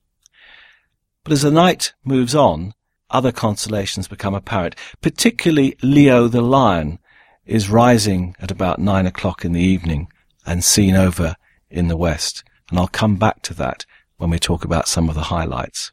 But 1.24 1.34
as 1.34 1.42
the 1.42 1.52
night 1.52 1.94
moves 2.04 2.36
on, 2.36 2.74
other 3.10 3.32
constellations 3.32 4.08
become 4.08 4.34
apparent, 4.34 4.76
particularly 5.02 5.78
Leo 5.82 6.28
the 6.28 6.42
Lion 6.42 7.00
is 7.46 7.70
rising 7.70 8.36
at 8.40 8.52
about 8.52 8.80
nine 8.80 9.06
o'clock 9.06 9.46
in 9.46 9.54
the 9.54 9.62
evening 9.62 10.08
and 10.46 10.64
seen 10.64 10.96
over 10.96 11.36
in 11.70 11.88
the 11.88 11.98
west. 11.98 12.44
And 12.70 12.80
I'll 12.80 12.88
come 12.88 13.16
back 13.18 13.42
to 13.44 13.54
that 13.56 13.86
when 14.18 14.30
we 14.30 14.40
talk 14.40 14.66
about 14.66 14.88
some 14.88 15.10
of 15.10 15.16
the 15.16 15.24
highlights. 15.24 15.92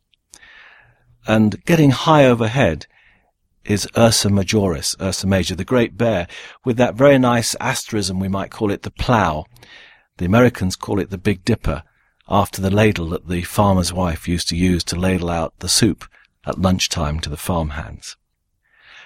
And 1.27 1.64
getting 1.64 1.90
high 1.90 2.25
overhead 2.25 2.87
is 3.64 3.88
Ursa 3.96 4.29
Majoris, 4.29 4.94
Ursa 5.01 5.27
Major, 5.27 5.55
the 5.55 5.64
Great 5.64 5.96
Bear, 5.96 6.27
with 6.64 6.77
that 6.77 6.94
very 6.94 7.18
nice 7.18 7.55
asterism, 7.61 8.18
we 8.18 8.29
might 8.29 8.51
call 8.51 8.70
it 8.70 8.83
the 8.83 8.90
plough. 8.90 9.44
The 10.18 10.25
Americans 10.25 10.77
call 10.77 10.98
it 10.98 11.11
the 11.11 11.18
Big 11.18 11.44
Dipper, 11.44 11.83
after 12.29 12.62
the 12.62 12.70
ladle 12.70 13.09
that 13.11 13.29
the 13.29 13.42
farmer's 13.42 13.92
wife 13.92 14.27
used 14.29 14.48
to 14.48 14.57
use 14.57 14.85
to 14.85 14.96
ladle 14.96 15.31
out 15.31 15.59
the 15.59 15.68
soup 15.68 16.05
at 16.46 16.59
lunchtime 16.59 17.20
to 17.20 17.29
the 17.29 17.37
farmhands. 17.37 18.16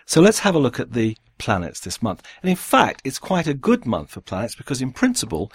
So 0.04 0.20
let's 0.20 0.40
have 0.40 0.54
a 0.54 0.60
look 0.60 0.78
at 0.78 0.92
the 0.92 1.16
planets 1.38 1.80
this 1.80 2.02
month. 2.02 2.22
And 2.42 2.50
in 2.50 2.56
fact, 2.56 3.02
it's 3.04 3.18
quite 3.18 3.46
a 3.46 3.54
good 3.54 3.84
month 3.84 4.10
for 4.10 4.20
planets 4.20 4.54
because 4.54 4.80
in 4.80 4.92
principle, 4.92 5.50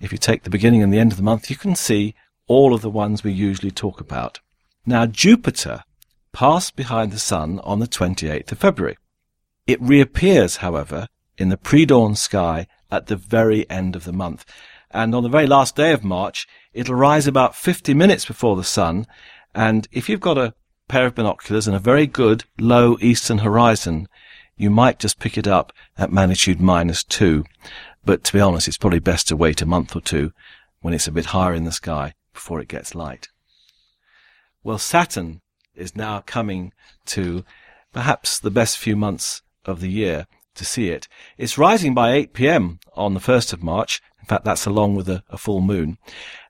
if 0.00 0.12
you 0.12 0.18
take 0.18 0.42
the 0.42 0.50
beginning 0.50 0.82
and 0.82 0.92
the 0.92 0.98
end 0.98 1.12
of 1.12 1.16
the 1.16 1.24
month, 1.24 1.50
you 1.50 1.56
can 1.56 1.74
see 1.74 2.14
all 2.46 2.74
of 2.74 2.82
the 2.82 2.90
ones 2.90 3.24
we 3.24 3.32
usually 3.32 3.70
talk 3.70 4.00
about. 4.00 4.40
Now, 4.84 5.06
Jupiter 5.06 5.84
passed 6.36 6.76
behind 6.76 7.10
the 7.10 7.18
Sun 7.18 7.58
on 7.60 7.78
the 7.78 7.88
28th 7.88 8.52
of 8.52 8.58
February. 8.58 8.98
It 9.66 9.80
reappears, 9.80 10.56
however, 10.56 11.08
in 11.38 11.48
the 11.48 11.56
pre-dawn 11.56 12.14
sky 12.14 12.66
at 12.90 13.06
the 13.06 13.16
very 13.16 13.68
end 13.70 13.96
of 13.96 14.04
the 14.04 14.12
month. 14.12 14.44
And 14.90 15.14
on 15.14 15.22
the 15.22 15.30
very 15.30 15.46
last 15.46 15.76
day 15.76 15.94
of 15.94 16.04
March, 16.04 16.46
it'll 16.74 16.94
rise 16.94 17.26
about 17.26 17.56
50 17.56 17.94
minutes 17.94 18.26
before 18.26 18.54
the 18.54 18.64
Sun. 18.64 19.06
And 19.54 19.88
if 19.92 20.10
you've 20.10 20.20
got 20.20 20.36
a 20.36 20.52
pair 20.88 21.06
of 21.06 21.14
binoculars 21.14 21.66
and 21.66 21.74
a 21.74 21.80
very 21.80 22.06
good 22.06 22.44
low 22.58 22.98
eastern 23.00 23.38
horizon, 23.38 24.06
you 24.58 24.68
might 24.68 24.98
just 24.98 25.18
pick 25.18 25.38
it 25.38 25.48
up 25.48 25.72
at 25.96 26.12
magnitude 26.12 26.60
minus 26.60 27.02
two. 27.02 27.46
But 28.04 28.24
to 28.24 28.34
be 28.34 28.40
honest, 28.40 28.68
it's 28.68 28.76
probably 28.76 28.98
best 28.98 29.26
to 29.28 29.36
wait 29.36 29.62
a 29.62 29.66
month 29.66 29.96
or 29.96 30.02
two 30.02 30.32
when 30.82 30.92
it's 30.92 31.08
a 31.08 31.12
bit 31.12 31.32
higher 31.32 31.54
in 31.54 31.64
the 31.64 31.72
sky 31.72 32.12
before 32.34 32.60
it 32.60 32.68
gets 32.68 32.94
light. 32.94 33.28
Well, 34.62 34.76
Saturn 34.76 35.40
is 35.76 35.96
now 35.96 36.22
coming 36.26 36.72
to 37.06 37.44
perhaps 37.92 38.38
the 38.38 38.50
best 38.50 38.78
few 38.78 38.96
months 38.96 39.42
of 39.64 39.80
the 39.80 39.90
year 39.90 40.26
to 40.54 40.64
see 40.64 40.88
it. 40.88 41.08
It's 41.36 41.58
rising 41.58 41.94
by 41.94 42.12
8 42.12 42.32
p.m. 42.32 42.78
on 42.94 43.14
the 43.14 43.20
1st 43.20 43.52
of 43.52 43.62
March. 43.62 44.02
In 44.20 44.26
fact, 44.26 44.44
that's 44.44 44.66
along 44.66 44.96
with 44.96 45.08
a, 45.08 45.22
a 45.28 45.38
full 45.38 45.60
moon. 45.60 45.98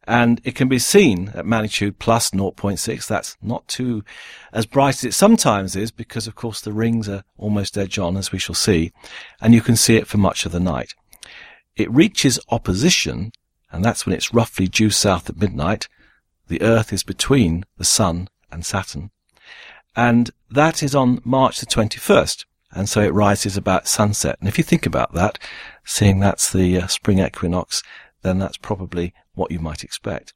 and 0.06 0.40
it 0.44 0.54
can 0.54 0.68
be 0.68 0.78
seen 0.78 1.32
at 1.34 1.44
magnitude 1.44 1.98
plus 1.98 2.30
0.6. 2.30 3.06
That's 3.06 3.36
not 3.42 3.66
too 3.66 4.04
as 4.52 4.64
bright 4.64 4.94
as 4.96 5.04
it 5.04 5.14
sometimes 5.14 5.74
is 5.74 5.90
because, 5.90 6.26
of 6.26 6.36
course, 6.36 6.60
the 6.60 6.72
rings 6.72 7.08
are 7.08 7.24
almost 7.36 7.76
edge 7.76 7.98
on, 7.98 8.16
as 8.16 8.30
we 8.30 8.38
shall 8.38 8.54
see, 8.54 8.92
and 9.40 9.52
you 9.52 9.60
can 9.60 9.76
see 9.76 9.96
it 9.96 10.06
for 10.06 10.18
much 10.18 10.46
of 10.46 10.52
the 10.52 10.60
night. 10.60 10.94
It 11.74 11.90
reaches 11.90 12.38
opposition, 12.48 13.32
and 13.72 13.84
that's 13.84 14.06
when 14.06 14.14
it's 14.14 14.32
roughly 14.32 14.68
due 14.68 14.90
south 14.90 15.28
at 15.28 15.40
midnight. 15.40 15.88
The 16.46 16.62
Earth 16.62 16.92
is 16.92 17.02
between 17.02 17.64
the 17.76 17.84
Sun 17.84 18.28
and 18.52 18.64
Saturn, 18.64 19.10
and 19.96 20.30
that 20.50 20.82
is 20.82 20.94
on 20.94 21.20
March 21.24 21.58
the 21.58 21.66
21st. 21.66 22.44
And 22.70 22.88
so 22.88 23.00
it 23.00 23.14
rises 23.14 23.56
about 23.56 23.88
sunset. 23.88 24.36
And 24.38 24.48
if 24.48 24.58
you 24.58 24.64
think 24.64 24.84
about 24.84 25.14
that, 25.14 25.38
seeing 25.84 26.20
that's 26.20 26.52
the 26.52 26.78
uh, 26.78 26.86
spring 26.88 27.20
equinox, 27.20 27.82
then 28.22 28.38
that's 28.38 28.58
probably 28.58 29.14
what 29.34 29.50
you 29.50 29.58
might 29.58 29.82
expect. 29.82 30.34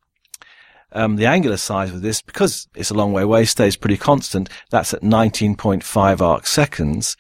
Um, 0.93 1.17
the 1.17 1.27
angular 1.27 1.59
size 1.59 1.93
of 1.93 2.03
this, 2.03 2.23
because 2.23 2.67
it's 2.75 2.91
a 2.91 2.95
long 2.95 3.13
way 3.13 3.23
away, 3.23 3.45
stays 3.45 3.77
pretty 3.77 3.99
constant. 3.99 4.49
That's 4.71 4.95
at 4.95 5.03
19.5 5.03 6.21
arc 6.21 6.47
seconds. 6.47 7.17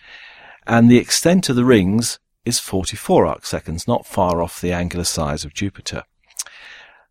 And 0.67 0.91
the 0.91 0.99
extent 0.99 1.49
of 1.49 1.57
the 1.57 1.65
rings 1.65 2.19
is 2.45 2.59
44 2.59 3.27
arc 3.27 3.45
seconds, 3.45 3.87
not 3.87 4.07
far 4.07 4.41
off 4.41 4.61
the 4.61 4.73
angular 4.73 5.05
size 5.05 5.45
of 5.45 5.55
Jupiter. 5.55 6.05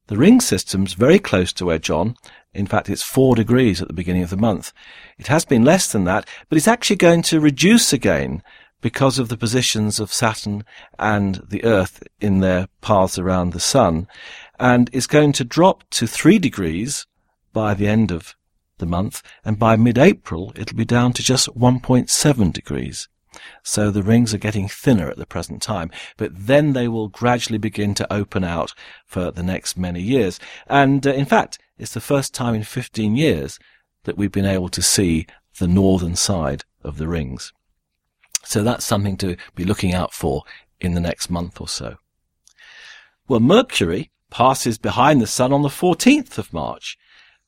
The 0.07 0.17
ring 0.17 0.41
system's 0.41 0.93
very 0.93 1.19
close 1.19 1.53
to 1.53 1.71
edge 1.71 1.91
on. 1.91 2.15
In 2.53 2.65
fact, 2.65 2.89
it's 2.89 3.03
four 3.03 3.35
degrees 3.35 3.81
at 3.81 3.87
the 3.87 3.93
beginning 3.93 4.23
of 4.23 4.31
the 4.31 4.37
month. 4.37 4.73
It 5.17 5.27
has 5.27 5.45
been 5.45 5.63
less 5.63 5.91
than 5.91 6.05
that, 6.05 6.27
but 6.47 6.57
it's 6.57 6.67
actually 6.67 6.95
going 6.95 7.21
to 7.23 7.39
reduce 7.39 7.93
again 7.93 8.41
because 8.81 9.19
of 9.19 9.29
the 9.29 9.37
positions 9.37 9.99
of 9.99 10.13
Saturn 10.13 10.63
and 10.97 11.41
the 11.47 11.63
Earth 11.63 12.01
in 12.19 12.39
their 12.39 12.67
paths 12.81 13.19
around 13.19 13.51
the 13.51 13.59
Sun, 13.59 14.07
and 14.59 14.89
is 14.93 15.07
going 15.07 15.33
to 15.33 15.43
drop 15.43 15.83
to 15.91 16.07
three 16.07 16.39
degrees 16.39 17.05
by 17.53 17.73
the 17.73 17.87
end 17.87 18.11
of 18.11 18.35
the 18.77 18.85
month, 18.85 19.21
and 19.43 19.59
by 19.59 19.75
mid-April 19.75 20.53
it'll 20.55 20.77
be 20.77 20.85
down 20.85 21.13
to 21.13 21.23
just 21.23 21.53
1.7 21.55 22.53
degrees. 22.53 23.09
So 23.63 23.91
the 23.91 24.03
rings 24.03 24.33
are 24.33 24.39
getting 24.39 24.67
thinner 24.67 25.09
at 25.09 25.17
the 25.17 25.25
present 25.25 25.61
time, 25.61 25.91
but 26.17 26.31
then 26.33 26.73
they 26.73 26.87
will 26.87 27.09
gradually 27.09 27.59
begin 27.59 27.93
to 27.95 28.11
open 28.11 28.43
out 28.43 28.73
for 29.05 29.31
the 29.31 29.43
next 29.43 29.77
many 29.77 30.01
years. 30.01 30.39
And 30.67 31.05
uh, 31.05 31.11
in 31.11 31.25
fact, 31.25 31.59
it's 31.79 31.93
the 31.93 32.01
first 32.01 32.33
time 32.33 32.53
in 32.53 32.63
15 32.63 33.15
years 33.15 33.57
that 34.03 34.17
we've 34.17 34.31
been 34.31 34.45
able 34.45 34.69
to 34.69 34.81
see 34.81 35.25
the 35.57 35.67
northern 35.67 36.15
side 36.15 36.63
of 36.83 36.97
the 36.97 37.07
rings. 37.07 37.53
So 38.43 38.63
that's 38.63 38.85
something 38.85 39.17
to 39.17 39.37
be 39.55 39.63
looking 39.63 39.93
out 39.93 40.13
for 40.13 40.43
in 40.79 40.93
the 40.93 41.01
next 41.01 41.29
month 41.29 41.59
or 41.59 41.67
so. 41.67 41.97
Well, 43.27 43.39
Mercury 43.39 44.11
passes 44.29 44.77
behind 44.77 45.21
the 45.21 45.27
Sun 45.27 45.53
on 45.53 45.61
the 45.61 45.69
14th 45.69 46.37
of 46.37 46.53
March, 46.53 46.97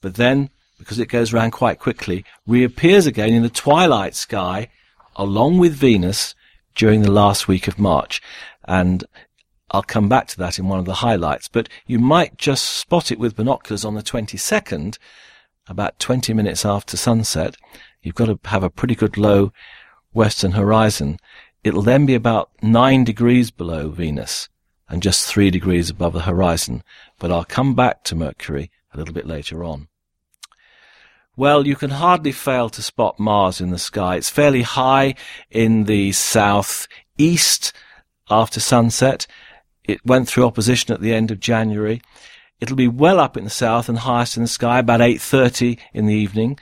but 0.01 0.15
then, 0.15 0.49
because 0.77 0.99
it 0.99 1.07
goes 1.07 1.33
round 1.33 1.53
quite 1.53 1.79
quickly, 1.79 2.25
reappears 2.47 3.05
again 3.05 3.33
in 3.33 3.43
the 3.43 3.49
twilight 3.49 4.15
sky 4.15 4.69
along 5.15 5.57
with 5.57 5.73
Venus 5.73 6.35
during 6.75 7.01
the 7.01 7.11
last 7.11 7.47
week 7.47 7.67
of 7.67 7.79
March. 7.79 8.21
And 8.65 9.03
I'll 9.71 9.83
come 9.83 10.09
back 10.09 10.27
to 10.27 10.37
that 10.37 10.59
in 10.59 10.67
one 10.67 10.79
of 10.79 10.85
the 10.85 10.95
highlights, 10.95 11.47
but 11.47 11.69
you 11.87 11.97
might 11.97 12.37
just 12.37 12.65
spot 12.65 13.11
it 13.11 13.19
with 13.19 13.37
binoculars 13.37 13.85
on 13.85 13.95
the 13.95 14.03
22nd, 14.03 14.97
about 15.67 15.97
20 15.97 16.33
minutes 16.33 16.65
after 16.65 16.97
sunset. 16.97 17.55
You've 18.01 18.15
got 18.15 18.25
to 18.25 18.39
have 18.49 18.63
a 18.63 18.69
pretty 18.69 18.95
good 18.95 19.17
low 19.17 19.53
western 20.11 20.51
horizon. 20.51 21.17
It'll 21.63 21.81
then 21.81 22.05
be 22.05 22.15
about 22.15 22.49
nine 22.61 23.05
degrees 23.05 23.49
below 23.49 23.89
Venus 23.89 24.49
and 24.89 25.01
just 25.01 25.25
three 25.25 25.49
degrees 25.49 25.89
above 25.89 26.11
the 26.11 26.21
horizon, 26.21 26.83
but 27.17 27.31
I'll 27.31 27.45
come 27.45 27.73
back 27.73 28.03
to 28.05 28.15
Mercury 28.15 28.69
a 28.93 28.97
little 28.97 29.13
bit 29.13 29.25
later 29.25 29.63
on. 29.63 29.87
Well, 31.37 31.65
you 31.65 31.77
can 31.77 31.91
hardly 31.91 32.33
fail 32.33 32.69
to 32.69 32.81
spot 32.81 33.17
Mars 33.17 33.61
in 33.61 33.69
the 33.69 33.79
sky. 33.79 34.17
It's 34.17 34.29
fairly 34.29 34.63
high 34.63 35.15
in 35.49 35.85
the 35.85 36.11
southeast 36.11 37.71
after 38.29 38.59
sunset. 38.59 39.27
It 39.85 40.05
went 40.05 40.27
through 40.27 40.45
opposition 40.45 40.93
at 40.93 41.01
the 41.01 41.13
end 41.13 41.31
of 41.31 41.39
January. 41.39 42.01
It'll 42.59 42.75
be 42.75 42.87
well 42.87 43.19
up 43.19 43.35
in 43.35 43.43
the 43.43 43.49
south 43.49 43.89
and 43.89 43.99
highest 43.99 44.37
in 44.37 44.43
the 44.43 44.49
sky 44.49 44.79
about 44.79 44.99
8.30 44.99 45.79
in 45.93 46.05
the 46.05 46.13
evening. 46.13 46.59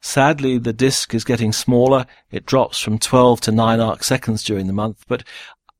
Sadly, 0.00 0.58
the 0.58 0.72
disk 0.72 1.14
is 1.14 1.24
getting 1.24 1.52
smaller. 1.52 2.06
It 2.30 2.46
drops 2.46 2.78
from 2.78 2.98
12 2.98 3.40
to 3.42 3.52
9 3.52 3.78
arc 3.78 4.02
seconds 4.02 4.42
during 4.42 4.66
the 4.66 4.72
month, 4.72 5.04
but 5.06 5.22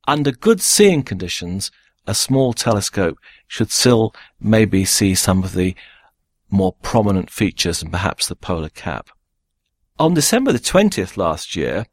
under 0.07 0.31
good 0.31 0.61
seeing 0.61 1.03
conditions, 1.03 1.71
a 2.05 2.13
small 2.13 2.53
telescope 2.53 3.17
should 3.47 3.71
still 3.71 4.13
maybe 4.39 4.85
see 4.85 5.15
some 5.15 5.43
of 5.43 5.53
the 5.53 5.75
more 6.49 6.73
prominent 6.81 7.29
features 7.29 7.81
and 7.81 7.91
perhaps 7.91 8.27
the 8.27 8.35
polar 8.35 8.69
cap. 8.69 9.09
On 9.99 10.13
December 10.13 10.51
the 10.51 10.59
20th 10.59 11.17
last 11.17 11.55
year, 11.55 11.85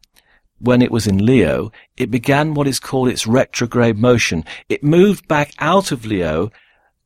when 0.61 0.83
it 0.83 0.91
was 0.91 1.07
in 1.07 1.25
Leo, 1.25 1.73
it 1.97 2.11
began 2.11 2.55
what 2.55 2.69
is 2.69 2.79
called 2.79 3.09
its 3.09 3.27
retrograde 3.27 3.99
motion. 3.99 4.45
It 4.69 4.85
moved 4.85 5.27
back 5.27 5.53
out 5.59 5.91
of 5.91 6.05
Leo 6.05 6.51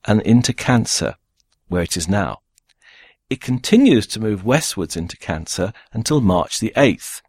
and 0.05 0.21
into 0.23 0.53
Cancer, 0.53 1.15
where 1.69 1.83
it 1.83 1.97
is 1.97 2.09
now. 2.09 2.41
It 3.31 3.41
continues 3.41 4.07
to 4.09 4.21
move 4.21 4.45
westwards 4.45 4.97
into 4.97 5.17
Cancer 5.17 5.73
until 5.93 6.21
March 6.21 6.59
the 6.59 6.73
8th, 6.77 7.23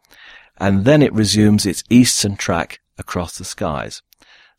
and 0.58 0.84
then 0.84 1.02
it 1.02 1.14
resumes 1.14 1.66
its 1.66 1.84
eastern 1.90 2.36
track 2.36 2.80
across 2.98 3.38
the 3.38 3.46
skies. 3.46 4.02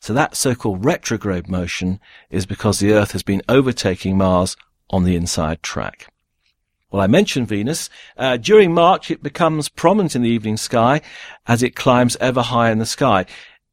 So 0.01 0.13
that 0.13 0.37
so-called 0.37 0.85
retrograde 0.85 1.49
motion 1.49 2.01
is 2.31 2.47
because 2.47 2.79
the 2.79 2.93
Earth 2.93 3.13
has 3.13 3.23
been 3.23 3.43
overtaking 3.49 4.17
Mars 4.17 4.57
on 4.89 5.05
the 5.05 5.17
inside 5.17 5.63
track. 5.63 6.13
Well, 6.91 7.03
I 7.03 7.09
mentioned 7.09 7.49
Venus. 7.49 7.91
Uh, 8.17 8.37
during 8.37 8.73
March, 8.73 9.11
it 9.11 9.23
becomes 9.23 9.69
prominent 9.69 10.15
in 10.15 10.23
the 10.23 10.31
evening 10.31 10.57
sky 10.57 11.01
as 11.47 11.63
it 11.63 11.75
climbs 11.75 12.17
ever 12.21 12.43
higher 12.43 12.71
in 12.71 12.79
the 12.79 12.87
sky. 12.87 13.27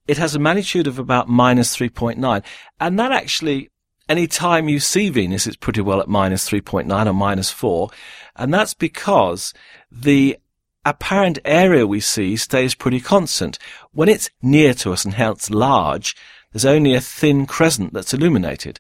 It 0.07 0.18
has 0.18 0.36
a 0.36 0.39
magnitude 0.39 0.88
of 0.88 0.99
about 0.99 1.30
minus 1.30 1.76
3.9. 1.78 2.43
And 2.80 2.99
that 2.99 3.11
actually, 3.11 3.70
any 4.09 4.28
time 4.28 4.68
you 4.68 4.80
see 4.80 5.09
Venus, 5.09 5.47
it's 5.47 5.55
pretty 5.55 5.82
well 5.82 6.01
at 6.01 6.07
minus 6.07 6.49
3.9 6.49 7.07
or 7.07 7.14
minus 7.14 7.51
4. 7.51 7.89
And 8.36 8.53
that's 8.53 8.74
because 8.74 9.53
the 9.91 10.38
apparent 10.84 11.39
area 11.45 11.88
we 11.88 11.99
see 11.99 12.36
stays 12.36 12.76
pretty 12.76 12.99
constant. 12.99 13.59
When 13.91 14.09
it's 14.09 14.30
near 14.41 14.74
to 14.76 14.91
us 14.91 15.05
and 15.05 15.14
hence 15.14 15.49
large, 15.49 16.16
there's 16.51 16.66
only 16.66 16.93
a 16.93 17.01
thin 17.01 17.45
crescent 17.45 17.93
that's 17.93 18.14
illuminated. 18.14 18.80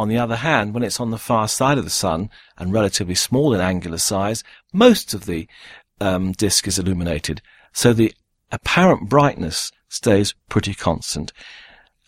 On 0.00 0.08
the 0.08 0.16
other 0.16 0.36
hand, 0.36 0.72
when 0.72 0.82
it's 0.82 0.98
on 0.98 1.10
the 1.10 1.18
far 1.18 1.46
side 1.46 1.76
of 1.76 1.84
the 1.84 1.90
Sun 1.90 2.30
and 2.56 2.72
relatively 2.72 3.14
small 3.14 3.52
in 3.52 3.60
angular 3.60 3.98
size, 3.98 4.42
most 4.72 5.12
of 5.12 5.26
the 5.26 5.46
um, 6.00 6.32
disk 6.32 6.66
is 6.66 6.78
illuminated, 6.78 7.42
so 7.74 7.92
the 7.92 8.14
apparent 8.50 9.10
brightness 9.10 9.70
stays 9.90 10.34
pretty 10.48 10.72
constant. 10.72 11.34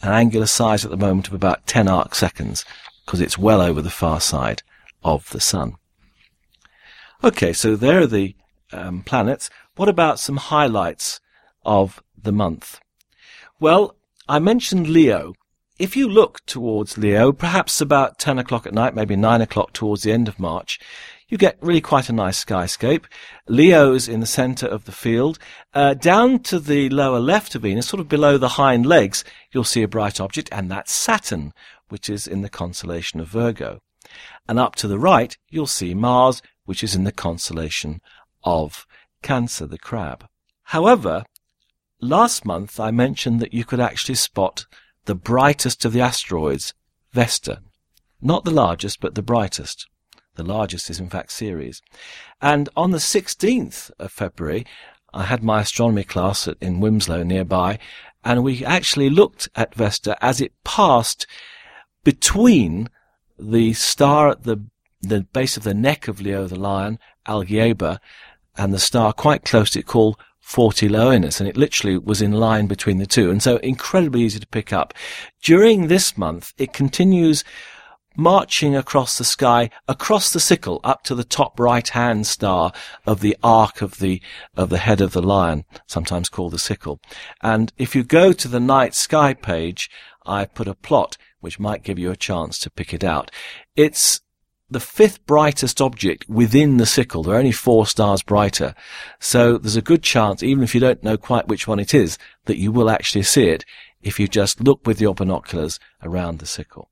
An 0.01 0.11
angular 0.11 0.47
size 0.47 0.87
at 0.87 0.91
the 0.91 0.97
moment 0.97 1.29
of 1.29 1.35
about 1.35 1.67
10 1.67 1.87
arc 1.87 2.15
seconds, 2.15 2.65
because 3.05 3.21
it's 3.21 3.37
well 3.37 3.61
over 3.61 3.83
the 3.83 3.91
far 3.91 4.23
side 4.23 4.63
of 5.05 5.29
the 5.29 5.41
Sun. 5.41 5.75
Okay, 7.23 7.53
so 7.53 7.77
there 7.77 8.01
are 8.01 8.07
the 8.07 8.35
um, 8.73 9.03
planets. 9.03 9.51
What 9.77 9.91
about 9.91 10.19
some 10.19 10.39
highlights 10.39 11.21
of 11.63 12.03
the 12.17 12.33
month? 12.33 12.81
Well, 13.61 13.97
I 14.31 14.39
mentioned 14.39 14.89
Leo 14.89 15.35
if 15.83 15.97
you 15.97 16.09
look 16.09 16.47
towards 16.47 16.97
Leo, 16.97 17.33
perhaps 17.33 17.81
about 17.81 18.17
10 18.21 18.39
o'clock 18.39 18.69
at 18.69 18.73
night, 18.73 18.95
maybe 18.95 19.17
9 19.17 19.41
o'clock 19.41 19.73
towards 19.73 20.05
the 20.05 20.13
end 20.13 20.29
of 20.29 20.39
March, 20.39 20.79
you 21.27 21.37
get 21.37 21.59
really 21.61 21.81
quite 21.81 22.09
a 22.09 22.13
nice 22.13 22.45
skyscape. 22.45 23.07
Leo's 23.49 24.07
in 24.07 24.21
the 24.21 24.27
center 24.27 24.65
of 24.65 24.85
the 24.85 24.93
field. 24.93 25.41
Uh, 25.75 25.95
down 25.95 26.39
to 26.39 26.61
the 26.61 26.89
lower 26.91 27.19
left 27.19 27.57
of 27.57 27.63
Venus, 27.63 27.89
sort 27.89 27.99
of 27.99 28.09
below 28.09 28.39
the 28.39 28.51
hind 28.51 28.87
legs, 28.87 29.25
you'll 29.51 29.65
see 29.65 29.83
a 29.83 29.89
bright 29.89 30.21
object, 30.21 30.49
and 30.53 30.71
that's 30.71 30.93
Saturn, 30.93 31.53
which 31.89 32.09
is 32.09 32.29
in 32.29 32.43
the 32.43 32.49
constellation 32.49 33.19
of 33.19 33.27
Virgo. 33.27 33.81
And 34.49 34.61
up 34.61 34.77
to 34.77 34.87
the 34.87 35.01
right, 35.01 35.37
you'll 35.51 35.67
see 35.67 35.95
Mars, 35.95 36.43
which 36.65 36.85
is 36.85 36.95
in 36.95 37.03
the 37.03 37.11
constellation 37.11 38.01
of 38.45 38.87
Cancer, 39.21 39.67
the 39.67 39.79
crab. 39.79 40.29
However, 40.63 41.25
last 42.01 42.45
month 42.45 42.79
I 42.79 42.93
mentioned 42.93 43.41
that 43.41 43.53
you 43.53 43.65
could 43.65 43.81
actually 43.81 44.15
spot 44.15 44.67
the 45.05 45.15
brightest 45.15 45.85
of 45.85 45.93
the 45.93 46.01
asteroids, 46.01 46.75
Vesta. 47.13 47.61
Not 48.21 48.45
the 48.45 48.51
largest, 48.51 49.01
but 49.01 49.15
the 49.15 49.23
brightest. 49.23 49.87
The 50.37 50.45
largest 50.45 50.89
is 50.89 51.01
in 51.01 51.09
fact 51.09 51.33
Ceres. 51.33 51.83
And 52.41 52.69
on 52.77 52.91
the 52.91 52.99
16th 52.99 53.91
of 53.99 54.13
February, 54.13 54.65
I 55.13 55.25
had 55.25 55.43
my 55.43 55.61
astronomy 55.61 56.05
class 56.05 56.49
at, 56.49 56.57
in 56.61 56.81
Wilmslow 56.81 57.25
nearby, 57.25 57.79
and 58.25 58.43
we 58.43 58.65
actually 58.65 59.11
looked 59.11 59.49
at 59.55 59.75
Vesta 59.75 60.17
as 60.25 60.41
it 60.41 60.53
passed 60.65 61.27
between 62.05 62.89
the 63.39 63.73
star 63.75 64.31
at 64.31 64.45
the, 64.45 64.65
the 65.01 65.23
base 65.33 65.57
of 65.57 65.65
the 65.65 65.75
neck 65.75 66.09
of 66.09 66.21
Leo 66.21 66.47
the 66.47 66.59
Lion, 66.59 66.99
Algieba, 67.27 67.99
and 68.57 68.73
the 68.73 68.79
star 68.79 69.13
quite 69.13 69.45
close 69.45 69.71
to 69.71 69.81
it 69.81 69.87
called 69.87 70.17
40 70.43 70.89
Leonis, 70.89 71.41
and 71.41 71.49
it 71.49 71.57
literally 71.57 71.97
was 71.97 72.21
in 72.21 72.33
line 72.33 72.67
between 72.67 72.99
the 72.99 73.07
two, 73.07 73.31
and 73.31 73.43
so 73.43 73.57
incredibly 73.59 74.23
easy 74.23 74.39
to 74.39 74.47
pick 74.47 74.73
up. 74.73 74.93
During 75.43 75.87
this 75.87 76.19
month, 76.19 76.53
it 76.59 76.73
continues 76.73 77.43
marching 78.17 78.77
across 78.77 79.17
the 79.17 79.25
sky, 79.25 79.71
across 79.89 80.33
the 80.33 80.41
sickle, 80.41 80.81
up 80.85 81.03
to 81.05 81.15
the 81.15 81.25
top 81.25 81.59
right-hand 81.59 82.27
star 82.27 82.73
of 83.07 83.21
the 83.21 83.37
arc 83.43 83.81
of 83.81 83.99
the, 83.99 84.21
of 84.57 84.69
the 84.69 84.79
head 84.79 85.01
of 85.01 85.13
the 85.13 85.23
lion, 85.23 85.65
sometimes 85.87 86.29
called 86.29 86.53
the 86.53 86.59
sickle. 86.59 87.01
And 87.41 87.73
if 87.79 87.95
you 87.95 88.03
go 88.03 88.33
to 88.33 88.49
the 88.49 88.61
night 88.61 88.95
sky 88.95 89.33
page, 89.33 89.89
I 90.27 90.45
put 90.45 90.69
a 90.69 90.75
plot 90.75 91.17
which 91.41 91.59
might 91.59 91.83
give 91.83 91.99
you 91.99 92.11
a 92.11 92.17
chance 92.17 92.59
to 92.59 92.71
pick 92.71 92.93
it 92.93 93.03
out. 93.03 93.31
It's 93.75 94.21
the 94.73 94.81
fifth 94.81 95.25
brightest 95.27 95.81
object 95.81 96.29
within 96.29 96.77
the 96.77 96.87
sickle. 96.87 97.23
There 97.23 97.35
are 97.35 97.39
only 97.39 97.53
four 97.53 97.87
stars 97.87 98.23
brighter. 98.23 98.75
So 99.21 99.59
there's 99.59 99.77
a 99.77 99.83
good 99.83 100.03
chance, 100.03 100.43
even 100.43 100.65
if 100.65 100.75
you 100.75 100.81
don't 100.81 101.03
know 101.03 101.17
quite 101.17 101.49
which 101.49 101.67
one 101.67 101.79
it 101.79 101.95
is, 101.95 102.19
that 102.47 102.59
you 102.59 102.73
will 102.73 102.91
actually 102.91 103.23
see 103.23 103.49
it 103.49 103.65
if 104.03 104.19
you 104.19 104.29
just 104.29 104.61
look 104.61 104.87
with 104.87 105.01
your 105.01 105.15
binoculars 105.15 105.79
around 106.03 106.39
the 106.39 106.47
sickle. 106.47 106.91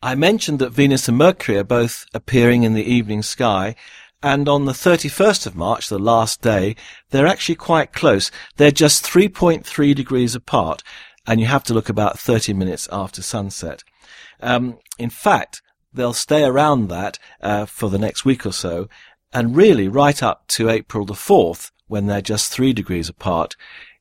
I 0.00 0.14
mentioned 0.14 0.60
that 0.60 0.70
Venus 0.70 1.08
and 1.08 1.18
Mercury 1.18 1.58
are 1.58 1.64
both 1.64 2.06
appearing 2.14 2.62
in 2.62 2.74
the 2.74 2.84
evening 2.84 3.22
sky, 3.22 3.74
and 4.22 4.48
on 4.48 4.64
the 4.64 4.72
31st 4.72 5.46
of 5.46 5.56
March, 5.56 5.88
the 5.88 5.98
last 5.98 6.40
day, 6.40 6.76
they're 7.10 7.26
actually 7.26 7.54
quite 7.56 7.92
close. 7.92 8.30
They're 8.56 8.70
just 8.70 9.04
3.3 9.04 9.94
degrees 9.94 10.34
apart, 10.34 10.82
and 11.26 11.40
you 11.40 11.46
have 11.46 11.64
to 11.64 11.74
look 11.74 11.88
about 11.88 12.18
30 12.18 12.52
minutes 12.52 12.88
after 12.92 13.22
sunset. 13.22 13.82
Um, 14.40 14.78
in 14.98 15.10
fact, 15.10 15.62
they'll 15.92 16.12
stay 16.12 16.44
around 16.44 16.88
that 16.88 17.18
uh, 17.40 17.66
for 17.66 17.88
the 17.90 17.98
next 17.98 18.24
week 18.24 18.44
or 18.46 18.52
so, 18.52 18.88
and 19.32 19.56
really 19.56 19.88
right 19.88 20.22
up 20.22 20.46
to 20.48 20.68
April 20.68 21.04
the 21.04 21.14
4th, 21.14 21.70
when 21.86 22.06
they're 22.06 22.20
just 22.20 22.52
three 22.52 22.72
degrees 22.72 23.08
apart, 23.08 23.56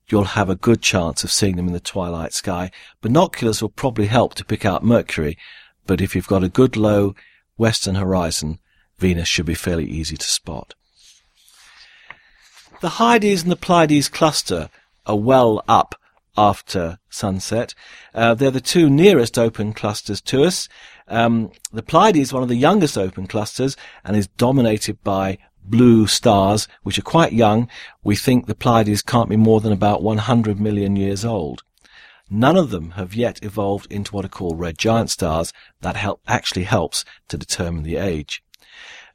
you'll 0.07 0.23
have 0.23 0.49
a 0.49 0.55
good 0.55 0.81
chance 0.81 1.23
of 1.23 1.31
seeing 1.31 1.55
them 1.55 1.67
in 1.67 1.73
the 1.73 1.79
twilight 1.79 2.33
sky. 2.33 2.71
Binoculars 3.01 3.61
will 3.61 3.69
probably 3.69 4.07
help 4.07 4.35
to 4.35 4.45
pick 4.45 4.65
out 4.65 4.83
Mercury, 4.83 5.37
but 5.85 6.01
if 6.01 6.15
you've 6.15 6.27
got 6.27 6.43
a 6.43 6.49
good 6.49 6.77
low 6.77 7.15
western 7.57 7.95
horizon, 7.95 8.59
Venus 8.99 9.27
should 9.27 9.45
be 9.45 9.53
fairly 9.53 9.85
easy 9.85 10.17
to 10.17 10.25
spot. 10.25 10.73
The 12.81 12.89
Hyades 12.89 13.41
and 13.41 13.51
the 13.51 13.55
Pleiades 13.55 14.09
cluster 14.09 14.69
are 15.05 15.17
well 15.17 15.63
up 15.67 15.95
after 16.37 16.99
sunset. 17.09 17.73
Uh, 18.13 18.35
they're 18.35 18.51
the 18.51 18.61
two 18.61 18.89
nearest 18.89 19.37
open 19.37 19.73
clusters 19.73 20.21
to 20.21 20.43
us. 20.43 20.69
Um, 21.07 21.51
the 21.71 21.83
Pleiades 21.83 22.19
is 22.19 22.33
one 22.33 22.43
of 22.43 22.49
the 22.49 22.55
youngest 22.55 22.97
open 22.97 23.27
clusters 23.27 23.77
and 24.03 24.15
is 24.15 24.27
dominated 24.27 25.03
by 25.03 25.37
blue 25.63 26.07
stars, 26.07 26.67
which 26.83 26.97
are 26.97 27.03
quite 27.03 27.33
young. 27.33 27.69
We 28.03 28.15
think 28.15 28.45
the 28.45 28.55
Pleiades 28.55 29.01
can't 29.01 29.29
be 29.29 29.35
more 29.35 29.61
than 29.61 29.71
about 29.71 30.03
100 30.03 30.59
million 30.59 30.95
years 30.95 31.25
old. 31.25 31.63
None 32.29 32.57
of 32.57 32.71
them 32.71 32.91
have 32.91 33.15
yet 33.15 33.39
evolved 33.41 33.91
into 33.91 34.13
what 34.13 34.25
are 34.25 34.29
called 34.29 34.59
red 34.59 34.77
giant 34.77 35.09
stars. 35.09 35.53
That 35.81 35.95
help, 35.95 36.21
actually 36.27 36.63
helps 36.63 37.05
to 37.29 37.37
determine 37.37 37.83
the 37.83 37.95
age. 37.95 38.43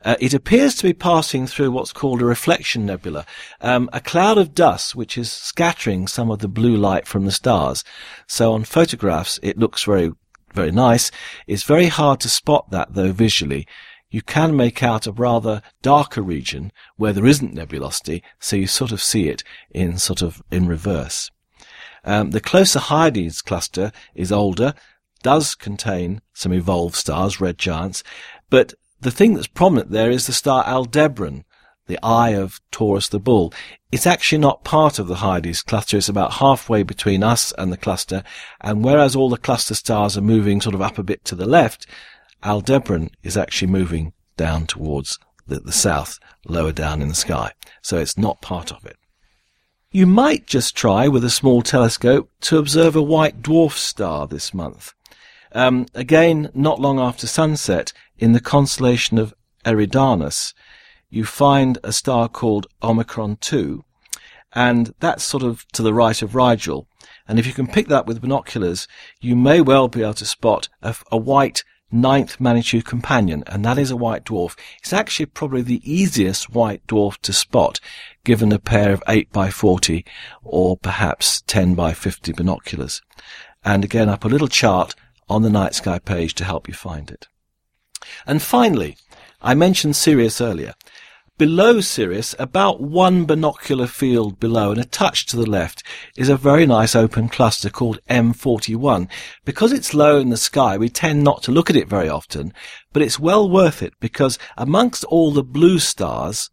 Uh, 0.04 0.16
it 0.18 0.34
appears 0.34 0.74
to 0.74 0.82
be 0.82 0.92
passing 0.92 1.46
through 1.46 1.70
what's 1.70 1.92
called 1.92 2.20
a 2.20 2.24
reflection 2.24 2.84
nebula, 2.84 3.24
um, 3.60 3.88
a 3.92 4.00
cloud 4.00 4.36
of 4.36 4.54
dust 4.54 4.96
which 4.96 5.16
is 5.16 5.30
scattering 5.30 6.08
some 6.08 6.30
of 6.30 6.40
the 6.40 6.48
blue 6.48 6.76
light 6.76 7.06
from 7.06 7.24
the 7.24 7.30
stars. 7.30 7.84
So 8.26 8.52
on 8.52 8.64
photographs, 8.64 9.38
it 9.42 9.58
looks 9.58 9.84
very, 9.84 10.10
very 10.52 10.72
nice. 10.72 11.10
It's 11.46 11.62
very 11.62 11.86
hard 11.86 12.20
to 12.20 12.28
spot 12.28 12.70
that 12.70 12.94
though 12.94 13.12
visually. 13.12 13.66
You 14.10 14.20
can 14.20 14.54
make 14.54 14.82
out 14.82 15.06
a 15.06 15.12
rather 15.12 15.62
darker 15.80 16.20
region 16.20 16.70
where 16.96 17.14
there 17.14 17.26
isn't 17.26 17.54
nebulosity, 17.54 18.22
so 18.38 18.56
you 18.56 18.66
sort 18.66 18.92
of 18.92 19.02
see 19.02 19.28
it 19.28 19.42
in 19.70 19.96
sort 19.96 20.20
of 20.20 20.42
in 20.50 20.66
reverse. 20.66 21.30
Um, 22.04 22.30
the 22.30 22.40
closer 22.40 22.78
Hyades 22.78 23.40
cluster 23.40 23.90
is 24.14 24.30
older, 24.30 24.74
does 25.22 25.54
contain 25.54 26.20
some 26.34 26.52
evolved 26.52 26.96
stars, 26.96 27.40
red 27.40 27.56
giants, 27.56 28.02
but 28.50 28.74
the 29.00 29.10
thing 29.10 29.34
that's 29.34 29.46
prominent 29.46 29.90
there 29.90 30.10
is 30.10 30.26
the 30.26 30.32
star 30.32 30.64
Aldebaran, 30.66 31.44
the 31.92 32.02
eye 32.02 32.30
of 32.30 32.58
Taurus 32.70 33.08
the 33.08 33.18
bull. 33.18 33.52
It's 33.90 34.06
actually 34.06 34.38
not 34.38 34.64
part 34.64 34.98
of 34.98 35.08
the 35.08 35.16
Hyades 35.16 35.62
cluster. 35.62 35.98
It's 35.98 36.08
about 36.08 36.34
halfway 36.34 36.82
between 36.82 37.22
us 37.22 37.52
and 37.58 37.70
the 37.70 37.76
cluster. 37.76 38.22
And 38.62 38.82
whereas 38.82 39.14
all 39.14 39.28
the 39.28 39.36
cluster 39.36 39.74
stars 39.74 40.16
are 40.16 40.22
moving 40.22 40.62
sort 40.62 40.74
of 40.74 40.80
up 40.80 40.96
a 40.96 41.02
bit 41.02 41.22
to 41.26 41.34
the 41.34 41.44
left, 41.44 41.86
Aldebaran 42.42 43.10
is 43.22 43.36
actually 43.36 43.70
moving 43.70 44.14
down 44.38 44.66
towards 44.66 45.18
the, 45.46 45.60
the 45.60 45.72
south, 45.72 46.18
lower 46.46 46.72
down 46.72 47.02
in 47.02 47.08
the 47.08 47.14
sky. 47.14 47.52
So 47.82 47.98
it's 47.98 48.16
not 48.16 48.40
part 48.40 48.72
of 48.72 48.86
it. 48.86 48.96
You 49.90 50.06
might 50.06 50.46
just 50.46 50.74
try 50.74 51.08
with 51.08 51.22
a 51.24 51.30
small 51.30 51.60
telescope 51.60 52.30
to 52.42 52.56
observe 52.56 52.96
a 52.96 53.02
white 53.02 53.42
dwarf 53.42 53.72
star 53.72 54.26
this 54.26 54.54
month. 54.54 54.94
Um, 55.52 55.84
again, 55.94 56.48
not 56.54 56.80
long 56.80 56.98
after 56.98 57.26
sunset, 57.26 57.92
in 58.18 58.32
the 58.32 58.40
constellation 58.40 59.18
of 59.18 59.34
Eridanus, 59.66 60.54
you 61.12 61.26
find 61.26 61.78
a 61.84 61.92
star 61.92 62.26
called 62.26 62.66
Omicron 62.82 63.36
2, 63.36 63.84
and 64.54 64.94
that's 64.98 65.22
sort 65.22 65.42
of 65.42 65.66
to 65.72 65.82
the 65.82 65.92
right 65.92 66.22
of 66.22 66.34
Rigel. 66.34 66.88
And 67.28 67.38
if 67.38 67.46
you 67.46 67.52
can 67.52 67.66
pick 67.66 67.88
that 67.88 68.06
with 68.06 68.22
binoculars, 68.22 68.88
you 69.20 69.36
may 69.36 69.60
well 69.60 69.88
be 69.88 70.00
able 70.00 70.14
to 70.14 70.24
spot 70.24 70.70
a, 70.80 70.96
a 71.12 71.18
white 71.18 71.64
ninth 71.90 72.40
magnitude 72.40 72.86
companion, 72.86 73.44
and 73.46 73.62
that 73.62 73.76
is 73.76 73.90
a 73.90 73.96
white 73.96 74.24
dwarf. 74.24 74.56
It's 74.78 74.94
actually 74.94 75.26
probably 75.26 75.60
the 75.60 75.82
easiest 75.84 76.48
white 76.48 76.86
dwarf 76.86 77.18
to 77.18 77.34
spot, 77.34 77.78
given 78.24 78.50
a 78.50 78.58
pair 78.58 78.90
of 78.90 79.02
8 79.06 79.30
by 79.32 79.50
40 79.50 80.06
or 80.42 80.78
perhaps 80.78 81.42
10 81.42 81.74
by 81.74 81.92
50 81.92 82.32
binoculars. 82.32 83.02
And 83.62 83.84
again, 83.84 84.08
I 84.08 84.16
put 84.16 84.32
a 84.32 84.34
little 84.34 84.48
chart 84.48 84.94
on 85.28 85.42
the 85.42 85.50
night 85.50 85.74
sky 85.74 85.98
page 85.98 86.32
to 86.36 86.44
help 86.44 86.68
you 86.68 86.74
find 86.74 87.10
it. 87.10 87.28
And 88.26 88.40
finally, 88.40 88.96
I 89.42 89.54
mentioned 89.54 89.96
Sirius 89.96 90.40
earlier. 90.40 90.74
Below 91.38 91.80
Sirius, 91.80 92.34
about 92.38 92.82
one 92.82 93.24
binocular 93.24 93.86
field 93.86 94.38
below 94.38 94.70
and 94.70 94.80
a 94.80 94.84
touch 94.84 95.24
to 95.26 95.36
the 95.36 95.48
left, 95.48 95.82
is 96.14 96.28
a 96.28 96.36
very 96.36 96.66
nice 96.66 96.94
open 96.94 97.30
cluster 97.30 97.70
called 97.70 97.98
M41. 98.08 99.08
Because 99.44 99.72
it's 99.72 99.94
low 99.94 100.18
in 100.18 100.28
the 100.28 100.36
sky, 100.36 100.76
we 100.76 100.90
tend 100.90 101.24
not 101.24 101.42
to 101.44 101.50
look 101.50 101.70
at 101.70 101.76
it 101.76 101.88
very 101.88 102.08
often, 102.08 102.52
but 102.92 103.00
it's 103.00 103.18
well 103.18 103.48
worth 103.48 103.82
it 103.82 103.94
because 103.98 104.38
amongst 104.58 105.04
all 105.04 105.32
the 105.32 105.42
blue 105.42 105.78
stars, 105.78 106.50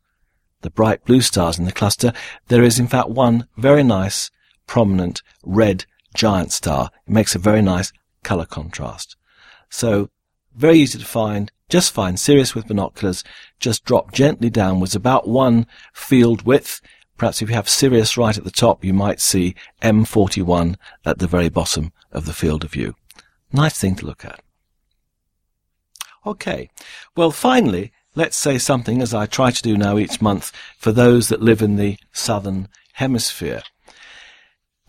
the 0.62 0.72
bright 0.72 1.04
blue 1.04 1.22
stars 1.22 1.60
in 1.60 1.66
the 1.66 1.74
cluster, 1.74 2.14
there 2.48 2.64
is 2.64 2.80
in 2.80 2.88
fact 2.88 3.10
one 3.10 3.48
very 3.58 3.84
nice, 3.84 4.32
prominent 4.66 5.22
red 5.44 5.86
giant 6.16 6.54
star. 6.54 6.90
It 7.06 7.12
makes 7.12 7.36
a 7.36 7.40
very 7.40 7.62
nice 7.62 7.92
color 8.24 8.46
contrast. 8.46 9.18
So 9.70 10.10
very 10.56 10.80
easy 10.80 11.00
to 11.00 11.06
find. 11.06 11.52
Just 11.70 11.94
fine. 11.94 12.18
Sirius 12.18 12.56
with 12.56 12.68
binoculars. 12.68 13.24
Just 13.60 13.86
drop 13.86 14.12
gently 14.12 14.50
downwards 14.50 14.96
about 14.96 15.28
one 15.28 15.68
field 15.94 16.42
width. 16.42 16.82
Perhaps 17.18 17.42
if 17.42 17.50
you 17.50 17.56
have 17.56 17.70
Sirius 17.70 18.18
right 18.18 18.38
at 18.38 18.44
the 18.44 18.52
top, 18.52 18.84
you 18.84 18.94
might 18.94 19.22
see 19.22 19.56
M41 19.82 20.76
at 21.06 21.20
the 21.20 21.28
very 21.28 21.50
bottom 21.50 21.92
of 22.12 22.26
the 22.26 22.34
field 22.34 22.64
of 22.64 22.72
view. 22.72 22.96
Nice 23.54 23.78
thing 23.78 23.96
to 23.96 24.06
look 24.06 24.26
at. 24.26 24.42
Okay. 26.26 26.70
Well, 27.16 27.32
finally, 27.32 27.92
let's 28.16 28.38
say 28.38 28.58
something 28.58 29.02
as 29.02 29.14
I 29.14 29.26
try 29.26 29.52
to 29.52 29.62
do 29.62 29.78
now 29.78 29.98
each 29.98 30.22
month 30.22 30.52
for 30.78 30.92
those 30.92 31.30
that 31.30 31.42
live 31.42 31.62
in 31.62 31.76
the 31.76 31.98
southern 32.12 32.68
hemisphere 32.94 33.62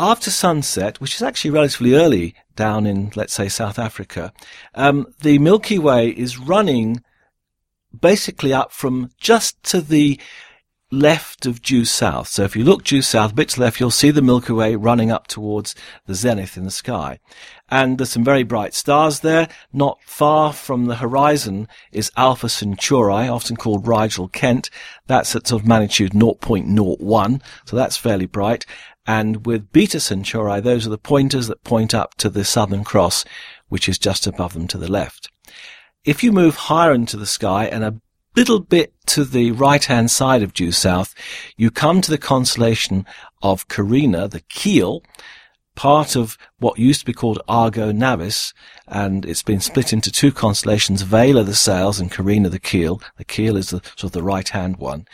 after 0.01 0.30
sunset, 0.30 0.98
which 0.98 1.14
is 1.14 1.22
actually 1.22 1.51
relatively 1.51 1.94
early 1.94 2.34
down 2.57 2.86
in, 2.86 3.12
let's 3.14 3.34
say, 3.34 3.51
South 3.51 3.78
Africa, 3.78 4.32
um, 4.74 5.07
the 5.20 5.38
Milky 5.38 5.78
Way 5.78 6.09
is 6.09 6.38
running 6.38 7.05
basically 7.98 8.53
up 8.53 8.72
from 8.72 9.11
just 9.18 9.62
to 9.64 9.82
the 9.82 10.18
left 10.90 11.46
of 11.46 11.62
due 11.62 11.84
south. 11.84 12.28
So 12.28 12.42
if 12.42 12.57
you 12.57 12.64
look 12.64 12.82
due 12.82 13.03
south, 13.03 13.32
a 13.32 13.34
bit 13.34 13.51
to 13.51 13.61
left, 13.61 13.78
you'll 13.78 13.90
see 13.90 14.11
the 14.11 14.22
Milky 14.22 14.53
Way 14.53 14.74
running 14.74 15.12
up 15.12 15.26
towards 15.26 15.74
the 16.07 16.14
zenith 16.14 16.57
in 16.57 16.64
the 16.64 16.70
sky. 16.70 17.20
And 17.68 17.98
there's 17.98 18.11
some 18.11 18.24
very 18.24 18.42
bright 18.42 18.74
stars 18.74 19.20
there. 19.20 19.48
Not 19.72 20.03
far 20.03 20.53
from 20.53 20.86
the 20.86 20.96
horizon 20.96 21.68
is 21.92 22.11
Alpha 22.16 22.48
Centauri, 22.48 23.28
often 23.28 23.57
called 23.57 23.86
Rigel 23.86 24.28
Kent. 24.28 24.70
That's 25.07 25.36
at 25.36 25.46
sort 25.46 25.62
of 25.62 25.68
magnitude 25.68 26.12
0.01. 26.12 27.42
So 27.66 27.76
that's 27.76 27.96
fairly 27.96 28.26
bright. 28.26 28.66
And 29.07 29.46
with 29.46 29.72
Beta 29.72 29.98
Centauri, 29.98 30.61
those 30.61 30.86
are 30.86 30.90
the 30.90 30.98
pointers 30.98 31.48
that 31.48 31.64
point 31.64 31.94
up 31.94 32.14
to 32.16 32.28
the 32.28 32.44
Southern 32.44 32.84
Cross, 32.84 33.24
which 33.68 33.88
is 33.88 33.98
just 33.98 34.26
above 34.26 34.53
them 34.53 34.68
to 34.68 34.78
the 34.78 34.90
left. 34.90 35.30
If 36.05 36.22
you 36.22 36.32
move 36.32 36.57
higher 36.57 36.92
into 36.92 37.16
the 37.16 37.26
sky 37.26 37.66
and 37.66 37.84
a 37.84 38.01
little 38.36 38.61
bit 38.61 38.92
to 39.07 39.24
the 39.24 39.53
right-hand 39.53 40.11
side 40.11 40.42
of 40.42 40.55
due 40.55 40.72
south, 40.72 41.14
you 41.57 41.70
come 41.70 42.01
to 42.01 42.11
the 42.11 42.18
constellation 42.18 43.05
of 43.42 43.68
Carina, 43.68 44.28
the 44.28 44.40
keel, 44.40 45.03
part 45.74 46.14
of 46.14 46.36
what 46.59 46.78
used 46.78 47.01
to 47.01 47.07
be 47.07 47.12
called 47.12 47.40
Argo 47.48 47.90
Navis, 47.90 48.53
and 48.86 49.24
it's 49.24 49.42
been 49.42 49.61
split 49.61 49.92
into 49.92 50.12
two 50.12 50.30
constellations, 50.30 51.03
Vela 51.03 51.42
the 51.42 51.55
sails 51.55 51.98
and 51.98 52.11
Carina 52.11 52.48
the 52.48 52.59
keel. 52.59 53.01
The 53.16 53.24
keel 53.24 53.57
is 53.57 53.70
the 53.70 53.80
sort 53.96 54.05
of 54.05 54.12
the 54.12 54.22
right-hand 54.22 54.76
one. 54.76 55.07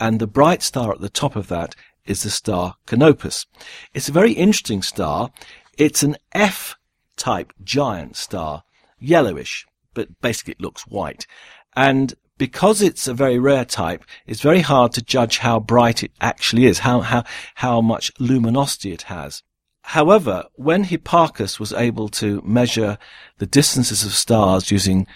And 0.00 0.20
the 0.20 0.26
bright 0.26 0.62
star 0.62 0.92
at 0.92 1.00
the 1.00 1.10
top 1.10 1.36
of 1.36 1.48
that 1.48 1.74
is 2.06 2.22
the 2.22 2.30
star 2.30 2.76
Canopus. 2.86 3.46
It's 3.92 4.08
a 4.08 4.12
very 4.12 4.32
interesting 4.32 4.82
star. 4.82 5.30
It's 5.78 6.02
an 6.02 6.16
F-type 6.32 7.52
giant 7.62 8.16
star, 8.16 8.64
yellowish, 8.98 9.66
but 9.94 10.20
basically 10.20 10.52
it 10.52 10.60
looks 10.60 10.86
white. 10.86 11.26
And 11.76 12.14
because 12.36 12.82
it's 12.82 13.06
a 13.06 13.14
very 13.14 13.38
rare 13.38 13.64
type, 13.64 14.04
it's 14.26 14.40
very 14.40 14.60
hard 14.60 14.92
to 14.92 15.02
judge 15.02 15.38
how 15.38 15.60
bright 15.60 16.02
it 16.02 16.12
actually 16.20 16.66
is, 16.66 16.80
how, 16.80 17.00
how, 17.00 17.24
how 17.56 17.80
much 17.80 18.12
luminosity 18.18 18.92
it 18.92 19.02
has. 19.02 19.42
However, 19.82 20.44
when 20.54 20.84
Hipparcos 20.84 21.60
was 21.60 21.72
able 21.72 22.08
to 22.10 22.40
measure 22.44 22.98
the 23.38 23.46
distances 23.46 24.04
of 24.04 24.12
stars 24.12 24.70
using 24.70 25.06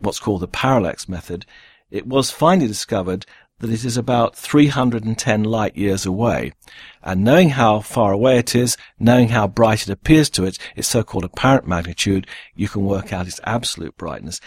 what's 0.00 0.20
called 0.20 0.42
the 0.42 0.48
parallax 0.48 1.08
method, 1.08 1.46
it 1.90 2.06
was 2.06 2.30
finally 2.30 2.66
discovered 2.66 3.24
that 3.60 3.70
it 3.70 3.84
is 3.84 3.96
about 3.96 4.36
310 4.36 5.44
light 5.44 5.76
years 5.76 6.06
away. 6.06 6.52
And 7.02 7.24
knowing 7.24 7.50
how 7.50 7.80
far 7.80 8.12
away 8.12 8.38
it 8.38 8.54
is, 8.54 8.76
knowing 8.98 9.28
how 9.28 9.48
bright 9.48 9.82
it 9.82 9.90
appears 9.90 10.30
to 10.30 10.44
it, 10.44 10.58
its 10.76 10.88
so-called 10.88 11.24
apparent 11.24 11.66
magnitude, 11.66 12.26
you 12.54 12.68
can 12.68 12.84
work 12.84 13.12
out 13.12 13.26
its 13.26 13.40
absolute 13.44 13.96
brightness. 13.96 14.40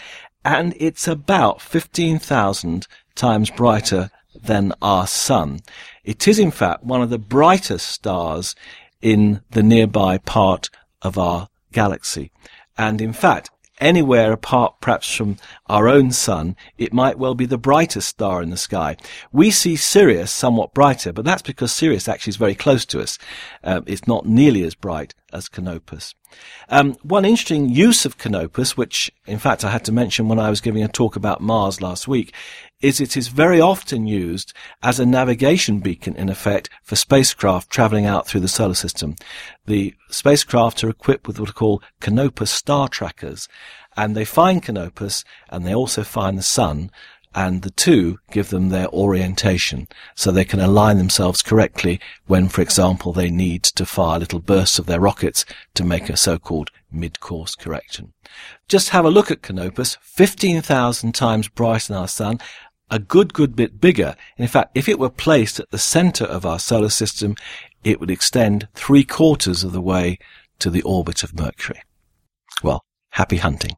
And 0.44 0.74
it's 0.78 1.06
about 1.06 1.60
15,000 1.60 2.86
times 3.14 3.50
brighter 3.50 4.10
than 4.34 4.72
our 4.80 5.06
sun. 5.06 5.60
It 6.04 6.26
is 6.26 6.38
in 6.38 6.50
fact 6.50 6.84
one 6.84 7.02
of 7.02 7.10
the 7.10 7.18
brightest 7.18 7.86
stars 7.86 8.54
in 9.00 9.42
the 9.50 9.62
nearby 9.62 10.18
part 10.18 10.70
of 11.02 11.18
our 11.18 11.48
galaxy. 11.72 12.30
And 12.78 13.00
in 13.00 13.12
fact, 13.12 13.50
anywhere 13.82 14.32
apart 14.32 14.76
perhaps 14.80 15.14
from 15.14 15.36
our 15.66 15.88
own 15.88 16.12
sun, 16.12 16.56
it 16.78 16.92
might 16.92 17.18
well 17.18 17.34
be 17.34 17.46
the 17.46 17.58
brightest 17.58 18.08
star 18.08 18.42
in 18.42 18.50
the 18.50 18.56
sky. 18.56 18.96
We 19.32 19.50
see 19.50 19.76
Sirius 19.76 20.30
somewhat 20.30 20.74
brighter, 20.74 21.12
but 21.12 21.24
that's 21.24 21.42
because 21.42 21.72
Sirius 21.72 22.08
actually 22.08 22.30
is 22.30 22.36
very 22.36 22.54
close 22.54 22.86
to 22.86 23.00
us. 23.00 23.18
Um, 23.64 23.84
it's 23.86 24.06
not 24.06 24.26
nearly 24.26 24.62
as 24.62 24.74
bright 24.74 25.14
as 25.32 25.48
Canopus. 25.48 26.14
Um, 26.68 26.96
one 27.02 27.24
interesting 27.24 27.68
use 27.68 28.04
of 28.06 28.18
Canopus, 28.18 28.76
which 28.76 29.10
in 29.26 29.38
fact 29.38 29.64
I 29.64 29.70
had 29.70 29.84
to 29.86 29.92
mention 29.92 30.28
when 30.28 30.38
I 30.38 30.50
was 30.50 30.60
giving 30.60 30.82
a 30.82 30.88
talk 30.88 31.16
about 31.16 31.40
Mars 31.40 31.80
last 31.80 32.08
week, 32.08 32.32
is 32.82 33.00
it 33.00 33.16
is 33.16 33.28
very 33.28 33.60
often 33.60 34.06
used 34.06 34.52
as 34.82 34.98
a 34.98 35.06
navigation 35.06 35.78
beacon 35.78 36.16
in 36.16 36.28
effect 36.28 36.68
for 36.82 36.96
spacecraft 36.96 37.70
traveling 37.70 38.04
out 38.04 38.26
through 38.26 38.40
the 38.40 38.48
solar 38.48 38.74
system. 38.74 39.14
The 39.66 39.94
spacecraft 40.10 40.82
are 40.82 40.90
equipped 40.90 41.26
with 41.26 41.38
what 41.38 41.48
are 41.48 41.54
called 41.54 41.84
Canopus 42.00 42.50
star 42.50 42.88
trackers 42.88 43.48
and 43.96 44.16
they 44.16 44.24
find 44.24 44.62
Canopus 44.62 45.24
and 45.48 45.64
they 45.64 45.74
also 45.74 46.02
find 46.02 46.36
the 46.36 46.42
sun 46.42 46.90
and 47.34 47.62
the 47.62 47.70
two 47.70 48.18
give 48.30 48.50
them 48.50 48.68
their 48.68 48.88
orientation 48.88 49.88
so 50.14 50.30
they 50.30 50.44
can 50.44 50.60
align 50.60 50.98
themselves 50.98 51.42
correctly 51.42 51.98
when, 52.26 52.48
for 52.48 52.60
example, 52.60 53.12
they 53.12 53.30
need 53.30 53.62
to 53.62 53.86
fire 53.86 54.18
little 54.18 54.38
bursts 54.38 54.78
of 54.78 54.86
their 54.86 55.00
rockets 55.00 55.44
to 55.74 55.84
make 55.84 56.10
a 56.10 56.16
so-called 56.16 56.70
mid-course 56.90 57.54
correction. 57.54 58.12
Just 58.68 58.90
have 58.90 59.04
a 59.04 59.10
look 59.10 59.30
at 59.30 59.42
Canopus, 59.42 59.96
15,000 60.02 61.14
times 61.14 61.48
brighter 61.48 61.88
than 61.92 62.02
our 62.02 62.08
sun, 62.08 62.38
a 62.92 62.98
good, 62.98 63.32
good 63.32 63.56
bit 63.56 63.80
bigger. 63.80 64.14
In 64.36 64.46
fact, 64.46 64.72
if 64.74 64.86
it 64.86 64.98
were 64.98 65.08
placed 65.08 65.58
at 65.58 65.70
the 65.70 65.78
center 65.78 66.26
of 66.26 66.44
our 66.44 66.58
solar 66.58 66.90
system, 66.90 67.34
it 67.82 67.98
would 67.98 68.10
extend 68.10 68.68
three 68.74 69.02
quarters 69.02 69.64
of 69.64 69.72
the 69.72 69.80
way 69.80 70.18
to 70.58 70.68
the 70.68 70.82
orbit 70.82 71.22
of 71.22 71.34
Mercury. 71.34 71.82
Well, 72.62 72.84
happy 73.08 73.38
hunting. 73.38 73.76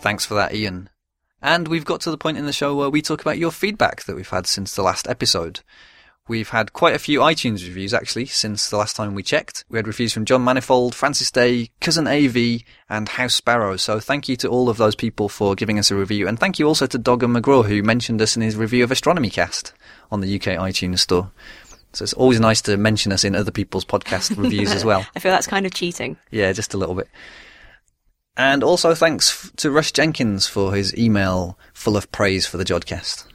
Thanks 0.00 0.24
for 0.24 0.34
that, 0.34 0.54
Ian. 0.54 0.88
And 1.40 1.66
we've 1.66 1.84
got 1.84 2.00
to 2.02 2.12
the 2.12 2.18
point 2.18 2.38
in 2.38 2.46
the 2.46 2.52
show 2.52 2.76
where 2.76 2.90
we 2.90 3.02
talk 3.02 3.20
about 3.20 3.38
your 3.38 3.50
feedback 3.50 4.04
that 4.04 4.14
we've 4.14 4.28
had 4.28 4.46
since 4.46 4.76
the 4.76 4.82
last 4.82 5.08
episode. 5.08 5.60
We've 6.28 6.50
had 6.50 6.72
quite 6.72 6.94
a 6.94 7.00
few 7.00 7.18
iTunes 7.18 7.66
reviews 7.66 7.92
actually 7.92 8.26
since 8.26 8.70
the 8.70 8.76
last 8.76 8.94
time 8.94 9.14
we 9.14 9.24
checked. 9.24 9.64
We 9.68 9.76
had 9.78 9.88
reviews 9.88 10.12
from 10.12 10.24
John 10.24 10.44
Manifold, 10.44 10.94
Francis 10.94 11.32
Day, 11.32 11.70
Cousin 11.80 12.06
AV, 12.06 12.62
and 12.88 13.08
House 13.08 13.34
Sparrow. 13.34 13.76
So 13.76 13.98
thank 13.98 14.28
you 14.28 14.36
to 14.36 14.48
all 14.48 14.68
of 14.68 14.76
those 14.76 14.94
people 14.94 15.28
for 15.28 15.56
giving 15.56 15.80
us 15.80 15.90
a 15.90 15.96
review. 15.96 16.28
And 16.28 16.38
thank 16.38 16.60
you 16.60 16.68
also 16.68 16.86
to 16.86 16.96
Dogger 16.96 17.26
McGraw 17.26 17.64
who 17.64 17.82
mentioned 17.82 18.22
us 18.22 18.36
in 18.36 18.42
his 18.42 18.54
review 18.54 18.84
of 18.84 18.92
Astronomy 18.92 19.30
Cast 19.30 19.72
on 20.12 20.20
the 20.20 20.36
UK 20.36 20.58
iTunes 20.58 21.00
store. 21.00 21.32
So 21.92 22.04
it's 22.04 22.12
always 22.12 22.38
nice 22.38 22.62
to 22.62 22.76
mention 22.76 23.10
us 23.10 23.24
in 23.24 23.34
other 23.34 23.50
people's 23.50 23.84
podcast 23.84 24.36
reviews 24.42 24.70
as 24.70 24.84
well. 24.84 25.04
I 25.16 25.18
feel 25.18 25.32
that's 25.32 25.48
kind 25.48 25.66
of 25.66 25.74
cheating. 25.74 26.16
Yeah, 26.30 26.52
just 26.52 26.72
a 26.72 26.78
little 26.78 26.94
bit. 26.94 27.08
And 28.36 28.62
also 28.62 28.94
thanks 28.94 29.50
to 29.56 29.72
Rush 29.72 29.90
Jenkins 29.90 30.46
for 30.46 30.72
his 30.72 30.96
email 30.96 31.58
full 31.74 31.96
of 31.96 32.10
praise 32.12 32.46
for 32.46 32.58
the 32.58 32.64
Jodcast. 32.64 33.26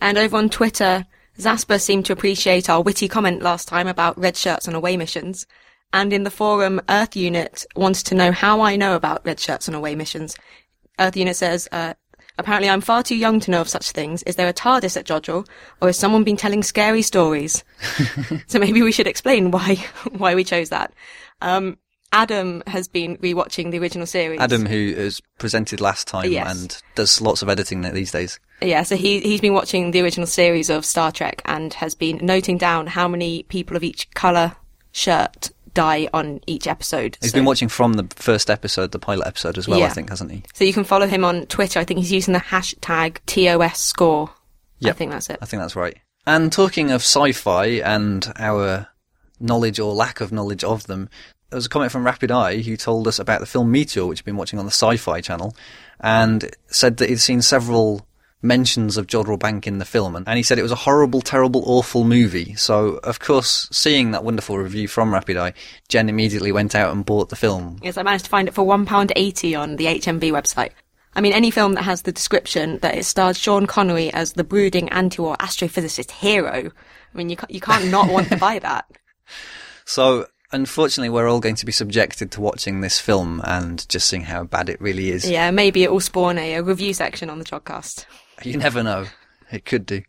And 0.00 0.18
over 0.18 0.36
on 0.36 0.48
Twitter, 0.48 1.06
Zasper 1.38 1.80
seemed 1.80 2.06
to 2.06 2.12
appreciate 2.12 2.68
our 2.70 2.82
witty 2.82 3.08
comment 3.08 3.42
last 3.42 3.66
time 3.68 3.86
about 3.88 4.18
red 4.18 4.36
shirts 4.36 4.68
on 4.68 4.74
away 4.74 4.96
missions. 4.96 5.46
And 5.92 6.12
in 6.12 6.24
the 6.24 6.30
forum, 6.30 6.80
Earth 6.88 7.16
Unit 7.16 7.64
wanted 7.76 8.06
to 8.06 8.14
know 8.14 8.32
how 8.32 8.60
I 8.60 8.76
know 8.76 8.96
about 8.96 9.24
red 9.24 9.38
shirts 9.40 9.68
on 9.68 9.74
away 9.74 9.94
missions. 9.94 10.36
Earth 10.98 11.16
Unit 11.16 11.36
says, 11.36 11.68
uh, 11.72 11.94
apparently 12.38 12.68
I'm 12.68 12.80
far 12.80 13.02
too 13.02 13.16
young 13.16 13.40
to 13.40 13.50
know 13.50 13.60
of 13.60 13.68
such 13.68 13.90
things. 13.92 14.22
Is 14.24 14.36
there 14.36 14.48
a 14.48 14.52
TARDIS 14.52 14.96
at 14.96 15.06
Jodrell? 15.06 15.46
Or 15.80 15.88
has 15.88 15.98
someone 15.98 16.24
been 16.24 16.36
telling 16.36 16.62
scary 16.62 17.02
stories? 17.02 17.62
so 18.46 18.58
maybe 18.58 18.82
we 18.82 18.92
should 18.92 19.06
explain 19.06 19.50
why, 19.50 19.76
why 20.16 20.34
we 20.34 20.44
chose 20.44 20.68
that. 20.70 20.92
Um, 21.40 21.78
Adam 22.12 22.62
has 22.68 22.86
been 22.86 23.16
rewatching 23.18 23.72
the 23.72 23.78
original 23.78 24.06
series. 24.06 24.38
Adam, 24.40 24.66
who 24.66 24.76
is 24.76 25.20
presented 25.38 25.80
last 25.80 26.06
time 26.06 26.30
Yes. 26.30 26.52
and 26.62 26.82
does 26.94 27.20
lots 27.20 27.42
of 27.42 27.48
editing 27.48 27.82
these 27.82 28.12
days. 28.12 28.38
Yeah, 28.64 28.82
so 28.82 28.96
he 28.96 29.20
he's 29.20 29.40
been 29.40 29.54
watching 29.54 29.90
the 29.90 30.00
original 30.00 30.26
series 30.26 30.70
of 30.70 30.84
Star 30.84 31.12
Trek 31.12 31.42
and 31.44 31.72
has 31.74 31.94
been 31.94 32.18
noting 32.22 32.58
down 32.58 32.86
how 32.86 33.08
many 33.08 33.42
people 33.44 33.76
of 33.76 33.84
each 33.84 34.10
color 34.12 34.56
shirt 34.92 35.50
die 35.74 36.08
on 36.14 36.40
each 36.46 36.66
episode. 36.66 37.18
He's 37.20 37.32
so, 37.32 37.38
been 37.38 37.44
watching 37.44 37.68
from 37.68 37.94
the 37.94 38.06
first 38.14 38.48
episode, 38.48 38.92
the 38.92 38.98
pilot 38.98 39.26
episode 39.26 39.58
as 39.58 39.68
well, 39.68 39.82
I 39.82 39.88
think, 39.88 40.08
hasn't 40.08 40.30
he? 40.30 40.44
so 40.54 40.64
you 40.64 40.72
can 40.72 40.84
follow 40.84 41.06
him 41.06 41.24
on 41.24 41.46
Twitter. 41.46 41.80
I 41.80 41.84
think 41.84 41.98
he's 41.98 42.12
using 42.12 42.32
the 42.32 42.40
hashtag 42.40 43.18
TOS 43.26 43.78
score. 43.78 44.30
I 44.84 44.92
think 44.92 45.12
that's 45.12 45.30
it. 45.30 45.38
I 45.40 45.46
think 45.46 45.62
that's 45.62 45.76
right. 45.76 45.96
And 46.26 46.52
talking 46.52 46.90
of 46.90 47.00
sci-fi 47.00 47.66
and 47.66 48.32
our 48.36 48.88
knowledge 49.40 49.78
or 49.78 49.92
lack 49.94 50.20
of 50.20 50.30
knowledge 50.30 50.62
of 50.62 50.86
them, 50.86 51.08
there 51.50 51.56
was 51.56 51.66
a 51.66 51.68
comment 51.70 51.92
from 51.92 52.04
Rapid 52.04 52.30
Eye 52.30 52.58
who 52.58 52.76
told 52.76 53.08
us 53.08 53.18
about 53.18 53.40
the 53.40 53.46
film 53.46 53.70
Meteor, 53.70 54.06
which 54.06 54.20
we've 54.20 54.26
been 54.26 54.36
watching 54.36 54.58
on 54.58 54.64
the 54.64 54.70
Sci-Fi 54.70 55.20
channel, 55.20 55.56
and 56.00 56.50
said 56.66 56.98
that 56.98 57.08
he'd 57.08 57.20
seen 57.20 57.42
several 57.42 58.06
mentions 58.44 58.96
of 58.96 59.06
Jodrell 59.06 59.38
Bank 59.38 59.66
in 59.66 59.78
the 59.78 59.84
film, 59.84 60.14
and 60.14 60.28
and 60.28 60.36
he 60.36 60.42
said 60.42 60.58
it 60.58 60.62
was 60.62 60.70
a 60.70 60.76
horrible, 60.76 61.20
terrible, 61.20 61.62
awful 61.66 62.04
movie. 62.04 62.54
So, 62.54 63.00
of 63.02 63.18
course, 63.18 63.68
seeing 63.72 64.10
that 64.10 64.22
wonderful 64.22 64.58
review 64.58 64.86
from 64.86 65.12
Rapid 65.12 65.36
Eye, 65.36 65.54
Jen 65.88 66.08
immediately 66.08 66.52
went 66.52 66.74
out 66.74 66.92
and 66.92 67.04
bought 67.04 67.30
the 67.30 67.36
film. 67.36 67.78
Yes, 67.82 67.96
I 67.96 68.02
managed 68.02 68.24
to 68.24 68.30
find 68.30 68.46
it 68.46 68.54
for 68.54 68.64
£1.80 68.64 69.58
on 69.58 69.76
the 69.76 69.86
HMV 69.86 70.30
website. 70.30 70.70
I 71.16 71.20
mean, 71.20 71.32
any 71.32 71.50
film 71.50 71.74
that 71.74 71.82
has 71.82 72.02
the 72.02 72.12
description 72.12 72.78
that 72.78 72.96
it 72.96 73.04
stars 73.04 73.38
Sean 73.38 73.66
Connery 73.66 74.12
as 74.12 74.32
the 74.32 74.44
brooding 74.44 74.88
anti-war 74.88 75.36
astrophysicist 75.36 76.10
hero, 76.10 76.70
I 76.70 77.16
mean, 77.16 77.30
you 77.30 77.36
can't, 77.36 77.50
you 77.50 77.60
can't 77.60 77.90
not 77.90 78.10
want 78.10 78.28
to 78.28 78.36
buy 78.36 78.58
that. 78.60 78.86
So, 79.86 80.26
unfortunately, 80.50 81.10
we're 81.10 81.28
all 81.28 81.40
going 81.40 81.56
to 81.56 81.66
be 81.66 81.72
subjected 81.72 82.30
to 82.32 82.40
watching 82.40 82.80
this 82.80 82.98
film 82.98 83.42
and 83.44 83.86
just 83.90 84.08
seeing 84.08 84.22
how 84.22 84.44
bad 84.44 84.70
it 84.70 84.80
really 84.80 85.10
is. 85.10 85.28
Yeah, 85.28 85.50
maybe 85.50 85.82
it 85.82 85.92
will 85.92 86.00
spawn 86.00 86.38
a, 86.38 86.54
a 86.54 86.62
review 86.62 86.94
section 86.94 87.28
on 87.28 87.38
the 87.38 87.44
podcast. 87.44 88.06
You 88.52 88.58
never 88.58 88.82
know. 88.82 89.06
It 89.50 89.64
could 89.64 89.86
do. 89.86 90.02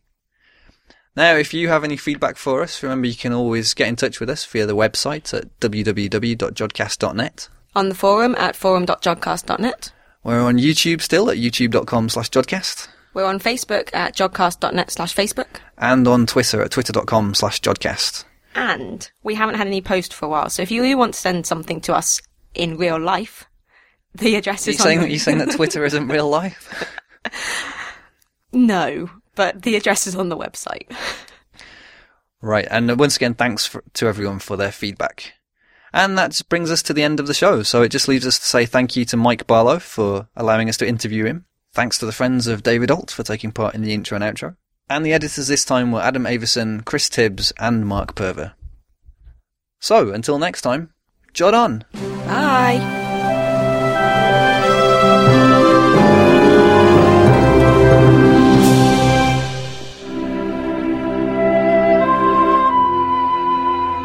Now, 1.16 1.36
if 1.36 1.54
you 1.54 1.70
have 1.70 1.84
any 1.86 1.96
feedback 1.98 2.36
for 2.38 2.62
us, 2.62 2.84
remember 2.84 3.08
you 3.08 3.16
can 3.16 3.32
always 3.32 3.74
get 3.74 3.88
in 3.88 3.96
touch 3.96 4.20
with 4.20 4.30
us 4.30 4.44
via 4.46 4.66
the 4.66 4.76
website 4.76 5.34
at 5.34 5.58
www.jodcast.net. 5.62 7.50
On 7.76 7.90
the 7.90 7.96
forum 7.96 8.36
at 8.38 8.56
forum.jodcast.net. 8.56 9.92
We're 10.24 10.42
on 10.42 10.58
YouTube 10.58 11.02
still 11.02 11.30
at 11.30 11.38
youtube.com 11.38 12.10
slash 12.10 12.30
jodcast 12.32 12.88
We're 13.14 13.26
on 13.26 13.40
Facebook 13.40 13.94
at 13.94 14.16
jodcast.net 14.16 14.92
slash 14.92 15.16
Facebook. 15.16 15.48
and 15.78 16.08
on 16.08 16.26
Twitter 16.26 16.62
at 16.62 16.72
twitter.com 16.72 17.34
slash 17.36 17.62
jodcast. 17.62 18.24
And 18.56 19.10
we 19.24 19.36
haven't 19.36 19.56
had 19.56 19.68
any 19.68 19.82
post 19.82 20.14
for 20.14 20.26
a 20.26 20.30
while, 20.30 20.50
so 20.50 20.62
if 20.64 20.72
you 20.72 20.82
really 20.82 20.96
want 20.96 21.14
to 21.14 21.20
send 21.20 21.46
something 21.46 21.80
to 21.82 21.94
us 21.94 22.22
in 22.54 22.78
real 22.78 23.00
life, 23.00 23.46
the 24.16 24.36
address 24.36 24.68
Are 24.68 24.72
you 24.72 24.76
is 24.76 24.82
saying, 24.82 25.00
the- 25.00 25.06
that, 25.06 25.12
you 25.12 25.20
saying 25.20 25.38
that 25.40 25.52
Twitter 25.52 25.86
isn't 25.86 26.08
real 26.08 26.30
life? 26.30 26.72
No, 28.56 29.10
but 29.36 29.62
the 29.62 29.76
address 29.76 30.08
is 30.08 30.16
on 30.16 30.30
the 30.30 30.38
website. 30.38 30.92
Right, 32.42 32.68
and 32.70 32.92
uh, 32.92 32.96
once 32.96 33.16
again, 33.16 33.34
thanks 33.34 33.66
for, 33.66 33.84
to 33.96 34.08
everyone 34.08 34.38
for 34.38 34.56
their 34.56 34.72
feedback. 34.72 35.34
And 35.92 36.16
that 36.16 36.40
brings 36.48 36.70
us 36.70 36.84
to 36.84 36.94
the 36.94 37.02
end 37.02 37.20
of 37.20 37.26
the 37.26 37.34
show, 37.34 37.64
so 37.64 37.82
it 37.82 37.90
just 37.90 38.08
leaves 38.08 38.28
us 38.28 38.38
to 38.38 38.46
say 38.46 38.68
thank 38.68 38.96
you 38.96 39.04
to 39.06 39.18
Mike 39.18 39.48
Barlow 39.48 39.80
for 39.80 40.28
allowing 40.36 40.70
us 40.70 40.78
to 40.78 40.88
interview 40.88 41.26
him. 41.26 41.46
Thanks 41.74 41.98
to 41.98 42.06
the 42.06 42.12
friends 42.12 42.46
of 42.46 42.62
David 42.62 42.92
Alt 42.92 43.10
for 43.10 43.24
taking 43.24 43.52
part 43.52 43.74
in 43.74 43.82
the 43.82 43.96
intro 43.96 44.16
and 44.16 44.24
outro. 44.24 44.58
And 44.88 45.04
the 45.04 45.14
editors 45.14 45.48
this 45.48 45.66
time 45.66 45.92
were 45.92 46.02
Adam 46.02 46.28
Avison, 46.28 46.82
Chris 46.82 47.10
Tibbs, 47.10 47.52
and 47.58 47.88
Mark 47.88 48.14
Purver. 48.14 48.54
So, 49.80 50.12
until 50.12 50.38
next 50.38 50.62
time, 50.62 50.92
Jod 51.34 51.56
on! 51.56 51.84
Bye. 52.28 53.05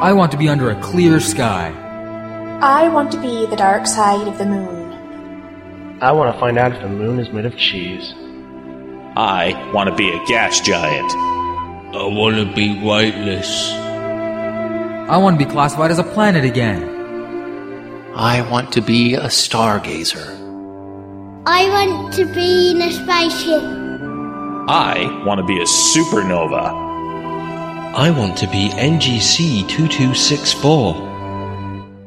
I 0.01 0.15
want 0.15 0.33
to 0.33 0.39
be 0.39 0.49
under 0.49 0.71
a 0.71 0.81
clear 0.81 1.21
sky. 1.21 1.75
I 2.63 2.89
want 2.89 3.13
to 3.13 3.21
be 3.21 3.45
the 3.45 3.57
dark 3.57 3.87
side 3.87 4.27
of 4.27 4.39
the 4.39 4.47
moon. 4.47 5.99
I 6.01 6.13
want 6.13 6.35
to 6.35 6.41
find 6.41 6.57
out 6.57 6.73
if 6.73 6.81
the 6.81 6.89
moon 6.89 7.19
is 7.19 7.31
made 7.31 7.45
of 7.45 7.55
cheese. 7.59 8.15
I 9.15 9.71
want 9.75 9.91
to 9.91 9.95
be 9.95 10.09
a 10.09 10.25
gas 10.25 10.59
giant. 10.63 11.13
I 11.95 12.07
want 12.07 12.37
to 12.37 12.51
be 12.55 12.83
weightless. 12.83 13.73
I 13.73 15.19
want 15.19 15.39
to 15.39 15.45
be 15.45 15.51
classified 15.51 15.91
as 15.91 15.99
a 15.99 16.03
planet 16.03 16.47
again. 16.47 16.83
I 18.17 18.41
want 18.51 18.73
to 18.73 18.81
be 18.81 19.17
a 19.17 19.27
stargazer. 19.27 20.35
I 21.45 21.69
want 21.69 22.15
to 22.15 22.25
be 22.25 22.71
in 22.71 22.81
a 22.81 22.91
spaceship. 22.91 23.63
I 24.67 25.23
want 25.27 25.41
to 25.41 25.47
be 25.47 25.61
a 25.61 25.67
supernova. 25.67 26.90
I 27.93 28.13
want 28.13 28.37
to 28.39 28.47
be 28.47 28.69
NGC 28.69 29.69
2264. 29.69 30.95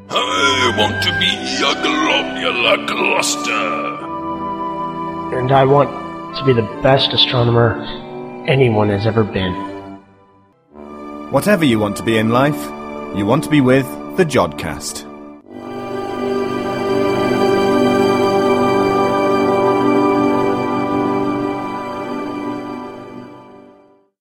I 0.08 0.74
want 0.78 1.02
to 1.02 1.10
be 1.20 1.28
a 1.62 1.74
globular 1.82 2.86
cluster. 2.86 3.50
And 5.38 5.52
I 5.52 5.64
want 5.66 5.90
to 6.38 6.44
be 6.46 6.54
the 6.54 6.66
best 6.82 7.12
astronomer 7.12 7.82
anyone 8.48 8.88
has 8.88 9.06
ever 9.06 9.24
been. 9.24 9.52
Whatever 11.30 11.66
you 11.66 11.78
want 11.78 11.98
to 11.98 12.02
be 12.02 12.16
in 12.16 12.30
life, 12.30 12.64
you 13.14 13.26
want 13.26 13.44
to 13.44 13.50
be 13.50 13.60
with 13.60 13.86
the 14.16 14.24
Jodcast. 14.24 15.13